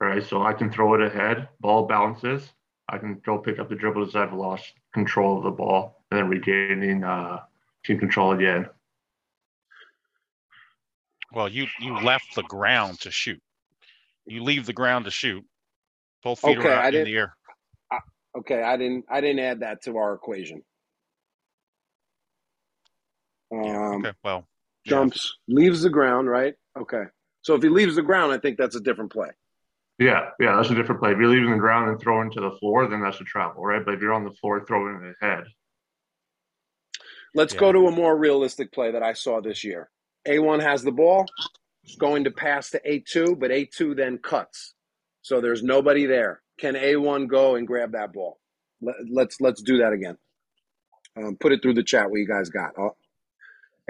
right? 0.00 0.24
So 0.24 0.42
I 0.42 0.52
can 0.52 0.70
throw 0.70 0.94
it 0.94 1.02
ahead, 1.02 1.48
ball 1.60 1.86
bounces. 1.86 2.50
I 2.88 2.98
can 2.98 3.20
go 3.24 3.38
pick 3.38 3.58
up 3.58 3.68
the 3.68 3.74
dribble 3.74 4.06
as 4.06 4.16
I've 4.16 4.32
lost 4.32 4.72
control 4.92 5.38
of 5.38 5.44
the 5.44 5.50
ball 5.50 6.04
and 6.10 6.18
then 6.18 6.28
regaining 6.28 7.04
uh, 7.04 7.40
team 7.84 7.98
control 7.98 8.32
again. 8.32 8.66
Well, 11.32 11.48
you 11.48 11.66
you 11.80 11.98
left 12.00 12.34
the 12.34 12.42
ground 12.42 13.00
to 13.00 13.10
shoot. 13.10 13.40
You 14.26 14.42
leave 14.42 14.66
the 14.66 14.72
ground 14.72 15.06
to 15.06 15.10
shoot. 15.10 15.44
Both 16.22 16.40
feet 16.40 16.58
Okay, 16.58 16.68
are 16.68 16.80
I 16.82 16.86
in 16.88 16.92
didn't- 16.92 17.06
the 17.06 17.16
air. 17.16 17.36
Okay, 18.34 18.62
I 18.62 18.76
didn't 18.76 19.04
I 19.10 19.20
didn't 19.20 19.40
add 19.40 19.60
that 19.60 19.82
to 19.82 19.96
our 19.98 20.14
equation. 20.14 20.62
Um, 23.52 23.60
Okay, 24.04 24.12
well, 24.24 24.46
yeah. 24.84 24.90
jumps, 24.90 25.36
leaves 25.48 25.82
the 25.82 25.90
ground, 25.90 26.28
right? 26.28 26.54
Okay. 26.78 27.04
So 27.42 27.54
if 27.54 27.62
he 27.62 27.68
leaves 27.68 27.96
the 27.96 28.02
ground, 28.02 28.32
I 28.32 28.38
think 28.38 28.56
that's 28.56 28.76
a 28.76 28.80
different 28.80 29.12
play. 29.12 29.28
Yeah, 29.98 30.30
yeah, 30.40 30.56
that's 30.56 30.70
a 30.70 30.74
different 30.74 31.00
play. 31.00 31.12
If 31.12 31.18
you're 31.18 31.28
leaving 31.28 31.50
the 31.50 31.58
ground 31.58 31.90
and 31.90 32.00
throwing 32.00 32.30
to 32.30 32.40
the 32.40 32.52
floor, 32.52 32.86
then 32.86 33.02
that's 33.02 33.20
a 33.20 33.24
travel, 33.24 33.62
right? 33.64 33.84
But 33.84 33.94
if 33.94 34.00
you're 34.00 34.14
on 34.14 34.24
the 34.24 34.32
floor 34.32 34.64
throwing 34.64 35.02
it 35.04 35.16
ahead, 35.20 35.44
Let's 37.34 37.54
Yeah. 37.54 37.60
go 37.60 37.72
to 37.72 37.86
a 37.86 37.90
more 37.92 38.16
realistic 38.16 38.72
play 38.72 38.90
that 38.92 39.02
I 39.02 39.12
saw 39.14 39.40
this 39.40 39.64
year. 39.64 39.90
A1 40.26 40.60
has 40.60 40.82
the 40.82 40.92
ball, 40.92 41.26
it's 41.84 41.96
going 41.96 42.24
to 42.24 42.30
pass 42.30 42.70
to 42.70 42.80
A2, 42.86 43.38
but 43.38 43.50
A2 43.50 43.94
then 43.96 44.18
cuts. 44.18 44.74
So 45.22 45.40
there's 45.40 45.62
nobody 45.62 46.06
there. 46.06 46.42
Can 46.58 46.74
A1 46.74 47.28
go 47.28 47.56
and 47.56 47.66
grab 47.66 47.92
that 47.92 48.12
ball? 48.12 48.38
Let, 48.80 48.96
let's 49.10 49.40
let's 49.40 49.62
do 49.62 49.78
that 49.78 49.92
again. 49.92 50.18
Um, 51.16 51.36
put 51.40 51.52
it 51.52 51.62
through 51.62 51.74
the 51.74 51.82
chat 51.82 52.10
what 52.10 52.18
you 52.20 52.26
guys 52.26 52.48
got. 52.50 52.72
Uh, 52.78 52.90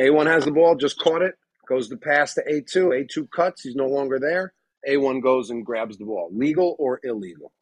A1 0.00 0.26
has 0.26 0.44
the 0.44 0.50
ball, 0.52 0.74
just 0.76 0.98
caught 0.98 1.22
it, 1.22 1.34
goes 1.68 1.88
to 1.88 1.96
pass 1.96 2.34
to 2.34 2.42
A2. 2.50 3.06
A2 3.06 3.30
cuts, 3.30 3.62
he's 3.62 3.76
no 3.76 3.86
longer 3.86 4.18
there. 4.18 4.54
A1 4.88 5.22
goes 5.22 5.50
and 5.50 5.64
grabs 5.64 5.98
the 5.98 6.04
ball. 6.04 6.30
Legal 6.32 6.76
or 6.78 7.00
illegal? 7.04 7.52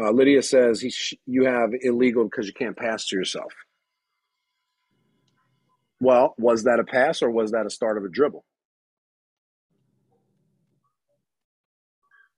Uh, 0.00 0.10
Lydia 0.12 0.42
says 0.42 0.80
he 0.80 0.90
sh- 0.90 1.14
you 1.26 1.46
have 1.46 1.70
illegal 1.82 2.24
because 2.24 2.46
you 2.48 2.54
can't 2.54 2.76
pass 2.76 3.06
to 3.08 3.16
yourself. 3.16 3.52
Well, 6.00 6.34
was 6.38 6.64
that 6.64 6.80
a 6.80 6.84
pass 6.84 7.22
or 7.22 7.30
was 7.30 7.52
that 7.52 7.66
a 7.66 7.70
start 7.70 7.98
of 7.98 8.04
a 8.04 8.08
dribble? 8.08 8.44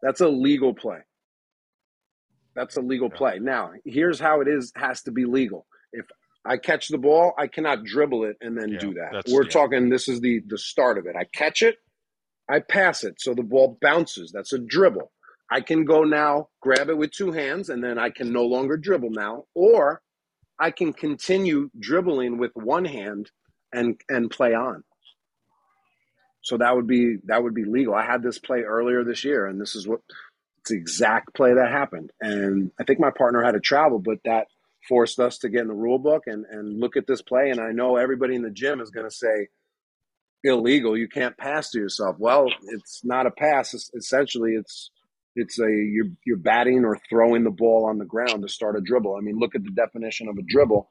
That's 0.02 0.20
a 0.20 0.28
legal 0.28 0.74
play. 0.74 0.98
That's 2.56 2.76
a 2.76 2.82
legal 2.82 3.10
play. 3.10 3.38
Now, 3.40 3.72
here's 3.84 4.20
how 4.20 4.40
it 4.42 4.48
is 4.48 4.72
has 4.76 5.02
to 5.04 5.12
be 5.12 5.24
legal. 5.26 5.66
If 5.92 6.06
I 6.44 6.58
catch 6.58 6.88
the 6.88 6.98
ball, 6.98 7.34
I 7.38 7.48
cannot 7.48 7.84
dribble 7.84 8.24
it 8.26 8.36
and 8.40 8.58
then 8.58 8.70
Yeah, 8.72 8.78
do 8.80 8.94
that. 8.94 9.16
We're 9.28 9.44
yeah. 9.44 9.50
talking 9.50 9.88
this 9.90 10.08
is 10.08 10.20
the 10.20 10.42
the 10.46 10.58
start 10.58 10.98
of 10.98 11.06
it. 11.06 11.16
I 11.18 11.24
catch 11.24 11.62
it, 11.62 11.76
I 12.48 12.60
pass 12.60 13.04
it, 13.04 13.20
so 13.20 13.34
the 13.34 13.42
ball 13.42 13.78
bounces. 13.82 14.32
That's 14.32 14.52
a 14.52 14.58
dribble. 14.58 15.12
I 15.50 15.60
can 15.60 15.84
go 15.84 16.02
now, 16.02 16.48
grab 16.60 16.88
it 16.88 16.98
with 16.98 17.12
two 17.12 17.32
hands, 17.32 17.68
and 17.68 17.82
then 17.82 17.98
I 17.98 18.10
can 18.10 18.32
no 18.32 18.44
longer 18.44 18.76
dribble 18.76 19.10
now, 19.10 19.44
or 19.54 20.02
I 20.58 20.70
can 20.70 20.92
continue 20.92 21.70
dribbling 21.78 22.38
with 22.38 22.52
one 22.54 22.84
hand 22.84 23.30
and 23.72 24.00
and 24.08 24.30
play 24.30 24.54
on. 24.54 24.82
So 26.42 26.56
that 26.58 26.74
would 26.74 26.86
be 26.86 27.18
that 27.24 27.42
would 27.42 27.54
be 27.54 27.64
legal. 27.64 27.94
I 27.94 28.04
had 28.04 28.22
this 28.22 28.38
play 28.38 28.62
earlier 28.62 29.04
this 29.04 29.24
year, 29.24 29.46
and 29.46 29.60
this 29.60 29.76
is 29.76 29.86
what 29.86 30.00
it's 30.60 30.70
the 30.70 30.76
exact 30.76 31.34
play 31.34 31.54
that 31.54 31.70
happened. 31.70 32.12
And 32.20 32.70
I 32.80 32.84
think 32.84 32.98
my 32.98 33.10
partner 33.10 33.42
had 33.42 33.52
to 33.52 33.60
travel, 33.60 33.98
but 33.98 34.18
that 34.24 34.46
forced 34.88 35.18
us 35.18 35.38
to 35.38 35.48
get 35.48 35.62
in 35.62 35.68
the 35.68 35.74
rule 35.74 35.98
book 35.98 36.24
and 36.26 36.44
and 36.46 36.80
look 36.80 36.96
at 36.96 37.06
this 37.06 37.22
play. 37.22 37.50
And 37.50 37.60
I 37.60 37.72
know 37.72 37.96
everybody 37.96 38.34
in 38.34 38.42
the 38.42 38.50
gym 38.50 38.80
is 38.80 38.90
going 38.90 39.08
to 39.08 39.14
say 39.14 39.48
illegal. 40.44 40.96
You 40.96 41.08
can't 41.08 41.36
pass 41.36 41.70
to 41.70 41.78
yourself. 41.78 42.16
Well, 42.18 42.46
it's 42.68 43.04
not 43.04 43.26
a 43.26 43.30
pass. 43.30 43.74
It's, 43.74 43.90
essentially, 43.94 44.52
it's 44.52 44.90
it's 45.36 45.58
a 45.60 45.70
you're 45.70 46.08
you're 46.24 46.36
batting 46.38 46.84
or 46.84 46.98
throwing 47.08 47.44
the 47.44 47.50
ball 47.50 47.86
on 47.86 47.98
the 47.98 48.04
ground 48.04 48.42
to 48.42 48.48
start 48.48 48.76
a 48.76 48.80
dribble. 48.80 49.16
I 49.16 49.20
mean, 49.20 49.38
look 49.38 49.54
at 49.54 49.62
the 49.62 49.70
definition 49.70 50.28
of 50.28 50.36
a 50.38 50.42
dribble, 50.42 50.90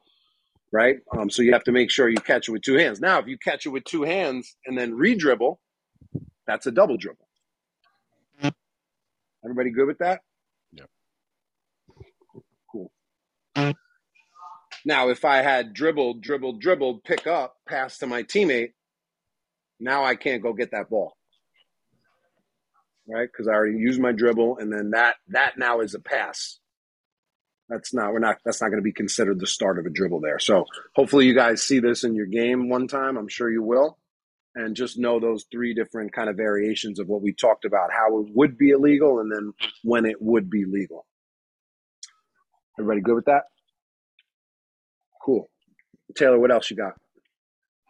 right? 0.72 0.98
Um, 1.16 1.28
so 1.28 1.42
you 1.42 1.52
have 1.52 1.64
to 1.64 1.72
make 1.72 1.90
sure 1.90 2.08
you 2.08 2.16
catch 2.16 2.48
it 2.48 2.52
with 2.52 2.62
two 2.62 2.76
hands. 2.76 3.00
Now, 3.00 3.18
if 3.18 3.26
you 3.26 3.36
catch 3.36 3.66
it 3.66 3.70
with 3.70 3.84
two 3.84 4.04
hands 4.04 4.56
and 4.64 4.78
then 4.78 4.94
re-dribble, 4.94 5.60
that's 6.46 6.66
a 6.66 6.70
double 6.70 6.96
dribble. 6.96 7.26
Everybody 9.44 9.70
good 9.70 9.86
with 9.86 9.98
that? 9.98 10.22
Yep. 10.72 10.90
Cool. 12.70 12.90
Now, 14.84 15.08
if 15.08 15.24
I 15.24 15.38
had 15.38 15.72
dribbled, 15.72 16.20
dribbled, 16.22 16.60
dribbled, 16.60 17.04
pick 17.04 17.26
up, 17.26 17.56
pass 17.68 17.98
to 17.98 18.06
my 18.06 18.22
teammate, 18.22 18.72
now 19.78 20.04
I 20.04 20.16
can't 20.16 20.42
go 20.42 20.52
get 20.52 20.72
that 20.72 20.90
ball. 20.90 21.15
Right? 23.08 23.28
Because 23.30 23.48
I 23.48 23.52
already 23.52 23.78
used 23.78 24.00
my 24.00 24.12
dribble, 24.12 24.58
and 24.58 24.72
then 24.72 24.90
that 24.90 25.16
that 25.28 25.58
now 25.58 25.80
is 25.80 25.94
a 25.94 26.00
pass. 26.00 26.58
That's 27.68 27.92
not 27.94 28.12
we're 28.12 28.18
not 28.20 28.38
that's 28.44 28.60
not 28.60 28.68
going 28.68 28.80
to 28.80 28.84
be 28.84 28.92
considered 28.92 29.40
the 29.40 29.46
start 29.46 29.78
of 29.78 29.86
a 29.86 29.90
dribble 29.90 30.20
there. 30.20 30.38
So 30.38 30.64
hopefully 30.94 31.26
you 31.26 31.34
guys 31.34 31.62
see 31.62 31.80
this 31.80 32.04
in 32.04 32.14
your 32.14 32.26
game 32.26 32.68
one 32.68 32.88
time. 32.88 33.16
I'm 33.16 33.28
sure 33.28 33.50
you 33.50 33.62
will. 33.62 33.98
And 34.54 34.74
just 34.74 34.98
know 34.98 35.20
those 35.20 35.44
three 35.52 35.74
different 35.74 36.14
kind 36.14 36.30
of 36.30 36.36
variations 36.36 36.98
of 36.98 37.08
what 37.08 37.20
we 37.22 37.34
talked 37.34 37.66
about, 37.66 37.92
how 37.92 38.20
it 38.20 38.28
would 38.34 38.56
be 38.56 38.70
illegal 38.70 39.20
and 39.20 39.30
then 39.30 39.52
when 39.84 40.06
it 40.06 40.16
would 40.20 40.48
be 40.48 40.64
legal. 40.64 41.06
Everybody 42.78 43.02
good 43.02 43.16
with 43.16 43.24
that? 43.26 43.42
Cool. 45.24 45.50
Taylor, 46.16 46.38
what 46.38 46.50
else 46.50 46.70
you 46.70 46.76
got? 46.76 46.94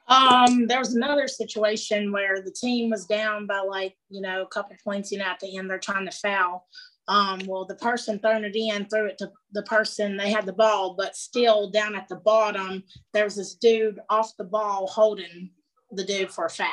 Um, 0.08 0.66
there 0.66 0.78
was 0.78 0.94
another 0.94 1.26
situation 1.26 2.12
where 2.12 2.40
the 2.40 2.52
team 2.52 2.90
was 2.90 3.06
down 3.06 3.46
by 3.46 3.58
like, 3.58 3.96
you 4.08 4.20
know, 4.20 4.42
a 4.42 4.46
couple 4.46 4.76
points 4.84 5.12
in 5.12 5.20
at 5.20 5.40
the 5.40 5.56
end. 5.56 5.68
They're 5.68 5.78
trying 5.78 6.06
to 6.06 6.16
foul. 6.16 6.66
Um, 7.08 7.40
well, 7.46 7.64
the 7.64 7.76
person 7.76 8.18
throwing 8.18 8.44
it 8.44 8.56
in 8.56 8.86
threw 8.86 9.06
it 9.06 9.18
to 9.18 9.30
the 9.52 9.62
person 9.62 10.16
they 10.16 10.30
had 10.30 10.46
the 10.46 10.52
ball, 10.52 10.94
but 10.96 11.16
still 11.16 11.70
down 11.70 11.94
at 11.94 12.08
the 12.08 12.16
bottom, 12.16 12.82
there 13.12 13.24
was 13.24 13.36
this 13.36 13.54
dude 13.54 14.00
off 14.10 14.36
the 14.36 14.44
ball 14.44 14.86
holding 14.88 15.50
the 15.92 16.04
dude 16.04 16.30
for 16.30 16.46
a 16.46 16.50
foul. 16.50 16.68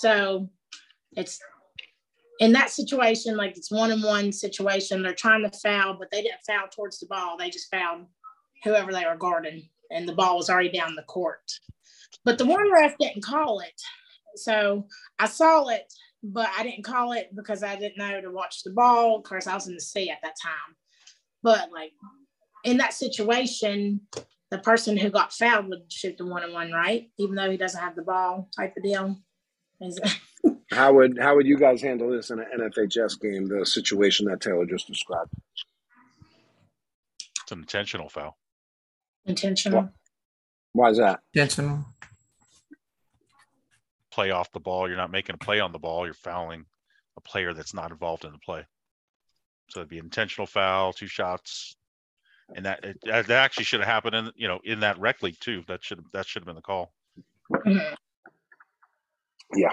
So 0.00 0.50
it's 1.16 1.38
in 2.40 2.52
that 2.52 2.70
situation, 2.70 3.36
like 3.36 3.56
it's 3.56 3.70
one 3.70 3.92
on 3.92 4.02
one 4.02 4.32
situation. 4.32 5.02
They're 5.02 5.14
trying 5.14 5.48
to 5.48 5.58
foul, 5.58 5.94
but 5.98 6.10
they 6.10 6.22
didn't 6.22 6.40
foul 6.46 6.68
towards 6.70 6.98
the 6.98 7.06
ball. 7.06 7.36
They 7.38 7.50
just 7.50 7.70
fouled 7.70 8.06
whoever 8.64 8.92
they 8.92 9.04
were 9.04 9.16
guarding, 9.16 9.68
and 9.90 10.08
the 10.08 10.14
ball 10.14 10.36
was 10.36 10.50
already 10.50 10.70
down 10.70 10.94
the 10.94 11.02
court. 11.02 11.50
But 12.24 12.38
the 12.38 12.46
one 12.46 12.72
ref 12.72 12.96
didn't 12.98 13.24
call 13.24 13.60
it. 13.60 13.80
So 14.36 14.86
I 15.18 15.26
saw 15.26 15.68
it, 15.68 15.92
but 16.22 16.48
I 16.56 16.62
didn't 16.62 16.84
call 16.84 17.12
it 17.12 17.30
because 17.34 17.62
I 17.62 17.76
didn't 17.76 17.98
know 17.98 18.20
to 18.20 18.30
watch 18.30 18.62
the 18.62 18.70
ball. 18.70 19.16
Of 19.16 19.24
course, 19.24 19.46
I 19.46 19.54
was 19.54 19.68
in 19.68 19.74
the 19.74 19.80
C 19.80 20.10
at 20.10 20.18
that 20.22 20.36
time. 20.42 20.76
But 21.42 21.70
like 21.72 21.92
in 22.64 22.76
that 22.78 22.94
situation, 22.94 24.00
the 24.50 24.58
person 24.58 24.96
who 24.96 25.10
got 25.10 25.32
fouled 25.32 25.68
would 25.68 25.90
shoot 25.90 26.16
the 26.18 26.26
one 26.26 26.44
on 26.44 26.52
one, 26.52 26.72
right? 26.72 27.10
Even 27.18 27.34
though 27.34 27.50
he 27.50 27.56
doesn't 27.56 27.80
have 27.80 27.96
the 27.96 28.02
ball, 28.02 28.48
type 28.56 28.74
of 28.76 28.82
deal. 28.82 29.16
How 30.70 30.92
would 30.94 31.18
how 31.20 31.34
would 31.34 31.46
you 31.46 31.58
guys 31.58 31.82
handle 31.82 32.10
this 32.10 32.30
in 32.30 32.38
an 32.38 32.46
NFHS 32.58 33.20
game? 33.20 33.46
The 33.46 33.66
situation 33.66 34.26
that 34.26 34.40
Taylor 34.40 34.64
just 34.64 34.86
described. 34.86 35.30
It's 37.42 37.52
an 37.52 37.58
intentional 37.58 38.08
foul. 38.08 38.38
intentional? 39.26 39.90
Why 40.72 40.90
is 40.90 40.98
that? 40.98 41.20
Intentional. 41.34 41.84
Play 44.12 44.30
off 44.30 44.52
the 44.52 44.60
ball. 44.60 44.88
You're 44.88 44.96
not 44.96 45.10
making 45.10 45.34
a 45.34 45.38
play 45.38 45.60
on 45.60 45.72
the 45.72 45.78
ball. 45.78 46.04
You're 46.04 46.14
fouling 46.14 46.64
a 47.16 47.20
player 47.20 47.52
that's 47.54 47.74
not 47.74 47.90
involved 47.90 48.24
in 48.24 48.32
the 48.32 48.38
play. 48.38 48.64
So 49.68 49.80
it'd 49.80 49.90
be 49.90 49.98
intentional 49.98 50.46
foul, 50.46 50.92
two 50.92 51.06
shots, 51.06 51.76
and 52.54 52.66
that 52.66 52.84
it, 52.84 52.98
that 53.04 53.30
actually 53.30 53.64
should 53.64 53.80
have 53.80 53.88
happened 53.88 54.14
in 54.14 54.30
you 54.36 54.48
know 54.48 54.60
in 54.64 54.80
that 54.80 54.98
rec 54.98 55.22
league 55.22 55.40
too. 55.40 55.64
That 55.68 55.82
should 55.82 56.04
that 56.12 56.26
should 56.26 56.42
have 56.42 56.46
been 56.46 56.56
the 56.56 56.62
call. 56.62 56.92
Yeah, 59.54 59.70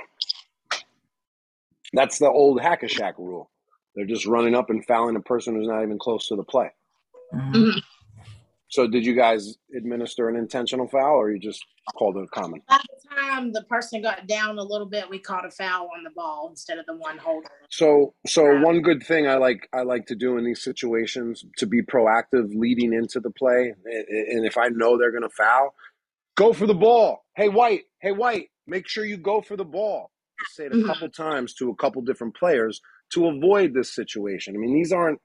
that's 1.93 2.19
the 2.19 2.29
old 2.29 2.61
hack 2.61 2.83
a 2.83 2.87
Shaq 2.87 3.17
rule. 3.17 3.49
They're 3.95 4.05
just 4.05 4.25
running 4.25 4.55
up 4.55 4.69
and 4.69 4.85
fouling 4.85 5.15
a 5.15 5.21
person 5.21 5.55
who's 5.55 5.67
not 5.67 5.83
even 5.83 5.97
close 5.97 6.27
to 6.27 6.35
the 6.35 6.43
play. 6.43 6.69
Mhm. 7.33 7.81
So, 8.69 8.87
did 8.87 9.05
you 9.05 9.15
guys 9.15 9.57
administer 9.75 10.29
an 10.29 10.35
intentional 10.35 10.87
foul, 10.87 11.15
or 11.15 11.31
you 11.31 11.39
just 11.39 11.65
called 11.97 12.17
it 12.17 12.23
a 12.23 12.27
common? 12.27 12.61
By 12.69 12.77
the 12.77 13.15
time 13.15 13.51
the 13.51 13.63
person 13.63 14.01
got 14.01 14.27
down 14.27 14.57
a 14.59 14.63
little 14.63 14.87
bit, 14.87 15.09
we 15.09 15.19
caught 15.19 15.45
a 15.45 15.51
foul 15.51 15.89
on 15.97 16.03
the 16.03 16.11
ball 16.11 16.47
instead 16.49 16.77
of 16.77 16.85
the 16.85 16.95
one 16.95 17.17
holding. 17.17 17.49
So, 17.69 18.13
so 18.27 18.59
one 18.61 18.81
good 18.81 19.03
thing 19.03 19.27
I 19.27 19.35
like 19.35 19.67
I 19.73 19.81
like 19.81 20.05
to 20.07 20.15
do 20.15 20.37
in 20.37 20.45
these 20.45 20.63
situations 20.63 21.43
to 21.57 21.65
be 21.67 21.81
proactive 21.81 22.49
leading 22.55 22.93
into 22.93 23.19
the 23.19 23.31
play, 23.31 23.73
and 23.85 24.45
if 24.45 24.57
I 24.57 24.69
know 24.69 24.97
they're 24.97 25.11
going 25.11 25.23
to 25.23 25.29
foul, 25.35 25.73
go 26.35 26.53
for 26.53 26.67
the 26.67 26.75
ball. 26.75 27.25
Hey, 27.35 27.49
White. 27.49 27.83
Hey, 28.01 28.11
White. 28.11 28.49
Make 28.67 28.87
sure 28.87 29.05
you 29.05 29.17
go 29.17 29.41
for 29.41 29.57
the 29.57 29.65
ball. 29.65 30.11
Just 30.39 30.55
say 30.55 30.65
it 30.65 30.73
a 30.73 30.75
Mhm. 30.75 30.85
couple 30.85 31.09
times 31.09 31.53
to 31.55 31.69
a 31.69 31.75
couple 31.75 32.01
different 32.03 32.35
players 32.35 32.81
to 33.13 33.27
avoid 33.27 33.73
this 33.73 33.93
situation. 33.93 34.55
I 34.55 34.59
mean, 34.59 34.73
these 34.73 34.91
aren't 34.91 35.19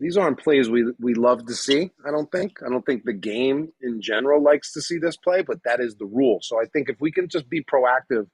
these 0.00 0.16
aren't 0.16 0.40
plays 0.42 0.68
we 0.68 0.92
we 0.98 1.14
love 1.14 1.46
to 1.46 1.54
see. 1.54 1.90
I 2.06 2.10
don't 2.10 2.30
think. 2.30 2.58
I 2.64 2.68
don't 2.68 2.84
think 2.84 3.04
the 3.04 3.12
game 3.12 3.72
in 3.80 4.00
general 4.00 4.42
likes 4.42 4.72
to 4.72 4.82
see 4.82 4.98
this 4.98 5.16
play, 5.16 5.42
but 5.42 5.62
that 5.64 5.80
is 5.80 5.96
the 5.96 6.06
rule. 6.06 6.40
So 6.42 6.60
I 6.60 6.66
think 6.66 6.88
if 6.88 7.00
we 7.00 7.12
can 7.12 7.28
just 7.28 7.48
be 7.48 7.62
proactive 7.62 8.26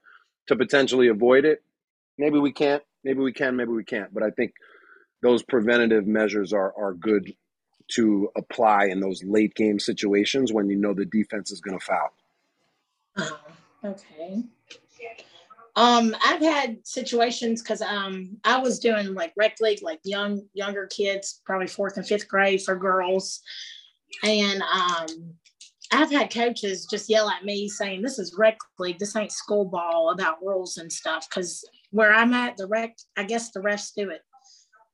to 0.46 0.56
potentially 0.56 1.08
avoid 1.08 1.44
it, 1.44 1.62
maybe 2.18 2.38
we 2.38 2.52
can't, 2.52 2.82
maybe 3.04 3.20
we 3.20 3.32
can, 3.32 3.56
maybe 3.56 3.72
we 3.72 3.84
can't. 3.84 4.12
But 4.12 4.22
I 4.22 4.30
think 4.30 4.52
those 5.22 5.42
preventative 5.42 6.06
measures 6.06 6.52
are 6.52 6.72
are 6.76 6.94
good 6.94 7.34
to 7.92 8.30
apply 8.36 8.86
in 8.86 9.00
those 9.00 9.22
late 9.24 9.54
game 9.54 9.78
situations 9.78 10.52
when 10.52 10.68
you 10.70 10.76
know 10.76 10.94
the 10.94 11.04
defense 11.04 11.50
is 11.50 11.60
going 11.60 11.78
to 11.78 11.84
foul. 11.84 12.12
Uh-huh. 13.16 13.36
Okay. 13.84 14.44
Um, 15.80 16.14
I've 16.22 16.42
had 16.42 16.86
situations 16.86 17.62
because 17.62 17.80
um 17.80 18.36
I 18.44 18.58
was 18.58 18.78
doing 18.78 19.14
like 19.14 19.32
rec 19.34 19.60
league, 19.60 19.82
like 19.82 20.00
young 20.04 20.42
younger 20.52 20.86
kids, 20.88 21.40
probably 21.46 21.68
fourth 21.68 21.96
and 21.96 22.06
fifth 22.06 22.28
grade 22.28 22.60
for 22.62 22.76
girls, 22.76 23.40
and 24.22 24.60
um 24.60 25.06
I've 25.90 26.10
had 26.10 26.32
coaches 26.32 26.86
just 26.90 27.08
yell 27.08 27.30
at 27.30 27.46
me 27.46 27.66
saying, 27.66 28.02
"This 28.02 28.18
is 28.18 28.36
rec 28.36 28.58
league. 28.78 28.98
This 28.98 29.16
ain't 29.16 29.32
school 29.32 29.64
ball 29.64 30.10
about 30.10 30.42
rules 30.42 30.76
and 30.76 30.92
stuff." 30.92 31.26
Because 31.30 31.64
where 31.92 32.12
I'm 32.12 32.34
at, 32.34 32.58
the 32.58 32.66
rec, 32.66 32.94
I 33.16 33.24
guess 33.24 33.50
the 33.50 33.60
refs 33.60 33.94
do 33.96 34.10
it 34.10 34.20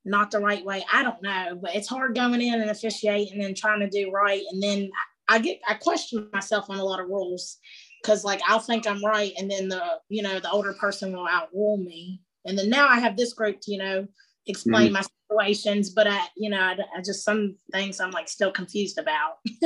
not 0.05 0.31
the 0.31 0.39
right 0.39 0.65
way. 0.65 0.85
I 0.93 1.03
don't 1.03 1.21
know, 1.21 1.59
but 1.61 1.75
it's 1.75 1.89
hard 1.89 2.15
going 2.15 2.41
in 2.41 2.61
and 2.61 2.71
officiating 2.71 3.43
and 3.43 3.57
trying 3.57 3.81
to 3.81 3.91
do 3.91 4.13
right, 4.13 4.45
and 4.53 4.63
then 4.63 4.93
I 5.27 5.41
get 5.41 5.59
I 5.67 5.75
question 5.75 6.29
myself 6.33 6.71
on 6.71 6.79
a 6.79 6.85
lot 6.85 7.01
of 7.01 7.09
rules 7.09 7.59
because 8.07 8.25
like 8.25 8.41
I'll 8.47 8.61
think 8.61 8.87
I'm 8.87 9.05
right, 9.05 9.33
and 9.37 9.51
then 9.51 9.69
the 9.69 9.83
you 10.09 10.23
know 10.23 10.39
the 10.39 10.51
older 10.51 10.73
person 10.75 11.13
will 11.13 11.27
outrule 11.27 11.79
me, 11.79 12.21
and 12.45 12.57
then 12.57 12.71
now 12.71 12.87
I 12.87 13.01
have 13.01 13.17
this 13.17 13.33
group 13.33 13.59
to 13.63 13.73
you 13.73 13.79
know 13.79 14.07
explain 14.47 14.93
my 14.93 15.03
situations, 15.29 15.91
but 15.91 16.07
I 16.07 16.21
you 16.37 16.49
know 16.49 16.61
I, 16.61 16.77
I 16.97 17.01
just 17.05 17.25
some 17.25 17.57
things 17.73 18.01
I'm 18.01 18.13
like 18.13 18.29
still 18.29 18.53
confused 18.53 18.99
about. 18.99 19.39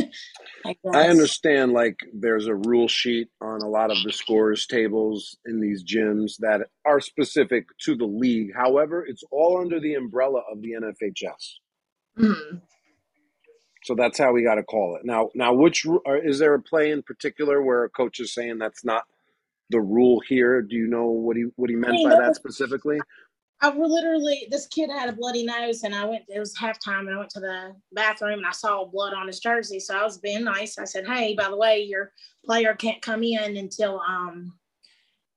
I, 0.64 0.76
I 0.92 1.08
understand 1.08 1.72
like 1.72 1.98
there's 2.14 2.46
a 2.46 2.54
rule 2.54 2.88
sheet 2.88 3.28
on 3.42 3.60
a 3.62 3.68
lot 3.68 3.90
of 3.90 3.98
the 4.04 4.12
scores 4.12 4.66
tables 4.66 5.36
in 5.46 5.60
these 5.60 5.84
gyms 5.84 6.32
that 6.38 6.62
are 6.86 7.00
specific 7.00 7.66
to 7.84 7.94
the 7.94 8.06
league. 8.06 8.54
However, 8.54 9.04
it's 9.06 9.22
all 9.30 9.60
under 9.60 9.80
the 9.80 9.94
umbrella 9.94 10.42
of 10.50 10.62
the 10.62 10.72
NFHS. 10.72 11.58
Mhm. 12.18 12.62
So 13.84 13.94
that's 13.94 14.18
how 14.18 14.32
we 14.32 14.42
got 14.42 14.56
to 14.56 14.62
call 14.62 14.96
it. 14.96 15.04
Now, 15.04 15.30
now, 15.34 15.52
which 15.54 15.86
is 16.06 16.38
there 16.38 16.54
a 16.54 16.60
play 16.62 16.90
in 16.90 17.02
particular 17.02 17.62
where 17.62 17.84
a 17.84 17.88
coach 17.90 18.20
is 18.20 18.34
saying 18.34 18.58
that's 18.58 18.84
not 18.84 19.04
the 19.70 19.80
rule 19.80 20.20
here? 20.28 20.60
Do 20.62 20.76
you 20.76 20.86
know 20.86 21.06
what 21.06 21.36
he 21.36 21.44
what 21.56 21.70
he 21.70 21.76
meant 21.76 21.94
Hey, 21.96 22.04
by 22.04 22.10
that 22.10 22.28
was- 22.28 22.36
specifically? 22.36 22.98
I 23.62 23.68
were 23.68 23.86
literally 23.86 24.48
this 24.50 24.66
kid 24.66 24.88
had 24.90 25.10
a 25.10 25.12
bloody 25.12 25.44
nose, 25.44 25.82
and 25.82 25.94
I 25.94 26.06
went. 26.06 26.24
It 26.28 26.38
was 26.38 26.56
halftime, 26.56 27.00
and 27.00 27.10
I 27.14 27.18
went 27.18 27.28
to 27.30 27.40
the 27.40 27.76
bathroom, 27.92 28.38
and 28.38 28.46
I 28.46 28.52
saw 28.52 28.86
blood 28.86 29.12
on 29.12 29.26
his 29.26 29.38
jersey. 29.38 29.78
So 29.78 29.98
I 29.98 30.02
was 30.02 30.16
being 30.16 30.44
nice. 30.44 30.78
I 30.78 30.84
said, 30.84 31.06
"Hey, 31.06 31.34
by 31.34 31.50
the 31.50 31.56
way, 31.58 31.82
your 31.82 32.12
player 32.44 32.74
can't 32.74 33.02
come 33.02 33.22
in 33.22 33.58
until 33.58 34.00
um, 34.00 34.54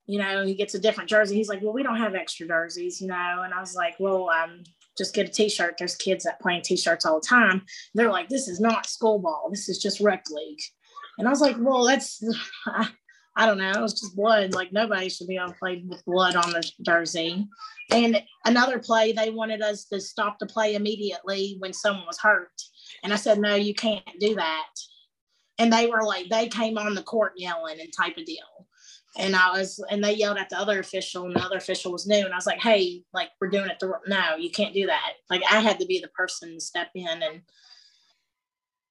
you 0.06 0.18
know, 0.18 0.42
he 0.44 0.54
gets 0.54 0.74
a 0.74 0.78
different 0.78 1.10
jersey." 1.10 1.34
He's 1.36 1.50
like, 1.50 1.60
"Well, 1.62 1.74
we 1.74 1.82
don't 1.82 1.98
have 1.98 2.14
extra 2.14 2.46
jerseys, 2.46 2.98
you 2.98 3.08
know." 3.08 3.42
And 3.44 3.52
I 3.52 3.60
was 3.60 3.74
like, 3.74 3.96
"Well, 4.00 4.30
um, 4.30 4.64
just 4.96 5.14
get 5.14 5.28
a 5.28 5.32
T-shirt. 5.32 5.76
There's 5.78 5.96
kids 5.96 6.24
that 6.24 6.40
play 6.40 6.56
in 6.56 6.62
T-shirts 6.62 7.04
all 7.04 7.20
the 7.20 7.26
time." 7.26 7.62
They're 7.94 8.10
like, 8.10 8.28
"This 8.28 8.48
is 8.48 8.60
not 8.60 8.86
school 8.86 9.18
ball. 9.18 9.48
This 9.50 9.68
is 9.68 9.78
just 9.78 10.00
rec 10.00 10.24
league." 10.30 10.60
And 11.18 11.28
I 11.28 11.30
was 11.30 11.40
like, 11.40 11.56
"Well, 11.58 11.84
that's." 11.84 12.22
I 13.36 13.46
don't 13.46 13.58
know. 13.58 13.70
It 13.70 13.80
was 13.80 14.00
just 14.00 14.14
blood. 14.14 14.54
Like 14.54 14.72
nobody 14.72 15.08
should 15.08 15.26
be 15.26 15.36
to 15.36 15.54
play 15.58 15.82
with 15.86 16.04
blood 16.04 16.36
on 16.36 16.52
their 16.52 16.62
jersey. 16.82 17.48
And 17.90 18.22
another 18.44 18.78
play, 18.78 19.12
they 19.12 19.30
wanted 19.30 19.60
us 19.60 19.84
to 19.86 20.00
stop 20.00 20.38
the 20.38 20.46
play 20.46 20.74
immediately 20.74 21.56
when 21.58 21.72
someone 21.72 22.06
was 22.06 22.18
hurt. 22.18 22.62
And 23.02 23.12
I 23.12 23.16
said, 23.16 23.38
no, 23.38 23.54
you 23.54 23.74
can't 23.74 24.04
do 24.20 24.36
that. 24.36 24.68
And 25.58 25.72
they 25.72 25.86
were 25.86 26.02
like, 26.02 26.28
they 26.28 26.48
came 26.48 26.78
on 26.78 26.94
the 26.94 27.02
court 27.02 27.32
yelling 27.36 27.80
and 27.80 27.92
type 27.92 28.16
of 28.16 28.24
deal. 28.24 28.66
And 29.16 29.36
I 29.36 29.52
was, 29.52 29.82
and 29.90 30.02
they 30.02 30.14
yelled 30.14 30.38
at 30.38 30.48
the 30.50 30.58
other 30.58 30.80
official, 30.80 31.24
and 31.26 31.36
the 31.36 31.40
other 31.40 31.56
official 31.56 31.92
was 31.92 32.06
new. 32.06 32.24
And 32.24 32.32
I 32.32 32.36
was 32.36 32.46
like, 32.46 32.60
hey, 32.60 33.02
like, 33.12 33.30
we're 33.40 33.48
doing 33.50 33.70
it. 33.70 33.78
The, 33.80 33.92
no, 34.08 34.36
you 34.36 34.50
can't 34.50 34.74
do 34.74 34.86
that. 34.86 35.12
Like, 35.30 35.42
I 35.50 35.60
had 35.60 35.78
to 35.80 35.86
be 35.86 36.00
the 36.00 36.08
person 36.08 36.54
to 36.54 36.60
step 36.60 36.88
in 36.94 37.06
and 37.22 37.42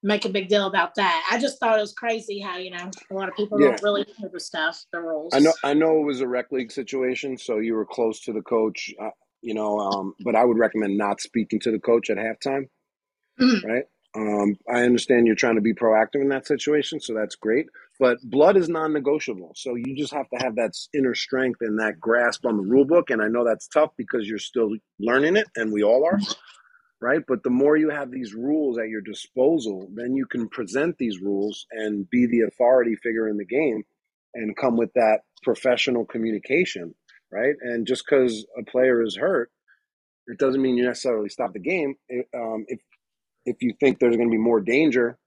make 0.02 0.26
a 0.26 0.30
big 0.30 0.50
deal 0.50 0.68
about 0.68 0.96
that. 0.96 1.28
I 1.32 1.40
just 1.40 1.60
thought 1.60 1.78
it 1.78 1.82
was 1.82 1.94
crazy 1.94 2.40
how, 2.40 2.58
you 2.58 2.72
know, 2.72 2.92
a 3.10 3.14
lot 3.14 3.30
of 3.30 3.36
people 3.36 3.60
Yeah. 3.60 3.70
don't 3.72 3.82
really 3.84 4.06
know 4.20 4.30
the 4.32 4.40
stuff, 4.40 4.84
the 4.92 5.00
rules. 5.02 5.34
I 5.34 5.40
know, 5.40 5.54
I 5.64 5.74
know 5.74 6.00
it 6.00 6.06
was 6.06 6.22
a 6.22 6.28
rec 6.28 6.52
league 6.52 6.72
situation, 6.72 7.38
so 7.38 7.60
you 7.60 7.74
were 7.74 7.86
close 7.86 8.22
to 8.22 8.34
the 8.34 8.42
coach, 8.42 8.94
uh, 9.02 9.12
you 9.42 9.54
know. 9.54 9.80
Um, 9.80 10.14
but 10.24 10.36
I 10.36 10.44
would 10.44 10.58
recommend 10.58 10.98
not 10.98 11.22
speaking 11.22 11.60
to 11.62 11.72
the 11.72 11.80
coach 11.80 12.10
at 12.10 12.18
halftime, 12.18 12.70
Mhm. 13.40 13.64
right? 13.64 13.86
Um, 14.16 14.58
I 14.72 14.82
understand 14.84 15.26
you're 15.26 15.36
trying 15.36 15.56
to 15.56 15.62
be 15.62 15.74
proactive 15.74 16.22
in 16.22 16.30
that 16.30 16.46
situation, 16.46 17.00
so 17.00 17.14
that's 17.14 17.36
great. 17.36 17.68
But 18.00 18.20
blood 18.24 18.58
is 18.58 18.70
non-negotiable, 18.70 19.54
so 19.56 19.76
you 19.76 19.96
just 19.96 20.14
have 20.14 20.30
to 20.30 20.38
have 20.44 20.56
that 20.56 20.74
inner 20.94 21.16
strength 21.16 21.60
and 21.62 21.80
that 21.80 22.00
grasp 22.00 22.46
on 22.46 22.58
the 22.58 22.64
rule 22.64 22.86
book. 22.86 23.10
And 23.10 23.22
I 23.22 23.28
know 23.28 23.46
that's 23.46 23.68
tough 23.68 23.92
because 23.98 24.28
you're 24.28 24.38
still 24.40 24.72
learning 25.00 25.38
it, 25.38 25.48
and 25.56 25.72
we 25.72 25.84
all 25.84 26.06
are, 26.06 26.20
right? 27.02 27.22
But 27.28 27.44
the 27.44 27.50
more 27.50 27.78
you 27.78 27.90
have 27.90 28.12
these 28.12 28.34
rules 28.34 28.78
at 28.78 28.90
your 28.90 29.02
disposal, 29.02 29.90
then 29.96 30.16
you 30.16 30.26
can 30.28 30.50
present 30.50 30.98
these 30.98 31.20
rules 31.20 31.66
and 31.72 32.10
be 32.10 32.28
the 32.28 32.42
authority 32.42 32.96
figure 32.96 33.30
in 33.30 33.38
the 33.38 33.46
game 33.46 33.84
and 34.36 34.58
come 34.58 34.78
with 34.78 34.94
that 34.94 35.22
professional 35.44 36.06
communication, 36.06 36.94
right? 37.32 37.56
And 37.62 37.88
just 37.88 38.04
because 38.06 38.46
a 38.60 38.64
player 38.64 39.04
is 39.04 39.16
hurt, 39.16 39.52
it 40.28 40.40
doesn't 40.40 40.62
mean 40.62 40.78
you 40.78 40.86
necessarily 40.86 41.30
stop 41.30 41.54
the 41.54 41.60
game. 41.60 41.96
It, 42.10 42.28
um, 42.36 42.66
if 42.68 42.80
if 43.46 43.62
you 43.62 43.74
think 43.80 44.00
there's 44.00 44.16
going 44.16 44.30
to 44.30 44.32
be 44.32 44.38
more 44.38 44.62
danger, 44.62 45.18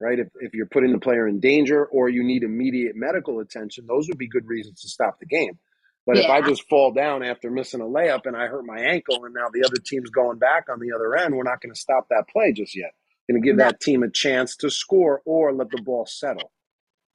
right? 0.00 0.18
If 0.18 0.28
if 0.40 0.54
you're 0.54 0.66
putting 0.66 0.92
the 0.92 0.98
player 0.98 1.26
in 1.26 1.40
danger 1.40 1.84
or 1.84 2.08
you 2.08 2.22
need 2.22 2.42
immediate 2.42 2.96
medical 2.96 3.40
attention, 3.40 3.86
those 3.86 4.08
would 4.08 4.18
be 4.18 4.28
good 4.28 4.46
reasons 4.46 4.80
to 4.82 4.88
stop 4.88 5.18
the 5.18 5.26
game. 5.26 5.58
But 6.06 6.18
if 6.18 6.28
I 6.28 6.42
just 6.42 6.68
fall 6.68 6.92
down 6.92 7.22
after 7.22 7.50
missing 7.50 7.80
a 7.80 7.84
layup 7.84 8.26
and 8.26 8.36
I 8.36 8.46
hurt 8.46 8.66
my 8.66 8.78
ankle 8.78 9.24
and 9.24 9.32
now 9.32 9.46
the 9.50 9.64
other 9.64 9.80
team's 9.82 10.10
going 10.10 10.38
back 10.38 10.66
on 10.70 10.78
the 10.78 10.92
other 10.94 11.16
end, 11.16 11.34
we're 11.34 11.44
not 11.44 11.62
going 11.62 11.72
to 11.72 11.80
stop 11.80 12.08
that 12.10 12.28
play 12.28 12.52
just 12.52 12.76
yet. 12.76 12.92
Going 13.28 13.40
to 13.40 13.46
give 13.46 13.56
that 13.56 13.80
team 13.80 14.02
a 14.02 14.10
chance 14.10 14.54
to 14.56 14.68
score 14.68 15.22
or 15.24 15.54
let 15.54 15.70
the 15.70 15.80
ball 15.80 16.04
settle. 16.04 16.52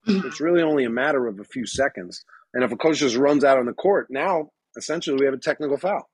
Mm-hmm. 0.07 0.27
It's 0.27 0.41
really 0.41 0.63
only 0.63 0.85
a 0.85 0.89
matter 0.89 1.27
of 1.27 1.39
a 1.39 1.43
few 1.43 1.67
seconds. 1.67 2.25
And 2.53 2.63
if 2.63 2.71
a 2.71 2.77
coach 2.77 2.97
just 2.97 3.15
runs 3.15 3.43
out 3.43 3.59
on 3.59 3.67
the 3.67 3.73
court, 3.73 4.07
now 4.09 4.49
essentially 4.75 5.17
we 5.19 5.25
have 5.25 5.35
a 5.35 5.39
technical 5.39 5.77
foul. 5.77 6.09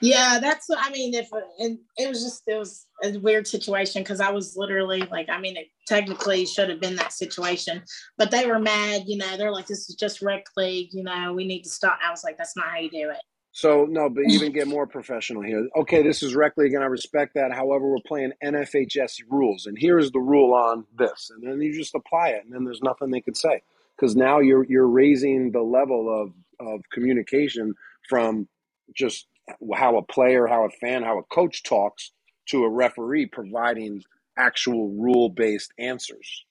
Yeah, 0.00 0.38
that's 0.40 0.68
what 0.68 0.78
I 0.80 0.90
mean. 0.90 1.14
If 1.14 1.30
and 1.58 1.78
it 1.96 2.08
was 2.08 2.22
just 2.22 2.42
it 2.46 2.58
was 2.58 2.86
a 3.02 3.16
weird 3.18 3.46
situation 3.46 4.02
because 4.02 4.20
I 4.20 4.30
was 4.30 4.56
literally 4.56 5.02
like, 5.10 5.28
I 5.28 5.40
mean, 5.40 5.56
it 5.56 5.68
technically 5.86 6.44
should 6.46 6.68
have 6.68 6.80
been 6.80 6.96
that 6.96 7.12
situation, 7.12 7.82
but 8.18 8.30
they 8.30 8.46
were 8.46 8.58
mad. 8.58 9.04
You 9.06 9.16
know, 9.16 9.36
they're 9.36 9.52
like, 9.52 9.66
"This 9.66 9.88
is 9.88 9.94
just 9.94 10.22
rec 10.22 10.44
league." 10.56 10.90
You 10.92 11.02
know, 11.02 11.32
we 11.32 11.46
need 11.46 11.62
to 11.62 11.70
stop. 11.70 11.98
I 12.06 12.10
was 12.10 12.24
like, 12.24 12.36
"That's 12.36 12.56
not 12.56 12.66
how 12.66 12.78
you 12.78 12.90
do 12.90 13.10
it." 13.10 13.20
So 13.52 13.84
no, 13.88 14.08
but 14.08 14.24
even 14.28 14.52
get 14.52 14.68
more 14.68 14.86
professional 14.86 15.42
here. 15.42 15.66
Okay, 15.76 16.02
this 16.02 16.22
is 16.22 16.34
rec 16.34 16.56
league, 16.56 16.74
and 16.74 16.84
I 16.84 16.86
respect 16.86 17.34
that. 17.34 17.52
However, 17.52 17.88
we're 17.88 17.98
playing 18.06 18.32
NFHS 18.44 19.22
rules, 19.28 19.66
and 19.66 19.76
here 19.76 19.98
is 19.98 20.10
the 20.12 20.20
rule 20.20 20.54
on 20.54 20.84
this, 20.96 21.30
and 21.30 21.42
then 21.46 21.60
you 21.60 21.72
just 21.72 21.94
apply 21.94 22.28
it, 22.28 22.44
and 22.44 22.52
then 22.52 22.64
there's 22.64 22.82
nothing 22.82 23.10
they 23.10 23.20
could 23.20 23.36
say 23.36 23.62
because 23.96 24.14
now 24.14 24.38
you're 24.38 24.64
you're 24.64 24.88
raising 24.88 25.50
the 25.50 25.62
level 25.62 26.08
of 26.08 26.32
of 26.64 26.82
communication 26.92 27.74
from 28.08 28.46
just 28.94 29.26
how 29.74 29.96
a 29.96 30.02
player, 30.02 30.46
how 30.46 30.64
a 30.64 30.70
fan, 30.70 31.02
how 31.02 31.18
a 31.18 31.22
coach 31.24 31.62
talks 31.62 32.12
to 32.48 32.64
a 32.64 32.70
referee 32.70 33.26
providing 33.26 34.02
actual 34.36 34.90
rule 34.90 35.28
based 35.28 35.72
answers. 35.78 36.44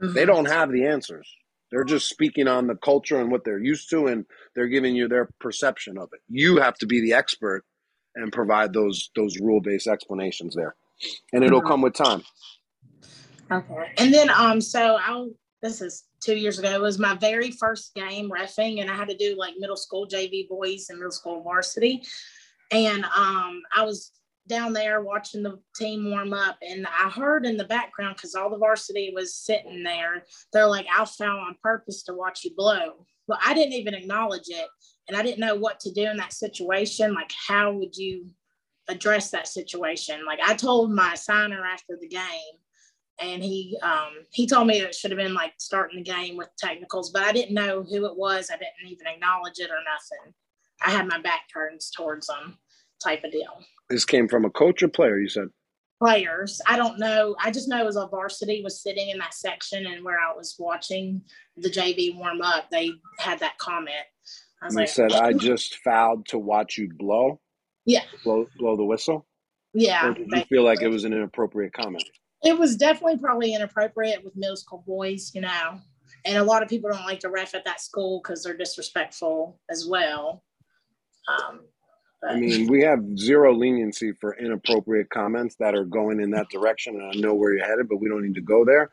They 0.00 0.24
Mhm. 0.24 0.26
don't 0.26 0.48
have 0.48 0.70
the 0.70 0.86
answers. 0.86 1.28
They're 1.70 1.84
just 1.84 2.08
speaking 2.08 2.48
on 2.48 2.66
the 2.66 2.74
culture 2.74 3.20
and 3.20 3.30
what 3.30 3.44
they're 3.44 3.62
used 3.62 3.90
to, 3.90 4.06
and 4.06 4.26
they're 4.54 4.68
giving 4.68 4.96
you 4.96 5.08
their 5.08 5.28
perception 5.38 5.98
of 5.98 6.10
it. 6.12 6.20
You 6.28 6.56
have 6.58 6.76
to 6.78 6.86
be 6.86 7.00
the 7.00 7.12
expert 7.12 7.64
and 8.14 8.32
provide 8.32 8.72
those 8.72 9.10
those 9.14 9.38
rule 9.38 9.60
based 9.60 9.86
explanations 9.86 10.54
there, 10.54 10.74
and 11.32 11.44
it'll 11.44 11.60
mm-hmm. 11.60 11.68
come 11.68 11.82
with 11.82 11.94
time. 11.94 12.24
Okay, 13.50 13.92
and 13.98 14.12
then 14.12 14.30
um, 14.30 14.60
so 14.60 14.98
I'll. 15.00 15.30
This 15.62 15.82
is 15.82 16.04
two 16.20 16.36
years 16.36 16.58
ago. 16.58 16.70
It 16.70 16.80
was 16.80 16.98
my 16.98 17.14
very 17.14 17.50
first 17.50 17.94
game 17.94 18.30
refing, 18.30 18.80
and 18.80 18.90
I 18.90 18.96
had 18.96 19.08
to 19.08 19.16
do 19.16 19.36
like 19.36 19.54
middle 19.58 19.76
school 19.76 20.08
JV 20.08 20.48
boys 20.48 20.86
and 20.88 20.98
middle 20.98 21.12
school 21.12 21.42
varsity. 21.42 22.02
And 22.70 23.04
um, 23.04 23.62
I 23.74 23.84
was 23.84 24.12
down 24.48 24.72
there 24.72 25.00
watching 25.02 25.42
the 25.42 25.58
team 25.76 26.10
warm 26.10 26.32
up, 26.32 26.58
and 26.62 26.86
I 26.86 27.08
heard 27.08 27.46
in 27.46 27.56
the 27.56 27.64
background 27.64 28.16
because 28.16 28.34
all 28.34 28.50
the 28.50 28.58
varsity 28.58 29.12
was 29.14 29.34
sitting 29.34 29.82
there. 29.82 30.24
They're 30.52 30.66
like, 30.66 30.86
"I'll 30.94 31.06
foul 31.06 31.38
on 31.38 31.56
purpose 31.62 32.02
to 32.04 32.14
watch 32.14 32.44
you 32.44 32.52
blow." 32.56 33.06
But 33.28 33.38
I 33.44 33.54
didn't 33.54 33.74
even 33.74 33.94
acknowledge 33.94 34.48
it, 34.48 34.66
and 35.08 35.16
I 35.16 35.22
didn't 35.22 35.40
know 35.40 35.54
what 35.54 35.80
to 35.80 35.92
do 35.92 36.02
in 36.02 36.16
that 36.18 36.32
situation. 36.32 37.14
Like, 37.14 37.32
how 37.48 37.72
would 37.72 37.96
you 37.96 38.26
address 38.88 39.30
that 39.30 39.48
situation? 39.48 40.24
Like, 40.26 40.40
I 40.44 40.54
told 40.54 40.92
my 40.92 41.14
signer 41.14 41.64
after 41.64 41.96
the 42.00 42.08
game, 42.08 42.56
and 43.20 43.42
he 43.42 43.78
um, 43.82 44.26
he 44.32 44.46
told 44.46 44.66
me 44.66 44.80
it 44.80 44.94
should 44.94 45.10
have 45.10 45.18
been 45.18 45.34
like 45.34 45.52
starting 45.58 46.02
the 46.02 46.10
game 46.10 46.36
with 46.36 46.48
technicals, 46.58 47.10
but 47.10 47.22
I 47.22 47.32
didn't 47.32 47.54
know 47.54 47.82
who 47.82 48.06
it 48.06 48.16
was. 48.16 48.50
I 48.50 48.56
didn't 48.56 48.90
even 48.90 49.06
acknowledge 49.06 49.58
it 49.58 49.70
or 49.70 49.78
nothing. 49.84 50.34
I 50.82 50.90
had 50.90 51.06
my 51.06 51.20
back 51.20 51.42
turned 51.52 51.80
towards 51.96 52.26
them, 52.26 52.58
type 53.02 53.24
of 53.24 53.32
deal. 53.32 53.58
This 53.88 54.04
came 54.04 54.28
from 54.28 54.44
a 54.44 54.50
coach 54.50 54.82
or 54.82 54.88
player, 54.88 55.18
you 55.18 55.28
said? 55.28 55.48
Players. 56.00 56.60
I 56.66 56.76
don't 56.76 56.98
know. 56.98 57.36
I 57.38 57.50
just 57.50 57.68
know 57.68 57.86
as 57.86 57.96
a 57.96 58.06
varsity 58.06 58.62
was 58.64 58.82
sitting 58.82 59.10
in 59.10 59.18
that 59.18 59.34
section 59.34 59.86
and 59.86 60.04
where 60.04 60.18
I 60.18 60.34
was 60.34 60.56
watching 60.58 61.22
the 61.56 61.68
JV 61.68 62.16
warm 62.16 62.40
up, 62.40 62.70
they 62.70 62.92
had 63.18 63.40
that 63.40 63.58
comment. 63.58 64.06
I 64.62 64.66
was 64.66 64.74
like, 64.74 64.88
said, 64.88 65.12
I 65.12 65.32
just 65.38 65.76
fouled 65.84 66.26
to 66.28 66.38
watch 66.38 66.78
you 66.78 66.88
blow. 66.96 67.40
Yeah. 67.84 68.04
Blow 68.24 68.46
blow 68.58 68.76
the 68.76 68.84
whistle. 68.84 69.26
Yeah. 69.74 70.08
Or 70.08 70.14
did 70.14 70.28
you 70.30 70.44
feel 70.44 70.64
like 70.64 70.82
it 70.82 70.88
was 70.88 71.04
an 71.04 71.12
inappropriate 71.12 71.72
comment? 71.72 72.04
It 72.42 72.58
was 72.58 72.76
definitely 72.76 73.18
probably 73.18 73.54
inappropriate 73.54 74.24
with 74.24 74.36
middle 74.36 74.56
school 74.56 74.82
boys, 74.86 75.32
you 75.34 75.42
know. 75.42 75.80
And 76.24 76.38
a 76.38 76.44
lot 76.44 76.62
of 76.62 76.68
people 76.68 76.90
don't 76.90 77.04
like 77.04 77.20
to 77.20 77.30
ref 77.30 77.54
at 77.54 77.64
that 77.64 77.80
school 77.80 78.20
because 78.22 78.42
they're 78.42 78.56
disrespectful 78.56 79.60
as 79.70 79.86
well. 79.86 80.42
Um, 81.28 81.60
I 82.28 82.36
mean, 82.36 82.66
we 82.66 82.82
have 82.82 83.00
zero 83.16 83.54
leniency 83.54 84.12
for 84.12 84.36
inappropriate 84.36 85.08
comments 85.10 85.56
that 85.56 85.74
are 85.74 85.84
going 85.84 86.20
in 86.20 86.30
that 86.32 86.50
direction, 86.50 86.96
and 86.96 87.04
I 87.04 87.18
know 87.18 87.34
where 87.34 87.54
you're 87.54 87.66
headed, 87.66 87.88
but 87.88 88.00
we 88.00 88.08
don't 88.08 88.22
need 88.22 88.34
to 88.34 88.42
go 88.42 88.64
there. 88.64 88.90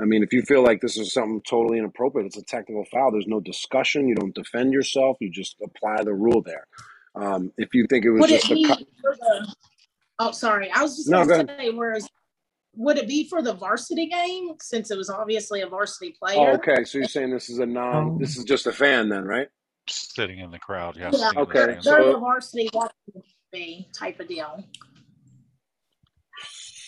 I 0.00 0.04
mean, 0.04 0.22
if 0.22 0.32
you 0.32 0.42
feel 0.42 0.62
like 0.62 0.80
this 0.80 0.96
is 0.96 1.12
something 1.12 1.42
totally 1.42 1.78
inappropriate, 1.78 2.26
it's 2.26 2.36
a 2.36 2.42
technical 2.42 2.84
foul. 2.84 3.10
There's 3.10 3.26
no 3.26 3.40
discussion. 3.40 4.06
You 4.06 4.14
don't 4.14 4.34
defend 4.34 4.72
yourself. 4.72 5.16
You 5.20 5.28
just 5.28 5.56
apply 5.62 6.04
the 6.04 6.14
rule 6.14 6.40
there. 6.40 6.68
Um, 7.16 7.52
if 7.58 7.74
you 7.74 7.84
think 7.90 8.04
it 8.04 8.10
was 8.10 8.20
would 8.20 8.30
just 8.30 8.48
it 8.48 8.58
a, 8.58 8.76
the, 8.76 9.54
oh, 10.20 10.30
sorry, 10.30 10.70
I 10.70 10.82
was 10.82 10.96
just 10.96 11.08
no, 11.08 11.24
going 11.24 11.48
to 11.48 11.56
say, 11.56 11.70
whereas 11.70 12.08
would 12.76 12.96
it 12.96 13.08
be 13.08 13.28
for 13.28 13.42
the 13.42 13.54
varsity 13.54 14.06
game 14.06 14.50
since 14.60 14.92
it 14.92 14.96
was 14.96 15.10
obviously 15.10 15.62
a 15.62 15.66
varsity 15.66 16.14
player? 16.16 16.52
Oh, 16.52 16.54
okay, 16.54 16.84
so 16.84 16.98
you're 16.98 17.08
saying 17.08 17.30
this 17.30 17.50
is 17.50 17.58
a 17.58 17.66
non, 17.66 18.18
this 18.18 18.36
is 18.36 18.44
just 18.44 18.68
a 18.68 18.72
fan 18.72 19.08
then, 19.08 19.24
right? 19.24 19.48
Sitting 19.90 20.38
in 20.38 20.50
the 20.50 20.58
crowd. 20.58 20.96
Yes. 20.96 21.16
Yeah. 21.18 21.30
Okay. 21.36 21.78
So, 21.80 22.12
the 22.12 22.18
varsity 22.18 22.68
be 23.52 23.88
type 23.92 24.20
of 24.20 24.28
deal. 24.28 24.64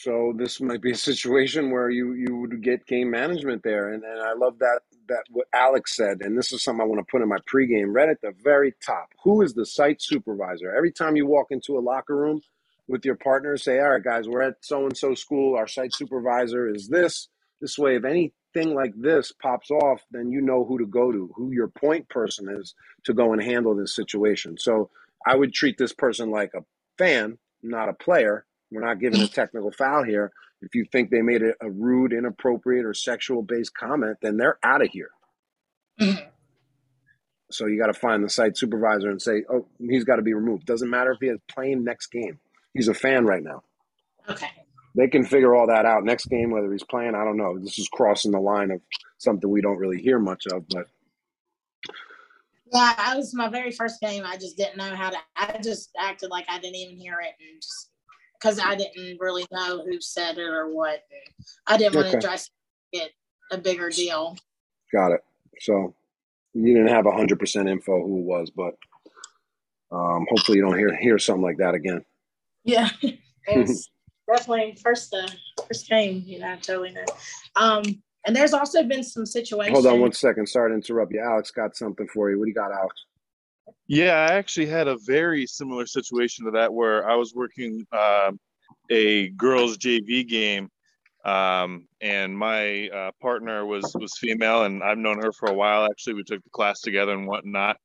So 0.03 0.33
this 0.35 0.63
might 0.63 0.81
be 0.81 0.93
a 0.93 0.97
situation 0.97 1.71
where 1.71 1.91
you 1.91 2.15
you 2.15 2.35
would 2.37 2.63
get 2.63 2.87
game 2.87 3.11
management 3.11 3.63
there, 3.63 3.93
and, 3.93 4.03
and 4.03 4.23
I 4.23 4.33
love 4.33 4.59
that 4.61 4.81
that 5.09 5.25
what 5.31 5.47
Alex 5.53 5.95
said, 5.95 6.23
and 6.23 6.39
this 6.39 6.53
is 6.53 6.63
something 6.63 6.81
I 6.81 6.87
want 6.87 7.07
to 7.07 7.11
put 7.11 7.21
in 7.21 7.29
my 7.29 7.39
pregame. 7.53 7.95
Right 7.95 8.09
at 8.09 8.21
the 8.23 8.33
very 8.43 8.75
top, 8.85 9.11
who 9.23 9.43
is 9.43 9.53
the 9.53 9.67
site 9.67 10.01
supervisor? 10.01 10.75
Every 10.75 10.91
time 10.91 11.17
you 11.17 11.27
walk 11.27 11.49
into 11.51 11.79
a 11.79 11.81
locker 11.81 12.17
room 12.17 12.41
with 12.89 13.05
your 13.05 13.17
partner, 13.17 13.59
say, 13.59 13.79
"All 13.79 13.91
right, 13.91 14.03
guys, 14.03 14.27
we're 14.27 14.41
at 14.41 14.55
so 14.63 14.87
and 14.87 14.97
so 14.97 15.15
school. 15.15 15.55
Our 15.57 15.69
site 15.69 15.93
supervisor 15.95 16.67
is 16.67 16.89
this." 16.89 17.29
This 17.61 17.79
way, 17.79 17.97
if 17.97 18.05
any 18.07 18.33
thing 18.53 18.75
like 18.75 18.93
this 18.97 19.33
pops 19.33 19.71
off, 19.71 20.03
then 20.11 20.31
you 20.31 20.41
know 20.41 20.65
who 20.65 20.79
to 20.79 20.87
go 20.87 21.13
to, 21.13 21.31
who 21.35 21.53
your 21.53 21.69
point 21.69 22.09
person 22.09 22.49
is 22.61 22.75
to 23.05 23.15
go 23.15 23.33
and 23.33 23.43
handle 23.43 23.75
this 23.75 23.95
situation. 23.95 24.57
So 24.59 24.91
I 25.27 25.37
would 25.37 25.53
treat 25.53 25.79
this 25.79 25.93
person 25.93 26.31
like 26.31 26.53
a 26.55 26.65
fan, 26.99 27.39
not 27.63 27.89
a 27.89 27.93
player. 27.93 28.45
We're 28.71 28.85
not 28.85 29.01
giving 29.01 29.21
a 29.21 29.29
technical 29.29 29.73
foul 29.73 30.05
here. 30.05 30.33
If 30.63 30.75
you 30.75 30.85
think 30.91 31.11
they 31.11 31.23
made 31.23 31.43
a, 31.43 31.53
a 31.61 31.71
rude, 31.71 32.13
inappropriate, 32.13 32.85
or 32.85 32.95
sexual 32.95 33.43
based 33.43 33.75
comment, 33.75 34.19
then 34.23 34.37
they're 34.37 34.59
out 34.63 34.83
of 34.83 34.89
here. 34.89 35.11
Mm-hmm. 36.01 36.25
So 37.53 37.67
you 37.67 37.81
got 37.81 37.89
to 37.89 37.95
find 37.95 38.23
the 38.23 38.31
site 38.31 38.57
supervisor 38.57 39.11
and 39.11 39.21
say, 39.21 39.43
"Oh, 39.53 39.67
he's 39.81 40.05
got 40.05 40.17
to 40.17 40.23
be 40.23 40.35
removed." 40.35 40.67
Doesn't 40.67 40.89
matter 40.89 41.11
if 41.11 41.19
he 41.21 41.27
is 41.27 41.41
playing 41.53 41.83
next 41.83 42.07
game. 42.13 42.39
He's 42.73 42.87
a 42.87 42.95
fan 42.95 43.25
right 43.25 43.43
now. 43.43 43.65
Okay 44.29 44.47
they 44.95 45.09
can 45.09 45.24
figure 45.24 45.55
all 45.55 45.66
that 45.68 45.86
out 45.86 46.05
next 46.05 46.26
game 46.26 46.51
whether 46.51 46.70
he's 46.72 46.84
playing. 46.84 47.14
I 47.14 47.24
don't 47.24 47.36
know. 47.36 47.59
This 47.59 47.78
is 47.78 47.88
crossing 47.88 48.32
the 48.32 48.41
line 48.41 48.70
of 48.70 48.80
something 49.18 49.49
we 49.49 49.61
don't 49.61 49.78
really 49.78 50.01
hear 50.01 50.18
much 50.18 50.47
of 50.47 50.66
but 50.68 50.86
yeah 52.72 52.95
i 52.99 53.16
was 53.16 53.34
my 53.34 53.49
very 53.49 53.70
first 53.70 54.01
game. 54.01 54.24
I 54.26 54.36
just 54.36 54.57
didn't 54.57 54.76
know 54.76 54.95
how 54.95 55.11
to 55.11 55.16
i 55.36 55.59
just 55.62 55.91
acted 55.99 56.30
like 56.30 56.47
i 56.49 56.59
didn't 56.59 56.76
even 56.76 56.97
hear 56.97 57.18
it 57.20 57.34
and 57.38 57.61
just 57.61 57.91
because 58.34 58.59
i 58.59 58.74
didn't 58.74 59.18
really 59.20 59.47
know 59.53 59.84
who 59.84 60.01
said 60.01 60.38
it 60.38 60.49
or 60.49 60.74
what. 60.74 61.05
I 61.66 61.76
didn't 61.76 61.95
want 61.95 62.11
to 62.11 62.18
address 62.18 62.51
it 62.93 63.12
a 63.53 63.59
bigger 63.59 63.91
deal. 63.91 64.36
Got 64.93 65.12
it. 65.12 65.20
So 65.61 65.95
you 66.55 66.74
didn't 66.74 66.88
have 66.88 67.05
100% 67.05 67.70
info 67.70 68.03
who 68.03 68.18
it 68.18 68.24
was 68.24 68.51
but 68.51 68.74
um, 69.93 70.24
hopefully 70.30 70.59
you 70.59 70.64
don't 70.64 70.78
hear 70.78 70.95
hear 70.97 71.18
something 71.18 71.43
like 71.43 71.59
that 71.59 71.74
again. 71.74 72.05
Yeah 72.64 72.88
definitely 74.37 74.76
first 74.83 75.14
uh, 75.14 75.28
first 75.66 75.89
game, 75.89 76.22
you 76.26 76.39
know, 76.39 76.57
totally 76.61 76.93
know. 76.93 77.05
Um, 77.57 77.83
and 78.26 78.37
there's 78.37 78.53
also 78.53 78.83
been 78.83 79.03
some 79.03 79.24
situations. 79.24 79.74
Hold 79.74 79.87
on 79.87 80.01
one 80.01 80.12
second. 80.12 80.47
Sorry 80.47 80.70
to 80.70 80.74
interrupt 80.74 81.12
you. 81.12 81.20
Alex 81.20 81.51
got 81.51 81.76
something 81.76 82.07
for 82.09 82.31
you. 82.31 82.39
What 82.39 82.45
do 82.45 82.51
you 82.51 82.55
got, 82.55 82.72
Alex? 82.72 82.95
Yeah, 83.87 84.14
I 84.14 84.35
actually 84.35 84.66
had 84.66 84.89
a 84.89 84.97
very 85.05 85.47
similar 85.47 85.87
situation 85.87 86.45
to 86.45 86.51
that 86.53 86.72
where 86.72 87.09
I 87.09 87.16
was 87.16 87.35
working 87.35 87.87
uh, 87.93 88.33
a 88.91 89.31
girls 89.31 89.78
JV 89.78 90.26
game, 90.28 90.68
um, 91.24 91.87
and 92.01 92.37
my 92.37 92.89
uh, 92.89 93.11
partner 93.20 93.64
was 93.66 93.93
was 93.99 94.16
female, 94.18 94.64
and 94.64 94.83
I've 94.83 94.99
known 94.99 95.22
her 95.22 95.33
for 95.33 95.51
a 95.51 95.55
while. 95.55 95.87
Actually, 95.87 96.14
we 96.14 96.24
took 96.24 96.43
the 96.45 96.51
class 96.51 96.81
together 96.81 97.12
and 97.12 97.26
whatnot, 97.26 97.78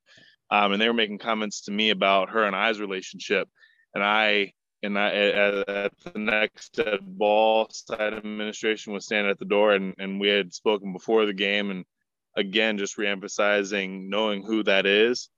um, 0.50 0.72
and 0.72 0.80
they 0.80 0.88
were 0.88 0.94
making 0.94 1.18
comments 1.18 1.62
to 1.62 1.72
me 1.72 1.90
about 1.90 2.30
her 2.30 2.44
and 2.44 2.54
I's 2.54 2.78
relationship, 2.78 3.48
and 3.94 4.04
I 4.04 4.52
and 4.82 4.98
I, 4.98 5.08
at, 5.08 5.68
at 5.68 5.92
the 6.04 6.18
next 6.18 6.78
ball 7.02 7.68
side 7.70 8.12
administration 8.12 8.92
was 8.92 9.04
standing 9.04 9.30
at 9.30 9.38
the 9.38 9.44
door 9.44 9.72
and, 9.72 9.94
and 9.98 10.20
we 10.20 10.28
had 10.28 10.52
spoken 10.52 10.92
before 10.92 11.26
the 11.26 11.32
game 11.32 11.70
and 11.70 11.84
again 12.36 12.78
just 12.78 12.98
reemphasizing 12.98 14.08
knowing 14.08 14.42
who 14.42 14.62
that 14.64 14.86
is. 14.86 15.30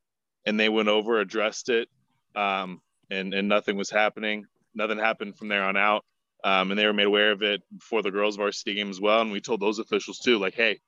And 0.46 0.58
they 0.58 0.68
went 0.68 0.88
over 0.88 1.20
addressed 1.20 1.68
it 1.68 1.88
um, 2.34 2.80
and 3.10 3.34
and 3.34 3.48
nothing 3.48 3.76
was 3.76 3.90
happening. 3.90 4.44
Nothing 4.74 4.98
happened 4.98 5.36
from 5.36 5.48
there 5.48 5.64
on 5.64 5.76
out. 5.76 6.04
Um, 6.44 6.70
and 6.70 6.78
they 6.78 6.86
were 6.86 6.92
made 6.92 7.06
aware 7.06 7.32
of 7.32 7.42
it 7.42 7.62
before 7.76 8.02
the 8.02 8.12
girls 8.12 8.36
varsity 8.36 8.74
game 8.74 8.90
as 8.90 9.00
well. 9.00 9.20
And 9.20 9.32
we 9.32 9.40
told 9.40 9.60
those 9.60 9.78
officials 9.78 10.18
too 10.18 10.38
like 10.38 10.54
hey 10.54 10.80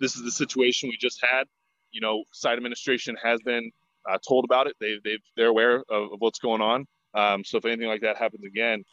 this 0.00 0.16
is 0.16 0.24
the 0.24 0.30
situation 0.30 0.88
we 0.88 0.96
just 1.00 1.20
had. 1.22 1.44
You 1.92 2.00
know 2.00 2.24
side 2.32 2.56
administration 2.56 3.16
has 3.22 3.40
been 3.42 3.70
uh, 4.10 4.18
told 4.26 4.44
about 4.44 4.66
it. 4.66 4.74
They, 4.80 4.96
they've 5.04 5.22
they're 5.36 5.48
aware 5.48 5.76
of, 5.88 6.12
of 6.12 6.20
what's 6.20 6.40
going 6.40 6.60
on 6.60 6.86
um, 7.14 7.44
so 7.44 7.58
if 7.58 7.64
anything 7.64 7.88
like 7.88 8.00
that 8.02 8.16
happens 8.16 8.44
again, 8.44 8.84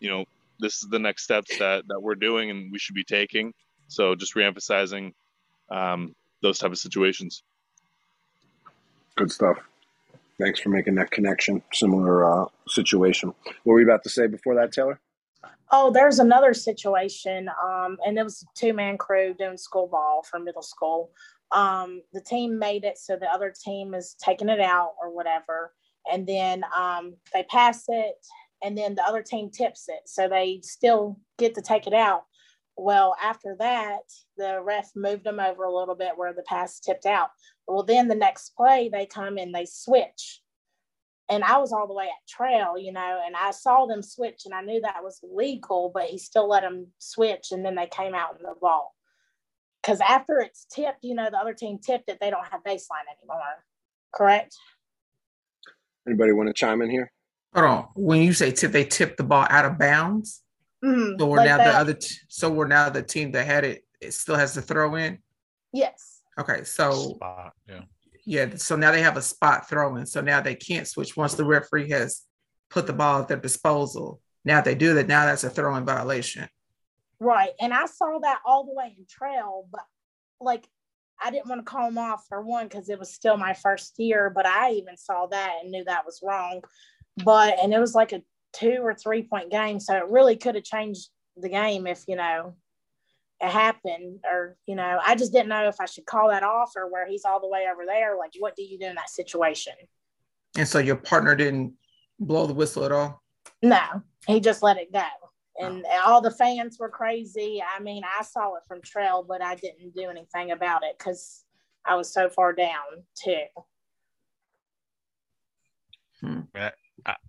you 0.00 0.08
know, 0.08 0.24
this 0.60 0.82
is 0.82 0.88
the 0.90 0.98
next 0.98 1.24
steps 1.24 1.58
that 1.58 1.86
that 1.88 2.00
we're 2.00 2.14
doing 2.14 2.50
and 2.50 2.72
we 2.72 2.78
should 2.78 2.94
be 2.94 3.04
taking. 3.04 3.52
So 3.88 4.14
just 4.14 4.34
reemphasizing 4.34 5.12
um, 5.70 6.14
those 6.42 6.58
type 6.58 6.72
of 6.72 6.78
situations. 6.78 7.42
Good 9.16 9.32
stuff. 9.32 9.58
Thanks 10.40 10.60
for 10.60 10.68
making 10.68 10.94
that 10.96 11.10
connection. 11.10 11.62
Similar 11.72 12.42
uh, 12.42 12.46
situation. 12.68 13.34
What 13.64 13.72
were 13.72 13.80
you 13.80 13.86
about 13.86 14.04
to 14.04 14.08
say 14.08 14.28
before 14.28 14.54
that, 14.54 14.72
Taylor? 14.72 15.00
Oh, 15.70 15.90
there's 15.90 16.18
another 16.18 16.54
situation, 16.54 17.50
um, 17.62 17.98
and 18.06 18.18
it 18.18 18.22
was 18.22 18.42
a 18.42 18.46
two 18.58 18.72
man 18.72 18.96
crew 18.96 19.34
doing 19.34 19.58
school 19.58 19.86
ball 19.86 20.22
for 20.22 20.38
middle 20.38 20.62
school. 20.62 21.10
Um, 21.50 22.02
the 22.12 22.20
team 22.20 22.58
made 22.58 22.84
it, 22.84 22.98
so 22.98 23.16
the 23.16 23.26
other 23.26 23.52
team 23.52 23.94
is 23.94 24.14
taking 24.22 24.48
it 24.48 24.60
out 24.60 24.92
or 25.02 25.10
whatever 25.10 25.72
and 26.10 26.26
then 26.26 26.64
um, 26.76 27.14
they 27.32 27.44
pass 27.44 27.84
it, 27.88 28.14
and 28.62 28.76
then 28.76 28.94
the 28.94 29.02
other 29.02 29.22
team 29.22 29.50
tips 29.50 29.88
it, 29.88 30.00
so 30.06 30.28
they 30.28 30.60
still 30.62 31.18
get 31.38 31.54
to 31.54 31.62
take 31.62 31.86
it 31.86 31.94
out. 31.94 32.24
Well, 32.76 33.16
after 33.20 33.56
that, 33.58 34.02
the 34.36 34.60
ref 34.62 34.90
moved 34.94 35.24
them 35.24 35.40
over 35.40 35.64
a 35.64 35.74
little 35.74 35.96
bit 35.96 36.12
where 36.16 36.32
the 36.32 36.42
pass 36.42 36.78
tipped 36.78 37.06
out. 37.06 37.30
Well, 37.66 37.82
then 37.82 38.06
the 38.06 38.14
next 38.14 38.54
play, 38.56 38.88
they 38.88 39.04
come 39.04 39.36
and 39.36 39.52
they 39.52 39.66
switch. 39.66 40.42
And 41.28 41.44
I 41.44 41.58
was 41.58 41.72
all 41.72 41.86
the 41.86 41.94
way 41.94 42.04
at 42.04 42.28
trail, 42.28 42.78
you 42.78 42.92
know, 42.92 43.20
and 43.26 43.36
I 43.36 43.50
saw 43.50 43.86
them 43.86 44.02
switch 44.02 44.42
and 44.46 44.54
I 44.54 44.62
knew 44.62 44.80
that 44.80 45.02
was 45.02 45.20
legal, 45.22 45.90
but 45.92 46.04
he 46.04 46.18
still 46.18 46.48
let 46.48 46.62
them 46.62 46.86
switch. 46.98 47.48
And 47.50 47.64
then 47.64 47.74
they 47.74 47.86
came 47.86 48.14
out 48.14 48.36
in 48.38 48.44
the 48.44 48.54
ball 48.58 48.94
because 49.82 50.00
after 50.00 50.38
it's 50.38 50.66
tipped, 50.72 51.02
you 51.02 51.14
know, 51.14 51.28
the 51.30 51.36
other 51.36 51.52
team 51.52 51.78
tipped 51.78 52.08
it, 52.08 52.18
they 52.20 52.30
don't 52.30 52.46
have 52.46 52.62
baseline 52.62 53.08
anymore. 53.20 53.64
Correct? 54.14 54.56
Anybody 56.08 56.32
want 56.32 56.48
to 56.48 56.54
chime 56.54 56.80
in 56.80 56.88
here? 56.88 57.12
Hold 57.54 57.66
on. 57.66 57.88
When 57.94 58.22
you 58.22 58.32
say 58.32 58.50
tip, 58.50 58.72
they 58.72 58.84
tipped 58.84 59.18
the 59.18 59.24
ball 59.24 59.46
out 59.50 59.66
of 59.66 59.78
bounds. 59.78 60.42
Mm, 60.82 61.18
So 61.18 61.26
we're 61.26 61.36
like 61.38 61.46
now 61.48 61.56
that. 61.58 61.72
the 61.72 61.78
other. 61.78 61.92
T- 61.94 62.14
so 62.28 62.50
we're 62.50 62.66
now 62.66 62.88
the 62.88 63.02
team 63.02 63.32
that 63.32 63.44
had 63.46 63.64
it. 63.64 63.84
It 64.00 64.14
still 64.14 64.36
has 64.36 64.54
to 64.54 64.62
throw 64.62 64.94
in. 64.94 65.18
Yes. 65.72 66.22
Okay, 66.40 66.64
so 66.64 66.92
Spot, 66.92 67.52
yeah. 67.68 67.80
yeah, 68.24 68.46
so 68.56 68.74
now 68.76 68.90
they 68.92 69.02
have 69.02 69.16
a 69.16 69.22
spot 69.22 69.68
throw-in. 69.68 70.06
So 70.06 70.20
now 70.20 70.40
they 70.40 70.54
can't 70.54 70.86
switch 70.86 71.16
once 71.16 71.34
the 71.34 71.44
referee 71.44 71.90
has 71.90 72.22
put 72.70 72.86
the 72.86 72.92
ball 72.92 73.20
at 73.22 73.28
their 73.28 73.36
disposal. 73.38 74.20
Now 74.44 74.60
if 74.60 74.64
they 74.64 74.76
do 74.76 74.94
that, 74.94 75.08
now 75.08 75.26
that's 75.26 75.42
a 75.44 75.50
throw-in 75.50 75.84
violation. 75.84 76.48
Right. 77.18 77.50
And 77.60 77.74
I 77.74 77.86
saw 77.86 78.20
that 78.22 78.38
all 78.46 78.64
the 78.64 78.72
way 78.72 78.94
in 78.96 79.04
trail, 79.10 79.66
but 79.70 79.82
like 80.40 80.64
I 81.22 81.30
didn't 81.30 81.48
want 81.48 81.60
to 81.60 81.70
call 81.70 81.88
him 81.88 81.98
off 81.98 82.24
for 82.28 82.42
one 82.42 82.68
because 82.68 82.88
it 82.88 82.98
was 82.98 83.12
still 83.12 83.36
my 83.36 83.54
first 83.54 83.94
year, 83.98 84.30
but 84.30 84.46
I 84.46 84.72
even 84.72 84.96
saw 84.96 85.26
that 85.26 85.56
and 85.62 85.70
knew 85.70 85.84
that 85.84 86.06
was 86.06 86.20
wrong. 86.22 86.62
But 87.24 87.58
and 87.58 87.72
it 87.72 87.80
was 87.80 87.94
like 87.94 88.12
a 88.12 88.22
two 88.52 88.78
or 88.82 88.94
three 88.94 89.22
point 89.22 89.50
game. 89.50 89.80
So 89.80 89.96
it 89.96 90.08
really 90.08 90.36
could 90.36 90.54
have 90.54 90.64
changed 90.64 91.08
the 91.36 91.48
game 91.48 91.86
if, 91.86 92.04
you 92.06 92.16
know, 92.16 92.54
it 93.40 93.50
happened 93.50 94.20
or, 94.24 94.56
you 94.66 94.74
know, 94.74 94.98
I 95.04 95.14
just 95.14 95.32
didn't 95.32 95.48
know 95.48 95.68
if 95.68 95.76
I 95.80 95.86
should 95.86 96.06
call 96.06 96.28
that 96.28 96.42
off 96.42 96.72
or 96.76 96.90
where 96.90 97.06
he's 97.06 97.24
all 97.24 97.40
the 97.40 97.48
way 97.48 97.66
over 97.72 97.84
there. 97.86 98.16
Like, 98.16 98.32
what 98.38 98.56
do 98.56 98.62
you 98.62 98.78
do 98.78 98.86
in 98.86 98.96
that 98.96 99.10
situation? 99.10 99.74
And 100.56 100.66
so 100.66 100.78
your 100.78 100.96
partner 100.96 101.34
didn't 101.36 101.74
blow 102.18 102.46
the 102.46 102.54
whistle 102.54 102.84
at 102.84 102.92
all. 102.92 103.22
No, 103.62 104.02
he 104.26 104.40
just 104.40 104.62
let 104.62 104.76
it 104.76 104.92
go. 104.92 105.04
Oh. 105.60 105.64
And 105.64 105.84
all 106.04 106.20
the 106.20 106.30
fans 106.30 106.78
were 106.78 106.88
crazy. 106.88 107.62
I 107.62 107.80
mean, 107.80 108.02
I 108.04 108.22
saw 108.22 108.54
it 108.56 108.62
from 108.68 108.80
trail, 108.82 109.24
but 109.26 109.42
I 109.42 109.54
didn't 109.56 109.94
do 109.94 110.08
anything 110.08 110.50
about 110.52 110.82
it 110.84 110.96
because 110.98 111.44
I 111.84 111.94
was 111.96 112.12
so 112.12 112.28
far 112.28 112.52
down 112.52 113.04
too. 113.14 113.42
Hmm. 116.20 116.40
I, 116.54 116.72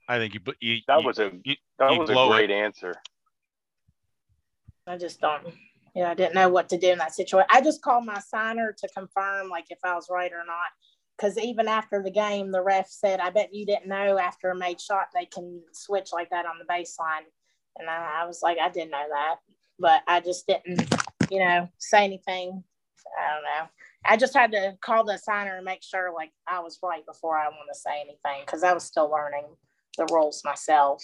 I 0.07 0.17
think 0.17 0.34
you, 0.34 0.39
you 0.59 0.80
That 0.88 1.01
you- 1.01 1.05
was 1.07 1.19
a 1.19 1.32
you- 1.43 1.55
that 1.77 1.91
you 1.93 1.99
was 1.99 2.09
a 2.09 2.13
blow 2.13 2.34
it. 2.34 2.38
great 2.38 2.51
answer. 2.51 2.93
I 4.88 4.97
just 4.97 5.21
don't, 5.21 5.45
you 5.95 6.01
know, 6.03 6.09
I 6.09 6.13
didn't 6.15 6.34
know 6.34 6.49
what 6.49 6.67
to 6.69 6.77
do 6.77 6.89
in 6.91 6.97
that 6.97 7.13
situation. 7.13 7.47
I 7.51 7.61
just 7.61 7.82
called 7.82 8.05
my 8.05 8.19
signer 8.19 8.73
to 8.77 8.88
confirm 8.89 9.49
like 9.49 9.65
if 9.69 9.77
I 9.84 9.93
was 9.95 10.07
right 10.09 10.32
or 10.32 10.43
not. 10.45 10.67
Because 11.15 11.38
even 11.38 11.67
after 11.67 12.01
the 12.01 12.09
game, 12.11 12.49
the 12.51 12.61
ref 12.61 12.88
said, 12.89 13.19
I 13.19 13.30
bet 13.30 13.53
you 13.53 13.65
didn't 13.65 13.88
know 13.88 14.17
after 14.17 14.49
a 14.51 14.55
made 14.55 14.80
shot 14.82 15.09
they 15.13 15.25
can 15.25 15.61
switch 15.73 16.11
like 16.13 16.30
that 16.32 16.45
on 16.45 16.55
the 16.57 16.65
baseline. 16.65 17.25
And 17.78 17.89
I, 17.89 18.22
I 18.24 18.26
was 18.26 18.41
like, 18.43 18.57
I 18.61 18.70
didn't 18.70 18.91
know 18.91 19.05
that. 19.09 19.36
But 19.80 20.01
I 20.07 20.20
just 20.20 20.45
didn't, 20.47 20.93
you 21.32 21.39
know, 21.39 21.70
say 21.78 22.03
anything. 22.03 22.63
I 23.17 23.34
don't 23.34 23.43
know. 23.43 23.70
I 24.05 24.17
just 24.17 24.34
had 24.34 24.51
to 24.51 24.78
call 24.82 25.03
the 25.05 25.17
signer 25.17 25.55
and 25.55 25.65
make 25.65 25.84
sure 25.84 26.13
like 26.13 26.32
I 26.47 26.59
was 26.59 26.80
right 26.84 27.05
before 27.05 27.38
I 27.38 27.45
want 27.45 27.70
to 27.74 27.80
say 27.80 28.01
anything 28.01 28.43
because 28.45 28.63
I 28.63 28.74
was 28.74 28.84
still 28.84 29.09
learning 29.09 29.45
the 29.97 30.07
rules 30.11 30.41
myself. 30.45 31.03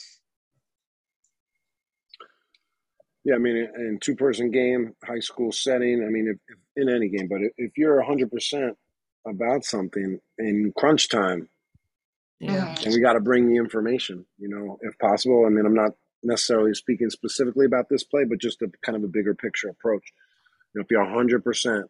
Yeah, 3.24 3.36
I 3.36 3.38
mean, 3.40 3.58
in, 3.58 3.66
in 3.78 4.00
two 4.00 4.16
person 4.16 4.52
game, 4.52 4.94
high 5.04 5.20
school 5.20 5.52
setting. 5.52 6.04
I 6.06 6.10
mean, 6.10 6.28
if, 6.28 6.38
if 6.48 6.58
in 6.76 6.94
any 6.94 7.10
game, 7.10 7.28
but 7.28 7.42
if, 7.42 7.52
if 7.58 7.72
you're 7.78 8.02
hundred 8.02 8.32
percent 8.32 8.78
about 9.28 9.66
something 9.66 10.20
in 10.38 10.72
crunch 10.78 11.10
time, 11.10 11.50
Yeah. 12.40 12.76
and 12.86 12.94
we 12.94 13.00
got 13.00 13.14
to 13.14 13.20
bring 13.20 13.48
the 13.50 13.56
information, 13.56 14.26
you 14.38 14.48
know, 14.50 14.78
if 14.82 14.98
possible. 15.00 15.46
I 15.46 15.50
mean, 15.50 15.66
I'm 15.66 15.74
not 15.74 15.92
necessarily 16.26 16.74
speaking 16.74 17.10
specifically 17.10 17.66
about 17.66 17.90
this 17.90 18.04
play, 18.04 18.24
but 18.26 18.40
just 18.40 18.62
a 18.62 18.72
kind 18.84 18.96
of 18.96 19.04
a 19.04 19.08
bigger 19.08 19.34
picture 19.34 19.70
approach. 19.70 20.12
You 20.74 20.80
know, 20.80 20.84
if 20.84 20.92
you're 20.92 21.06
100% 21.06 21.84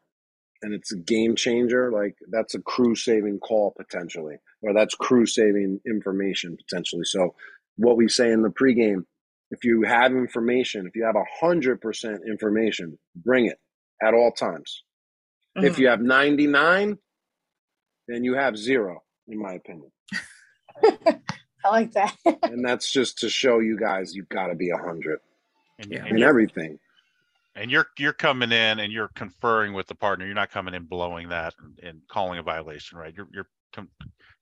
and 0.62 0.74
it's 0.74 0.92
a 0.92 0.98
game 0.98 1.36
changer, 1.36 1.92
like 1.92 2.16
that's 2.30 2.56
a 2.56 2.62
crew 2.62 2.96
saving 2.96 3.40
call 3.40 3.74
potentially, 3.78 4.36
or 4.62 4.74
that's 4.74 4.96
crew 4.96 5.26
saving 5.26 5.80
information 5.86 6.58
potentially. 6.58 7.06
So, 7.06 7.36
what 7.78 7.98
we 7.98 8.08
say 8.08 8.32
in 8.32 8.42
the 8.42 8.50
pregame, 8.50 9.04
if 9.52 9.64
you 9.64 9.84
have 9.84 10.12
information, 10.12 10.88
if 10.88 10.96
you 10.96 11.06
have 11.06 11.16
100% 11.42 12.20
information, 12.28 12.98
bring 13.16 13.48
it 13.48 13.60
at 14.02 14.14
all 14.14 14.32
times. 14.32 14.84
If 15.56 15.74
mm-hmm. 15.74 15.82
you 15.82 15.88
have 15.90 16.02
99, 16.02 16.98
then 18.08 18.24
you 18.24 18.36
have 18.36 18.58
zero, 18.58 19.04
in 19.28 19.42
my 19.42 19.54
opinion. 19.54 19.92
I 21.66 21.70
like 21.70 21.92
that. 21.94 22.16
and 22.44 22.64
that's 22.66 22.92
just 22.92 23.20
to 23.20 23.30
show 23.30 23.60
you 23.60 23.78
guys 23.80 24.16
you've 24.16 24.30
got 24.30 24.48
to 24.48 24.56
be 24.56 24.70
a 24.72 24.76
100 24.76 25.20
and, 25.80 25.92
Yeah. 25.92 26.06
in 26.06 26.18
you're, 26.20 26.30
everything. 26.30 26.80
and 27.56 27.72
you're 27.72 27.88
you're 27.98 28.14
coming 28.14 28.52
in 28.52 28.80
and 28.80 28.94
you're 28.94 29.10
conferring 29.16 29.74
with 29.74 29.88
the 29.88 29.96
partner. 29.96 30.26
You're 30.26 30.36
not 30.36 30.52
coming 30.52 30.74
in 30.76 30.84
blowing 30.84 31.30
that 31.30 31.56
and, 31.62 31.80
and 31.82 32.02
calling 32.08 32.40
a 32.40 32.44
violation, 32.44 32.98
right? 32.98 33.14
You're 33.16 33.28
you're 33.34 33.48
com- 33.74 33.90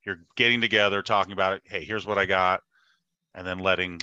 you're 0.06 0.20
getting 0.36 0.62
together, 0.62 1.02
talking 1.02 1.34
about 1.34 1.54
it. 1.54 1.62
Hey, 1.66 1.86
here's 1.86 2.06
what 2.06 2.18
I 2.18 2.26
got, 2.26 2.62
and 3.36 3.48
then 3.48 3.60
letting 3.60 4.00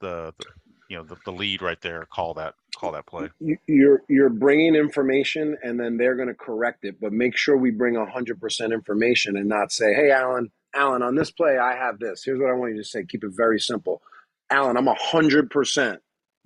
the, 0.00 0.32
the 0.38 0.44
you 0.88 0.96
know 0.96 1.04
the, 1.04 1.16
the 1.24 1.32
lead 1.32 1.62
right 1.62 1.80
there 1.82 2.06
call 2.10 2.34
that 2.34 2.54
call 2.76 2.92
that 2.92 3.06
play. 3.06 3.28
You- 3.40 3.58
You're 3.66 4.02
you're 4.08 4.30
bringing 4.30 4.74
information, 4.74 5.56
and 5.62 5.78
then 5.78 5.96
they're 5.98 6.16
going 6.16 6.28
to 6.28 6.34
correct 6.34 6.84
it. 6.84 7.00
But 7.00 7.12
make 7.12 7.36
sure 7.36 7.56
we 7.56 7.70
bring 7.70 7.94
100% 7.94 8.72
information 8.72 9.36
and 9.36 9.48
not 9.48 9.72
say, 9.72 9.92
"Hey, 9.94 10.10
Alan, 10.10 10.50
Alan, 10.74 11.02
on 11.02 11.14
this 11.14 11.30
play, 11.30 11.58
I 11.58 11.76
have 11.76 11.98
this. 11.98 12.22
Here's 12.24 12.40
what 12.40 12.50
I 12.50 12.54
want 12.54 12.72
you 12.74 12.82
to 12.82 12.88
say. 12.88 13.04
Keep 13.04 13.24
it 13.24 13.32
very 13.34 13.60
simple. 13.60 14.02
Alan, 14.50 14.76
I'm 14.76 14.86
100% 14.88 15.98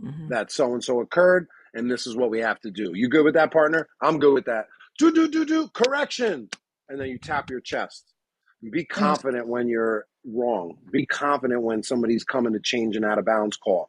Mhm. 0.03 0.29
that 0.29 0.51
so 0.53 0.72
and 0.74 0.85
so 0.85 1.01
occurred, 1.01 1.49
and 1.74 1.91
this 1.91 2.07
is 2.07 2.16
what 2.16 2.31
we 2.31 2.41
have 2.41 2.61
to 2.61 2.70
do. 2.70 2.93
You 2.95 3.09
good 3.09 3.24
with 3.24 3.35
that, 3.35 3.53
partner? 3.53 3.89
I'm 4.03 4.18
good 4.18 4.35
with 4.35 4.47
that. 4.47 4.66
Do 4.99 5.12
do 5.12 5.29
do 5.29 5.45
do 5.45 5.68
correction, 5.68 6.49
and 6.89 7.01
then 7.01 7.09
you 7.09 7.18
tap 7.18 7.51
your 7.51 7.61
chest. 7.61 8.12
Be 8.70 8.85
confident 8.85 9.47
when 9.49 9.68
you're 9.68 10.07
wrong. 10.27 10.79
Be 10.91 11.07
confident 11.07 11.62
when 11.62 11.83
somebody's 11.83 12.24
coming 12.24 12.53
to 12.55 12.61
change 12.61 12.97
an 12.97 13.05
out 13.05 13.18
of 13.18 13.24
bounds 13.27 13.57
call. 13.57 13.89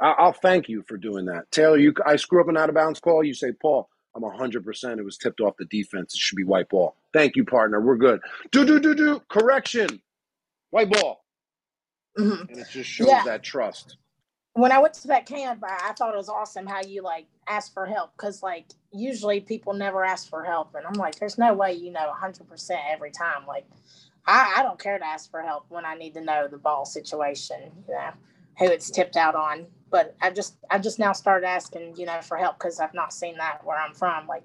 I'll 0.00 0.32
thank 0.32 0.68
you 0.68 0.82
for 0.88 0.96
doing 0.96 1.26
that, 1.26 1.50
Taylor. 1.50 1.76
You, 1.78 1.94
I 2.06 2.16
screw 2.16 2.40
up 2.40 2.48
an 2.48 2.56
out 2.56 2.68
of 2.70 2.74
bounds 2.74 3.00
call. 3.00 3.24
You 3.24 3.34
say, 3.34 3.52
Paul, 3.52 3.88
I'm 4.14 4.22
100. 4.22 4.64
percent 4.64 5.00
It 5.00 5.04
was 5.04 5.16
tipped 5.18 5.40
off 5.40 5.56
the 5.58 5.64
defense. 5.66 6.14
It 6.14 6.18
should 6.20 6.36
be 6.36 6.44
white 6.44 6.68
ball. 6.68 6.96
Thank 7.12 7.36
you, 7.36 7.44
partner. 7.44 7.80
We're 7.80 7.96
good. 7.96 8.20
Do 8.50 8.64
do 8.64 8.80
do 8.80 8.94
do 8.94 9.20
correction, 9.28 10.00
white 10.70 10.90
ball, 10.90 11.24
Mhm. 12.18 12.48
and 12.48 12.58
it 12.58 12.68
just 12.70 12.90
shows 12.90 13.08
Yeah. 13.08 13.24
that 13.24 13.42
trust. 13.42 13.96
when 14.54 14.72
I 14.72 14.78
went 14.80 14.94
to 14.94 15.06
that 15.08 15.26
camp, 15.26 15.62
I, 15.64 15.90
I 15.90 15.92
thought 15.92 16.12
it 16.12 16.16
was 16.16 16.28
awesome 16.28 16.66
how 16.66 16.80
you 16.82 17.02
like 17.02 17.26
ask 17.46 17.72
for 17.72 17.86
help 17.86 18.10
because 18.16 18.42
like 18.42 18.66
usually 18.92 19.40
people 19.40 19.72
never 19.74 20.04
ask 20.04 20.28
for 20.28 20.42
help, 20.44 20.74
and 20.74 20.84
I'm 20.84 20.94
like, 20.94 21.14
there's 21.20 21.38
no 21.38 21.54
way 21.54 21.72
you 21.72 21.92
know 21.92 22.08
100 22.08 22.48
percent 22.48 22.80
every 22.90 23.12
time. 23.12 23.46
Like, 23.46 23.64
I, 24.26 24.56
I 24.58 24.62
don't 24.64 24.78
care 24.78 24.98
to 24.98 25.04
ask 25.06 25.30
for 25.30 25.40
help 25.42 25.66
when 25.68 25.84
I 25.86 25.94
need 25.94 26.14
to 26.14 26.20
know 26.20 26.48
the 26.48 26.58
ball 26.58 26.84
situation, 26.84 27.84
you 27.88 27.94
know, 27.94 28.10
who 28.58 28.66
it's 28.66 28.90
tipped 28.90 29.16
out 29.16 29.36
on. 29.36 29.66
But 29.90 30.16
I 30.20 30.30
just 30.30 30.56
I 30.70 30.78
just 30.78 30.98
now 30.98 31.12
started 31.12 31.46
asking, 31.46 31.96
you 31.96 32.06
know, 32.06 32.20
for 32.22 32.36
help 32.36 32.58
because 32.58 32.80
I've 32.80 32.94
not 32.94 33.12
seen 33.12 33.36
that 33.38 33.64
where 33.64 33.78
I'm 33.78 33.94
from. 33.94 34.26
Like, 34.26 34.44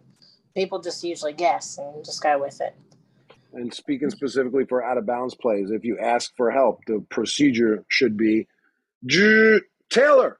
people 0.55 0.79
just 0.79 1.03
usually 1.03 1.33
guess 1.33 1.77
and 1.77 2.03
just 2.03 2.21
go 2.21 2.39
with 2.39 2.61
it. 2.61 2.75
And 3.53 3.73
speaking 3.73 4.09
specifically 4.09 4.65
for 4.65 4.83
out 4.83 4.97
of 4.97 5.05
bounds 5.05 5.35
plays, 5.35 5.71
if 5.71 5.85
you 5.85 5.97
ask 5.99 6.31
for 6.35 6.51
help, 6.51 6.81
the 6.87 7.05
procedure 7.09 7.85
should 7.89 8.17
be 8.17 8.47
"J- 9.05 9.61
Taylor 9.89 10.39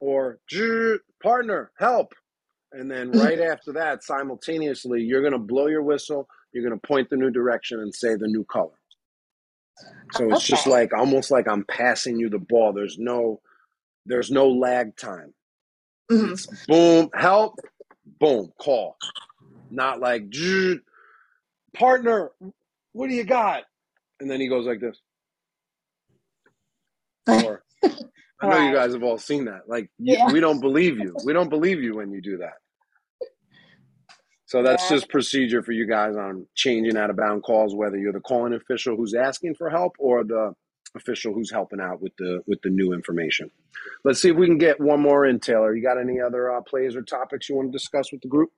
or 0.00 0.38
"J- 0.48 0.98
partner, 1.22 1.70
help. 1.78 2.14
And 2.72 2.90
then 2.90 3.10
right 3.12 3.40
after 3.40 3.72
that, 3.74 4.02
simultaneously, 4.02 5.02
you're 5.02 5.20
going 5.20 5.32
to 5.32 5.38
blow 5.38 5.66
your 5.66 5.82
whistle, 5.82 6.28
you're 6.52 6.64
going 6.66 6.78
to 6.78 6.86
point 6.86 7.10
the 7.10 7.16
new 7.16 7.30
direction 7.30 7.80
and 7.80 7.94
say 7.94 8.14
the 8.14 8.26
new 8.26 8.44
color. 8.44 8.78
So 10.14 10.30
it's 10.32 10.46
just 10.46 10.66
like 10.66 10.92
almost 10.92 11.30
like 11.30 11.46
I'm 11.48 11.64
passing 11.64 12.18
you 12.18 12.28
the 12.28 12.38
ball. 12.38 12.72
There's 12.72 12.98
no 12.98 13.40
there's 14.08 14.30
no 14.30 14.48
lag 14.48 14.96
time. 14.96 15.34
Mhm. 16.10 16.32
It's 16.32 16.66
boom, 16.66 17.10
help, 17.14 17.54
boom, 18.18 18.52
call. 18.60 18.96
Not 19.70 20.00
like 20.00 20.30
partner, 21.74 22.30
what 22.92 23.08
do 23.08 23.14
you 23.14 23.24
got? 23.24 23.64
And 24.20 24.30
then 24.30 24.40
he 24.40 24.48
goes 24.48 24.66
like 24.66 24.80
this. 24.80 25.00
Or 27.44 27.62
I 28.40 28.48
know 28.48 28.68
you 28.68 28.72
guys 28.74 28.92
have 28.94 29.02
all 29.02 29.18
seen 29.18 29.46
that. 29.46 29.68
Like 29.68 29.90
you, 29.98 30.14
Yeah. 30.14 30.32
we 30.32 30.40
don't 30.40 30.60
believe 30.60 30.98
you. 30.98 31.14
We 31.24 31.32
don't 31.32 31.50
believe 31.50 31.82
you 31.82 31.96
when 31.96 32.12
you 32.12 32.22
do 32.22 32.38
that. 32.38 32.54
So 34.46 34.62
that's 34.62 34.84
Yeah. 34.84 34.96
just 34.96 35.10
procedure 35.10 35.62
for 35.62 35.72
you 35.72 35.86
guys 35.86 36.16
on 36.16 36.46
changing 36.54 36.96
out 36.96 37.10
of 37.10 37.16
bound 37.16 37.42
calls, 37.42 37.74
whether 37.74 37.98
you're 37.98 38.12
the 38.12 38.20
calling 38.20 38.54
official 38.54 38.96
who's 38.96 39.12
asking 39.14 39.56
for 39.56 39.68
help 39.68 39.94
or 39.98 40.24
the 40.24 40.54
official 40.94 41.34
who's 41.34 41.50
helping 41.50 41.80
out 41.80 42.00
with 42.00 42.12
the 42.16 42.42
with 42.46 42.60
the 42.62 42.70
new 42.70 42.92
information. 42.92 43.50
Let's 44.04 44.20
see 44.20 44.30
if 44.30 44.36
we 44.36 44.46
can 44.46 44.58
get 44.58 44.80
one 44.80 45.00
more 45.00 45.26
in, 45.26 45.40
Taylor. 45.40 45.74
You 45.74 45.82
got 45.82 45.98
any 45.98 46.20
other 46.20 46.54
uh, 46.54 46.60
plays 46.62 46.96
or 46.96 47.02
topics 47.02 47.48
you 47.48 47.56
want 47.56 47.72
to 47.72 47.76
discuss 47.76 48.12
with 48.12 48.20
the 48.22 48.28
group? 48.28 48.50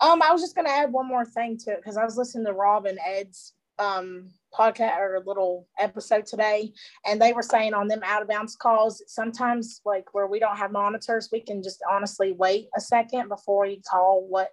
Um, 0.00 0.20
I 0.22 0.32
was 0.32 0.40
just 0.40 0.56
gonna 0.56 0.68
add 0.68 0.92
one 0.92 1.06
more 1.06 1.24
thing 1.24 1.56
to 1.58 1.72
it 1.72 1.78
because 1.78 1.96
I 1.96 2.04
was 2.04 2.16
listening 2.16 2.46
to 2.46 2.52
Rob 2.52 2.86
and 2.86 2.98
Ed's 3.06 3.54
um 3.78 4.28
podcast 4.52 4.98
or 4.98 5.22
little 5.24 5.66
episode 5.78 6.26
today, 6.26 6.72
and 7.06 7.20
they 7.20 7.32
were 7.32 7.42
saying 7.42 7.72
on 7.72 7.88
them 7.88 8.00
out 8.04 8.20
of 8.22 8.28
bounds 8.28 8.56
calls, 8.56 9.02
sometimes 9.06 9.80
like 9.84 10.12
where 10.12 10.26
we 10.26 10.38
don't 10.38 10.56
have 10.56 10.72
monitors, 10.72 11.28
we 11.32 11.40
can 11.40 11.62
just 11.62 11.80
honestly 11.90 12.32
wait 12.32 12.66
a 12.76 12.80
second 12.80 13.28
before 13.28 13.66
you 13.66 13.78
call 13.88 14.26
what 14.28 14.50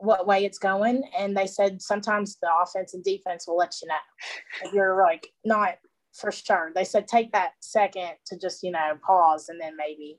what 0.00 0.26
way 0.26 0.44
it's 0.44 0.58
going. 0.58 1.02
And 1.18 1.36
they 1.36 1.46
said 1.46 1.82
sometimes 1.82 2.38
the 2.40 2.48
offense 2.62 2.94
and 2.94 3.02
defense 3.02 3.46
will 3.46 3.56
let 3.56 3.74
you 3.82 3.88
know 3.88 4.64
if 4.64 4.72
you're 4.72 5.02
like 5.02 5.26
not 5.44 5.74
for 6.18 6.32
sure. 6.32 6.72
They 6.74 6.84
said 6.84 7.06
take 7.06 7.32
that 7.32 7.52
second 7.60 8.12
to 8.26 8.38
just, 8.38 8.62
you 8.62 8.70
know, 8.70 8.98
pause 9.04 9.48
and 9.48 9.60
then 9.60 9.76
maybe 9.76 10.18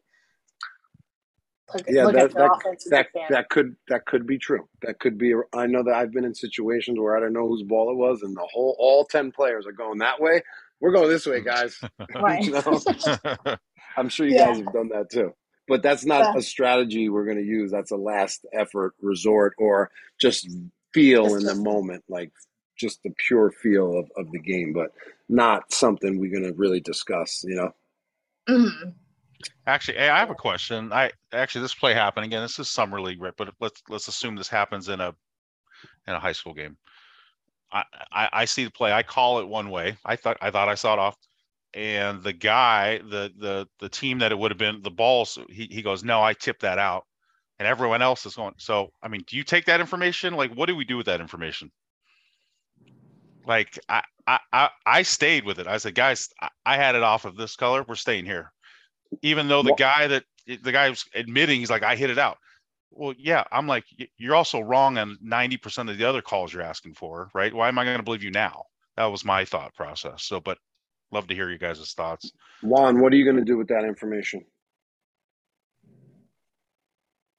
look, 1.74 1.86
yeah, 1.88 2.06
look 2.06 2.16
that, 2.16 2.34
that, 2.34 3.08
that, 3.14 3.30
that, 3.30 3.50
could 3.50 3.76
that 3.88 4.06
could 4.06 4.26
be 4.26 4.38
true. 4.38 4.68
That 4.82 5.00
could 5.00 5.18
be. 5.18 5.34
I 5.54 5.68
know 5.68 5.84
that 5.84 5.94
I've 5.94 6.12
been 6.12 6.26
in 6.26 6.34
situations 6.34 7.00
where 7.00 7.16
I 7.16 7.20
don't 7.20 7.34
know 7.34 7.48
whose 7.48 7.64
ball 7.64 7.92
it 7.92 7.98
was, 7.98 8.24
and 8.24 8.36
the 8.36 8.48
whole 8.52 8.76
all 8.80 9.06
ten 9.06 9.32
players 9.32 9.68
are 9.68 9.72
going 9.72 10.00
that 10.00 10.20
way. 10.20 10.42
We're 10.80 10.94
going 10.94 11.10
this 11.10 11.26
way, 11.26 11.42
guys. 11.42 11.80
Right. 12.16 12.44
you 12.46 12.52
know? 12.52 12.62
I'm 13.98 14.10
sure 14.10 14.26
you 14.26 14.36
yeah. 14.36 14.48
guys 14.48 14.58
have 14.58 14.74
done 14.74 14.90
that 14.90 15.10
too. 15.12 15.34
But 15.68 15.84
that's 15.84 16.06
not 16.06 16.22
yeah. 16.22 16.34
a 16.38 16.42
strategy 16.42 17.10
we're 17.10 17.26
going 17.26 17.38
to 17.38 17.44
use. 17.44 17.70
That's 17.70 17.92
a 17.92 17.98
last 17.98 18.46
effort 18.54 18.96
resort 19.02 19.54
or 19.60 19.92
just 20.20 20.50
feel 20.94 21.26
just 21.26 21.36
in 21.36 21.46
the 21.46 21.56
moment, 21.56 22.04
like 22.10 22.32
just 22.80 23.04
the 23.04 23.14
pure 23.28 23.52
feel 23.52 24.00
of, 24.00 24.10
of 24.18 24.32
the 24.32 24.40
game, 24.40 24.74
but 24.74 24.92
not 25.28 25.72
something 25.72 26.20
we're 26.20 26.32
going 26.32 26.52
to 26.52 26.58
really 26.58 26.80
discuss, 26.80 27.44
you 27.44 27.56
know? 27.56 27.72
Mm-hmm. 28.48 28.90
Actually, 29.68 30.00
I 30.00 30.20
have 30.20 30.32
a 30.32 30.36
question. 30.36 30.92
I 30.92 31.12
actually 31.32 31.62
this 31.62 31.76
play 31.76 31.94
happened 31.94 32.26
again. 32.26 32.42
This 32.42 32.60
is 32.60 32.70
summer 32.70 33.00
league, 33.00 33.22
right? 33.22 33.34
But 33.38 33.54
let's 33.62 33.82
let's 33.88 34.08
assume 34.08 34.36
this 34.36 34.50
happens 34.50 34.90
in 34.90 35.00
a 35.00 35.14
in 36.08 36.14
a 36.14 36.20
high 36.20 36.34
school 36.34 36.54
game. 36.54 36.78
I, 37.72 37.84
I, 38.12 38.30
I 38.34 38.46
see 38.46 38.66
the 38.66 38.72
play. 38.72 38.92
I 38.92 39.04
call 39.04 39.40
it 39.40 39.48
one 39.48 39.70
way. 39.70 39.96
I 40.04 40.16
thought 40.16 40.38
I 40.42 40.52
thought 40.52 40.68
I 40.68 40.76
saw 40.76 40.94
it 40.94 41.00
off, 41.00 41.16
and 41.74 42.22
the 42.22 42.34
guy, 42.34 42.98
the 42.98 43.32
the 43.38 43.68
the 43.80 43.90
team 43.90 44.20
that 44.20 44.32
it 44.32 44.40
would 44.40 44.52
have 44.52 44.58
been, 44.58 44.82
the 44.82 44.92
balls. 44.92 45.38
He 45.50 45.68
he 45.72 45.82
goes, 45.82 46.04
no, 46.04 46.22
I 46.22 46.34
tipped 46.34 46.62
that 46.64 46.80
out, 46.80 47.06
and 47.60 47.68
everyone 47.68 48.02
else 48.02 48.26
is 48.26 48.36
going. 48.36 48.56
So 48.58 48.92
I 49.02 49.08
mean, 49.08 49.24
do 49.28 49.38
you 49.38 49.44
take 49.44 49.66
that 49.66 49.80
information? 49.80 50.34
Like, 50.34 50.54
what 50.54 50.66
do 50.66 50.76
we 50.76 50.86
do 50.86 50.98
with 50.98 51.06
that 51.06 51.22
information? 51.22 51.72
Like 53.46 53.80
I 53.88 54.04
I 54.28 54.70
I, 54.86 55.02
stayed 55.02 55.44
with 55.46 55.60
it. 55.60 55.68
I 55.68 55.78
said, 55.78 55.96
guys, 55.96 56.30
I, 56.40 56.50
I 56.66 56.76
had 56.76 56.96
it 56.96 57.02
off 57.02 57.26
of 57.26 57.36
this 57.36 57.56
color. 57.56 57.84
We're 57.88 57.96
staying 57.96 58.26
here 58.26 58.52
even 59.22 59.48
though 59.48 59.64
the 59.64 59.76
guy 59.76 60.08
that 60.08 60.24
the 60.46 60.72
guy 60.72 60.90
was 60.90 61.06
admitting 61.16 61.60
he's 61.60 61.70
like 61.70 61.84
I 61.84 61.96
hit 61.96 62.10
it 62.10 62.18
out. 62.18 62.38
Well, 62.92 63.14
yeah, 63.18 63.44
I'm 63.52 63.68
like 63.68 63.86
you're 64.18 64.36
also 64.36 64.60
wrong 64.60 64.98
on 64.98 65.18
90% 65.24 65.90
of 65.90 65.98
the 65.98 66.06
other 66.06 66.22
calls 66.22 66.54
you're 66.54 66.64
asking 66.64 66.96
for, 66.96 67.30
right? 67.34 67.54
Why 67.54 67.68
am 67.68 67.78
I 67.78 67.86
going 67.86 67.98
to 67.98 68.04
believe 68.04 68.24
you 68.24 68.32
now? 68.32 68.66
That 68.98 69.06
was 69.06 69.24
my 69.24 69.46
thought 69.46 69.74
process. 69.76 70.24
So, 70.24 70.40
but 70.40 70.58
love 71.12 71.28
to 71.28 71.36
hear 71.36 71.50
you 71.50 71.58
guys' 71.58 71.94
thoughts. 71.94 72.32
Juan, 72.62 73.00
what 73.00 73.14
are 73.14 73.16
you 73.16 73.24
going 73.24 73.38
to 73.38 73.46
do 73.46 73.58
with 73.58 73.68
that 73.70 73.86
information? 73.86 74.44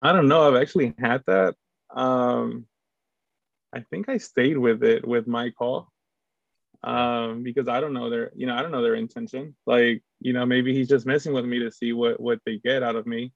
I 0.03 0.12
don't 0.12 0.28
know. 0.28 0.48
I've 0.48 0.62
actually 0.62 0.94
had 0.98 1.22
that. 1.26 1.57
Um, 1.94 2.66
I 3.74 3.80
think 3.90 4.08
I 4.08 4.18
stayed 4.18 4.58
with 4.58 4.82
it 4.82 5.06
with 5.06 5.26
my 5.26 5.50
call 5.50 5.92
um, 6.82 7.42
because 7.42 7.68
I 7.68 7.80
don't 7.80 7.92
know 7.92 8.10
their, 8.10 8.32
you 8.34 8.46
know, 8.46 8.54
I 8.54 8.62
don't 8.62 8.72
know 8.72 8.82
their 8.82 8.94
intention. 8.94 9.54
Like, 9.66 10.02
you 10.20 10.32
know, 10.32 10.46
maybe 10.46 10.74
he's 10.74 10.88
just 10.88 11.06
messing 11.06 11.32
with 11.32 11.44
me 11.44 11.60
to 11.60 11.70
see 11.70 11.92
what 11.92 12.20
what 12.20 12.40
they 12.44 12.58
get 12.58 12.82
out 12.82 12.96
of 12.96 13.06
me. 13.06 13.32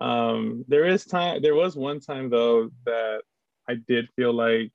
Um, 0.00 0.64
there 0.68 0.86
is 0.86 1.04
time. 1.04 1.42
There 1.42 1.54
was 1.54 1.76
one 1.76 2.00
time 2.00 2.30
though 2.30 2.70
that 2.86 3.22
I 3.68 3.74
did 3.74 4.08
feel 4.16 4.32
like 4.32 4.70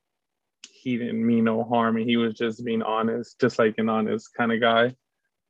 he 0.71 0.97
didn't 0.97 1.25
mean 1.25 1.45
no 1.45 1.63
harm 1.63 1.97
and 1.97 2.07
he 2.07 2.17
was 2.17 2.35
just 2.35 2.63
being 2.63 2.83
honest, 2.83 3.39
just 3.39 3.57
like 3.57 3.75
an 3.77 3.89
honest 3.89 4.33
kind 4.35 4.51
of 4.51 4.61
guy. 4.61 4.95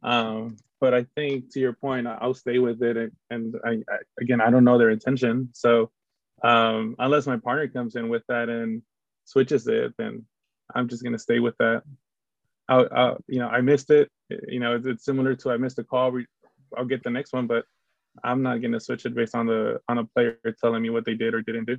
Um, 0.01 0.57
but 0.79 0.93
I 0.93 1.05
think 1.15 1.51
to 1.53 1.59
your 1.59 1.73
point, 1.73 2.07
I'll 2.07 2.33
stay 2.33 2.59
with 2.59 2.81
it. 2.83 2.95
And, 2.97 3.11
and 3.29 3.55
I, 3.65 3.71
I, 3.91 3.97
again, 4.21 4.39
I 4.39 4.49
don't 4.49 4.63
know 4.63 4.77
their 4.77 4.91
intention. 4.91 5.49
So 5.53 5.91
um, 6.43 6.95
unless 6.99 7.27
my 7.27 7.37
partner 7.37 7.67
comes 7.67 7.95
in 7.95 8.07
with 8.09 8.23
that 8.27 8.49
and 8.49 8.81
switches 9.25 9.67
it, 9.67 9.93
then 9.97 10.25
I'm 10.73 10.87
just 10.87 11.03
gonna 11.03 11.19
stay 11.19 11.39
with 11.39 11.55
that. 11.57 11.83
I, 12.67 12.85
I, 12.91 13.15
you 13.27 13.39
know, 13.39 13.47
I 13.47 13.61
missed 13.61 13.91
it. 13.91 14.09
You 14.47 14.59
know, 14.59 14.75
it's, 14.75 14.85
it's 14.85 15.05
similar 15.05 15.35
to 15.35 15.51
I 15.51 15.57
missed 15.57 15.77
a 15.79 15.83
call. 15.83 16.11
We, 16.11 16.25
I'll 16.75 16.85
get 16.85 17.03
the 17.03 17.11
next 17.11 17.33
one, 17.33 17.47
but 17.47 17.65
I'm 18.23 18.41
not 18.41 18.61
going 18.61 18.71
to 18.71 18.79
switch 18.79 19.05
it 19.05 19.15
based 19.15 19.35
on 19.35 19.45
the 19.45 19.79
on 19.87 19.97
a 19.97 20.05
player 20.05 20.37
telling 20.59 20.81
me 20.81 20.89
what 20.89 21.05
they 21.05 21.13
did 21.13 21.33
or 21.33 21.41
didn't 21.41 21.65
do. 21.65 21.77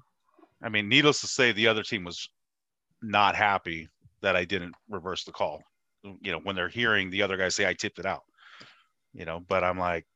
I 0.62 0.68
mean, 0.68 0.88
needless 0.88 1.20
to 1.22 1.26
say, 1.26 1.52
the 1.52 1.68
other 1.68 1.82
team 1.82 2.04
was 2.04 2.28
not 3.02 3.36
happy 3.36 3.88
that 4.22 4.36
I 4.36 4.44
didn't 4.44 4.74
reverse 4.88 5.24
the 5.24 5.32
call. 5.32 5.62
You 6.02 6.32
know, 6.32 6.38
when 6.38 6.56
they're 6.56 6.68
hearing 6.68 7.10
the 7.10 7.22
other 7.22 7.36
guy 7.36 7.48
say 7.48 7.68
I 7.68 7.74
tipped 7.74 7.98
it 7.98 8.06
out. 8.06 8.22
You 9.12 9.24
know, 9.24 9.40
but 9.40 9.64
I'm 9.64 9.78
like, 9.78 10.06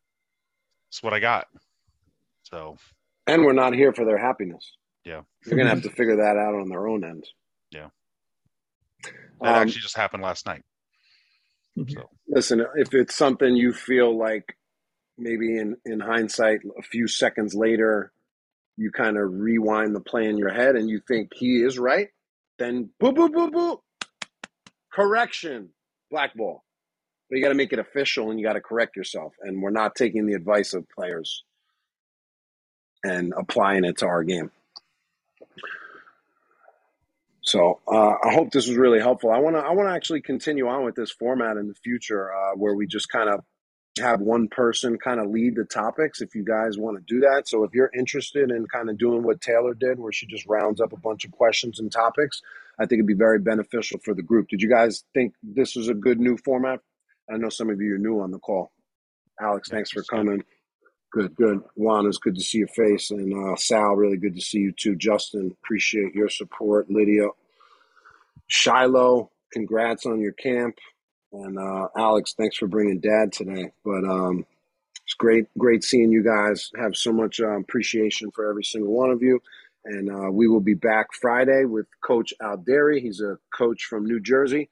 it's 0.89 1.03
what 1.03 1.14
I 1.14 1.20
got. 1.20 1.47
So. 2.43 2.76
And 3.26 3.45
we're 3.45 3.53
not 3.53 3.74
here 3.74 3.93
for 3.93 4.05
their 4.05 4.18
happiness. 4.18 4.76
Yeah. 5.05 5.22
They're 5.44 5.57
going 5.57 5.68
to 5.68 5.74
have 5.74 5.82
to 5.84 5.90
figure 5.90 6.16
that 6.16 6.36
out 6.36 6.55
on 6.55 6.68
their 6.68 6.86
own 6.88 7.05
end. 7.05 7.24
Yeah. 7.70 7.88
That 9.40 9.57
um, 9.57 9.62
actually 9.62 9.80
just 9.80 9.96
happened 9.96 10.22
last 10.22 10.46
night. 10.46 10.62
Mm-hmm. 11.78 11.92
So. 11.92 12.11
Listen, 12.28 12.64
if 12.76 12.92
it's 12.92 13.14
something 13.14 13.57
you 13.57 13.72
feel 13.72 14.16
like 14.16 14.57
maybe 15.16 15.57
in, 15.57 15.76
in 15.84 16.01
hindsight, 16.01 16.61
a 16.78 16.82
few 16.82 17.09
seconds 17.09 17.55
later, 17.55 18.12
you 18.76 18.90
kind 18.90 19.16
of 19.16 19.30
rewind 19.30 19.94
the 19.94 20.01
play 20.01 20.26
in 20.26 20.38
your 20.38 20.53
head 20.53 20.76
and 20.76 20.88
you 20.88 21.01
think 21.07 21.30
he 21.34 21.62
is 21.62 21.78
right, 21.78 22.09
then 22.59 22.90
boo, 22.98 23.12
boo, 23.12 23.28
boo, 23.28 23.51
boo, 23.51 23.80
correction, 24.92 25.70
black 26.11 26.34
ball. 26.34 26.64
But 27.28 27.36
you 27.36 27.42
got 27.42 27.51
to 27.51 27.55
make 27.55 27.72
it 27.72 27.78
official 27.78 28.30
and 28.30 28.40
you 28.40 28.46
got 28.46 28.55
to 28.55 28.61
correct 28.61 28.96
yourself. 28.96 29.34
And 29.40 29.62
we're 29.62 29.70
not 29.70 29.94
taking 29.94 30.26
the 30.26 30.34
advice 30.34 30.74
of 30.74 30.88
players 30.88 31.44
and 33.05 33.32
applying 33.38 33.84
it 33.84 33.98
to 33.98 34.07
our 34.07 34.24
game. 34.24 34.51
So 37.43 37.80
uh, 37.88 38.14
I 38.22 38.32
hope 38.34 38.51
this 38.51 38.68
was 38.68 38.76
really 38.76 39.01
helpful. 39.01 39.30
I 39.32 39.38
want 39.38 39.57
to 39.57 39.61
I 39.61 39.72
want 39.72 39.88
to 39.88 39.95
actually 39.95 40.20
continue 40.20 40.68
on 40.68 40.84
with 40.84 40.95
this 40.95 41.11
format 41.11 41.57
in 41.57 41.68
the 41.68 41.74
future, 41.74 42.32
uh, 42.32 42.53
where 42.57 42.74
we 42.74 42.86
just 42.86 43.09
kind 43.09 43.28
of 43.30 43.41
have 43.99 44.20
one 44.20 44.49
person 44.49 44.99
kind 44.99 45.20
of 45.20 45.30
lead 45.30 45.57
the 45.57 45.64
topics. 45.64 46.20
If 46.20 46.34
you 46.34 46.45
guys 46.45 46.78
want 46.78 46.99
to 46.99 47.14
do 47.14 47.20
that, 47.20 47.49
so 47.49 47.64
if 47.64 47.72
you're 47.74 47.91
interested 47.99 48.51
in 48.51 48.66
kind 48.66 48.88
of 48.91 48.99
doing 48.99 49.22
what 49.22 49.41
Taylor 49.41 49.74
did, 49.74 49.99
where 49.99 50.12
she 50.12 50.26
just 50.26 50.47
rounds 50.47 50.80
up 50.80 50.93
a 50.93 50.99
bunch 51.01 51.24
of 51.24 51.32
questions 51.32 51.80
and 51.80 51.91
topics, 51.91 52.41
I 52.78 52.84
think 52.84 53.01
it'd 53.01 53.07
be 53.07 53.14
very 53.14 53.38
beneficial 53.38 53.99
for 54.05 54.14
the 54.14 54.22
group. 54.22 54.49
Did 54.49 54.62
you 54.62 54.68
guys 54.68 55.05
think 55.14 55.34
this 55.43 55.74
was 55.74 55.88
a 55.88 55.95
good 55.95 56.20
new 56.20 56.36
format? 56.36 56.80
I 57.32 57.36
know 57.36 57.49
some 57.49 57.70
of 57.70 57.80
you 57.80 57.95
are 57.95 57.99
new 57.99 58.20
on 58.20 58.30
the 58.30 58.38
call. 58.38 58.70
Alex, 59.41 59.68
thanks 59.70 59.91
for 59.91 60.03
coming. 60.05 60.38
Good, 60.38 60.60
good. 61.11 61.35
Good. 61.37 61.63
Juan, 61.75 62.07
it's 62.07 62.19
good 62.19 62.35
to 62.37 62.43
see 62.43 62.59
your 62.59 62.69
face. 62.69 63.11
And 63.11 63.33
uh, 63.33 63.57
Sal, 63.57 63.97
really 63.97 64.17
good 64.17 64.35
to 64.35 64.41
see 64.41 64.59
you 64.59 64.73
too. 64.73 64.97
Justin, 64.97 65.55
appreciate 65.63 66.15
your 66.15 66.29
support. 66.29 66.91
Lydia, 66.91 67.29
Shiloh, 68.47 69.31
congrats 69.53 70.07
on 70.07 70.21
your 70.21 70.33
camp. 70.33 70.77
And 71.33 71.59
uh, 71.59 71.89
Alex, 71.97 72.35
thanks 72.37 72.57
for 72.57 72.67
bringing 72.67 73.01
Dad 73.01 73.33
today. 73.33 73.73
But 73.85 74.05
um, 74.05 74.47
it's 75.05 75.15
great, 75.15 75.47
great 75.59 75.85
seeing 75.85 76.11
you 76.11 76.25
guys. 76.25 76.71
Have 76.77 76.97
so 76.97 77.13
much 77.13 77.41
uh, 77.41 77.59
appreciation 77.59 78.31
for 78.33 78.49
every 78.49 78.65
single 78.65 78.93
one 78.93 79.11
of 79.11 79.23
you. 79.23 79.41
And 79.85 80.11
uh, 80.11 80.31
we 80.31 80.47
will 80.47 80.61
be 80.61 80.75
back 80.75 81.07
Friday 81.13 81.65
with 81.65 81.87
Coach 82.05 82.35
Alderi. 82.43 83.01
He's 83.01 83.21
a 83.21 83.39
coach 83.57 83.85
from 83.85 84.05
New 84.05 84.21
Jersey. 84.21 84.69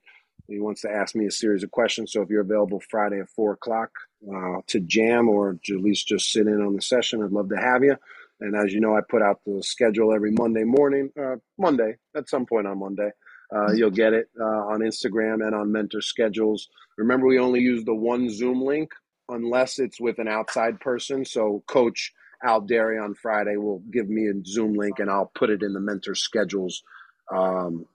He 0.49 0.61
wants 0.61 0.82
to 0.82 0.91
ask 0.91 1.14
me 1.14 1.26
a 1.26 1.30
series 1.30 1.62
of 1.62 1.70
questions. 1.70 2.12
So 2.12 2.22
if 2.22 2.28
you're 2.30 2.43
available 2.43 2.80
Friday 2.91 3.20
at 3.20 3.28
four 3.30 3.53
o'clock 3.53 3.91
uh, 4.26 4.60
to 4.66 4.80
jam 4.80 5.28
or 5.28 5.58
to 5.64 5.76
at 5.76 5.82
least 5.82 6.08
just 6.08 6.30
sit 6.30 6.46
in 6.46 6.60
on 6.60 6.74
the 6.74 6.82
session, 6.82 7.22
I'd 7.22 7.32
love 7.32 7.50
to 7.50 7.56
have 7.56 7.84
you. 7.84 7.96
And 8.40 8.54
as 8.56 8.72
you 8.72 8.80
know, 8.80 8.96
I 8.96 9.00
put 9.08 9.22
out 9.22 9.40
the 9.44 9.62
schedule 9.62 10.12
every 10.14 10.30
Monday 10.32 10.64
morning, 10.64 11.10
uh, 11.20 11.36
Monday 11.58 11.96
at 12.16 12.28
some 12.28 12.46
point 12.46 12.66
on 12.66 12.78
Monday. 12.78 13.10
Uh, 13.54 13.72
you'll 13.72 13.90
get 13.90 14.12
it 14.12 14.28
uh, 14.38 14.44
on 14.44 14.80
Instagram 14.80 15.44
and 15.46 15.54
on 15.54 15.72
mentor 15.72 16.00
schedules. 16.02 16.68
Remember, 16.98 17.26
we 17.26 17.38
only 17.38 17.60
use 17.60 17.84
the 17.84 17.94
one 17.94 18.30
Zoom 18.30 18.60
link 18.62 18.92
unless 19.28 19.78
it's 19.78 20.00
with 20.00 20.18
an 20.18 20.28
outside 20.28 20.80
person. 20.80 21.24
So, 21.24 21.62
Coach 21.66 22.12
Al 22.44 22.60
Derry 22.60 22.98
on 22.98 23.14
Friday 23.14 23.56
will 23.56 23.80
give 23.90 24.08
me 24.08 24.28
a 24.28 24.34
Zoom 24.44 24.74
link 24.74 24.98
and 24.98 25.10
I'll 25.10 25.30
put 25.34 25.50
it 25.50 25.62
in 25.62 25.72
the 25.72 25.80
mentor 25.80 26.14
schedules 26.14 26.82
um, 27.32 27.86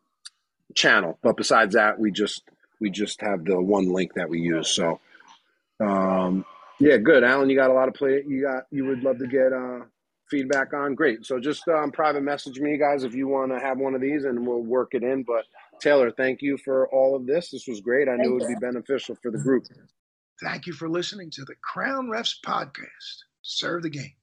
channel. 0.76 1.20
But 1.22 1.38
besides 1.38 1.76
that, 1.76 2.00
we 2.00 2.12
just 2.12 2.44
we 2.82 2.90
just 2.90 3.22
have 3.22 3.46
the 3.46 3.62
one 3.62 3.94
link 3.94 4.16
that 4.16 4.30
we 4.30 4.40
use. 4.40 4.70
So, 4.70 5.00
um, 5.84 6.46
yeah, 6.80 6.98
good, 6.98 7.24
Alan. 7.24 7.50
You 7.50 7.56
got 7.56 7.70
a 7.70 7.74
lot 7.74 7.88
of 7.88 7.94
play. 7.94 8.24
You 8.28 8.42
got 8.42 8.64
you 8.72 8.86
would 8.86 9.04
love 9.04 9.20
to 9.20 9.28
get 9.28 9.54
uh, 9.54 9.86
feedback 10.30 10.74
on, 10.74 10.96
great. 10.96 11.26
So 11.26 11.40
just 11.40 11.68
um, 11.68 11.92
private 11.92 12.24
message 12.24 12.60
me, 12.60 12.78
guys, 12.78 13.04
if 13.04 13.14
you 13.14 13.28
want 13.28 13.52
to 13.52 13.60
have 13.60 13.78
one 13.78 13.96
of 13.96 14.02
these, 14.02 14.26
and 14.26 14.46
we'll 14.46 14.64
work 14.64 14.94
it 14.94 15.04
in. 15.04 15.24
But 15.24 15.46
Taylor, 15.80 16.12
thank 16.12 16.42
you 16.42 16.58
for 16.58 16.88
all 16.90 17.16
of 17.16 17.26
this. 17.26 17.52
This 17.52 17.68
was 17.68 17.82
great. 17.82 18.10
I 18.10 18.16
knew 18.16 18.32
it 18.32 18.40
would 18.40 18.48
be 18.48 18.56
beneficial 18.60 19.16
for 19.22 19.32
the 19.32 19.38
group. 19.38 19.66
Thank 20.42 20.66
you 20.66 20.74
for 20.74 20.90
listening 20.90 21.30
to 21.32 21.46
the 21.46 21.56
Crown 21.62 22.08
Refs 22.08 22.36
podcast. 22.46 23.24
Serve 23.44 23.84
the 23.84 23.90
game. 23.90 24.14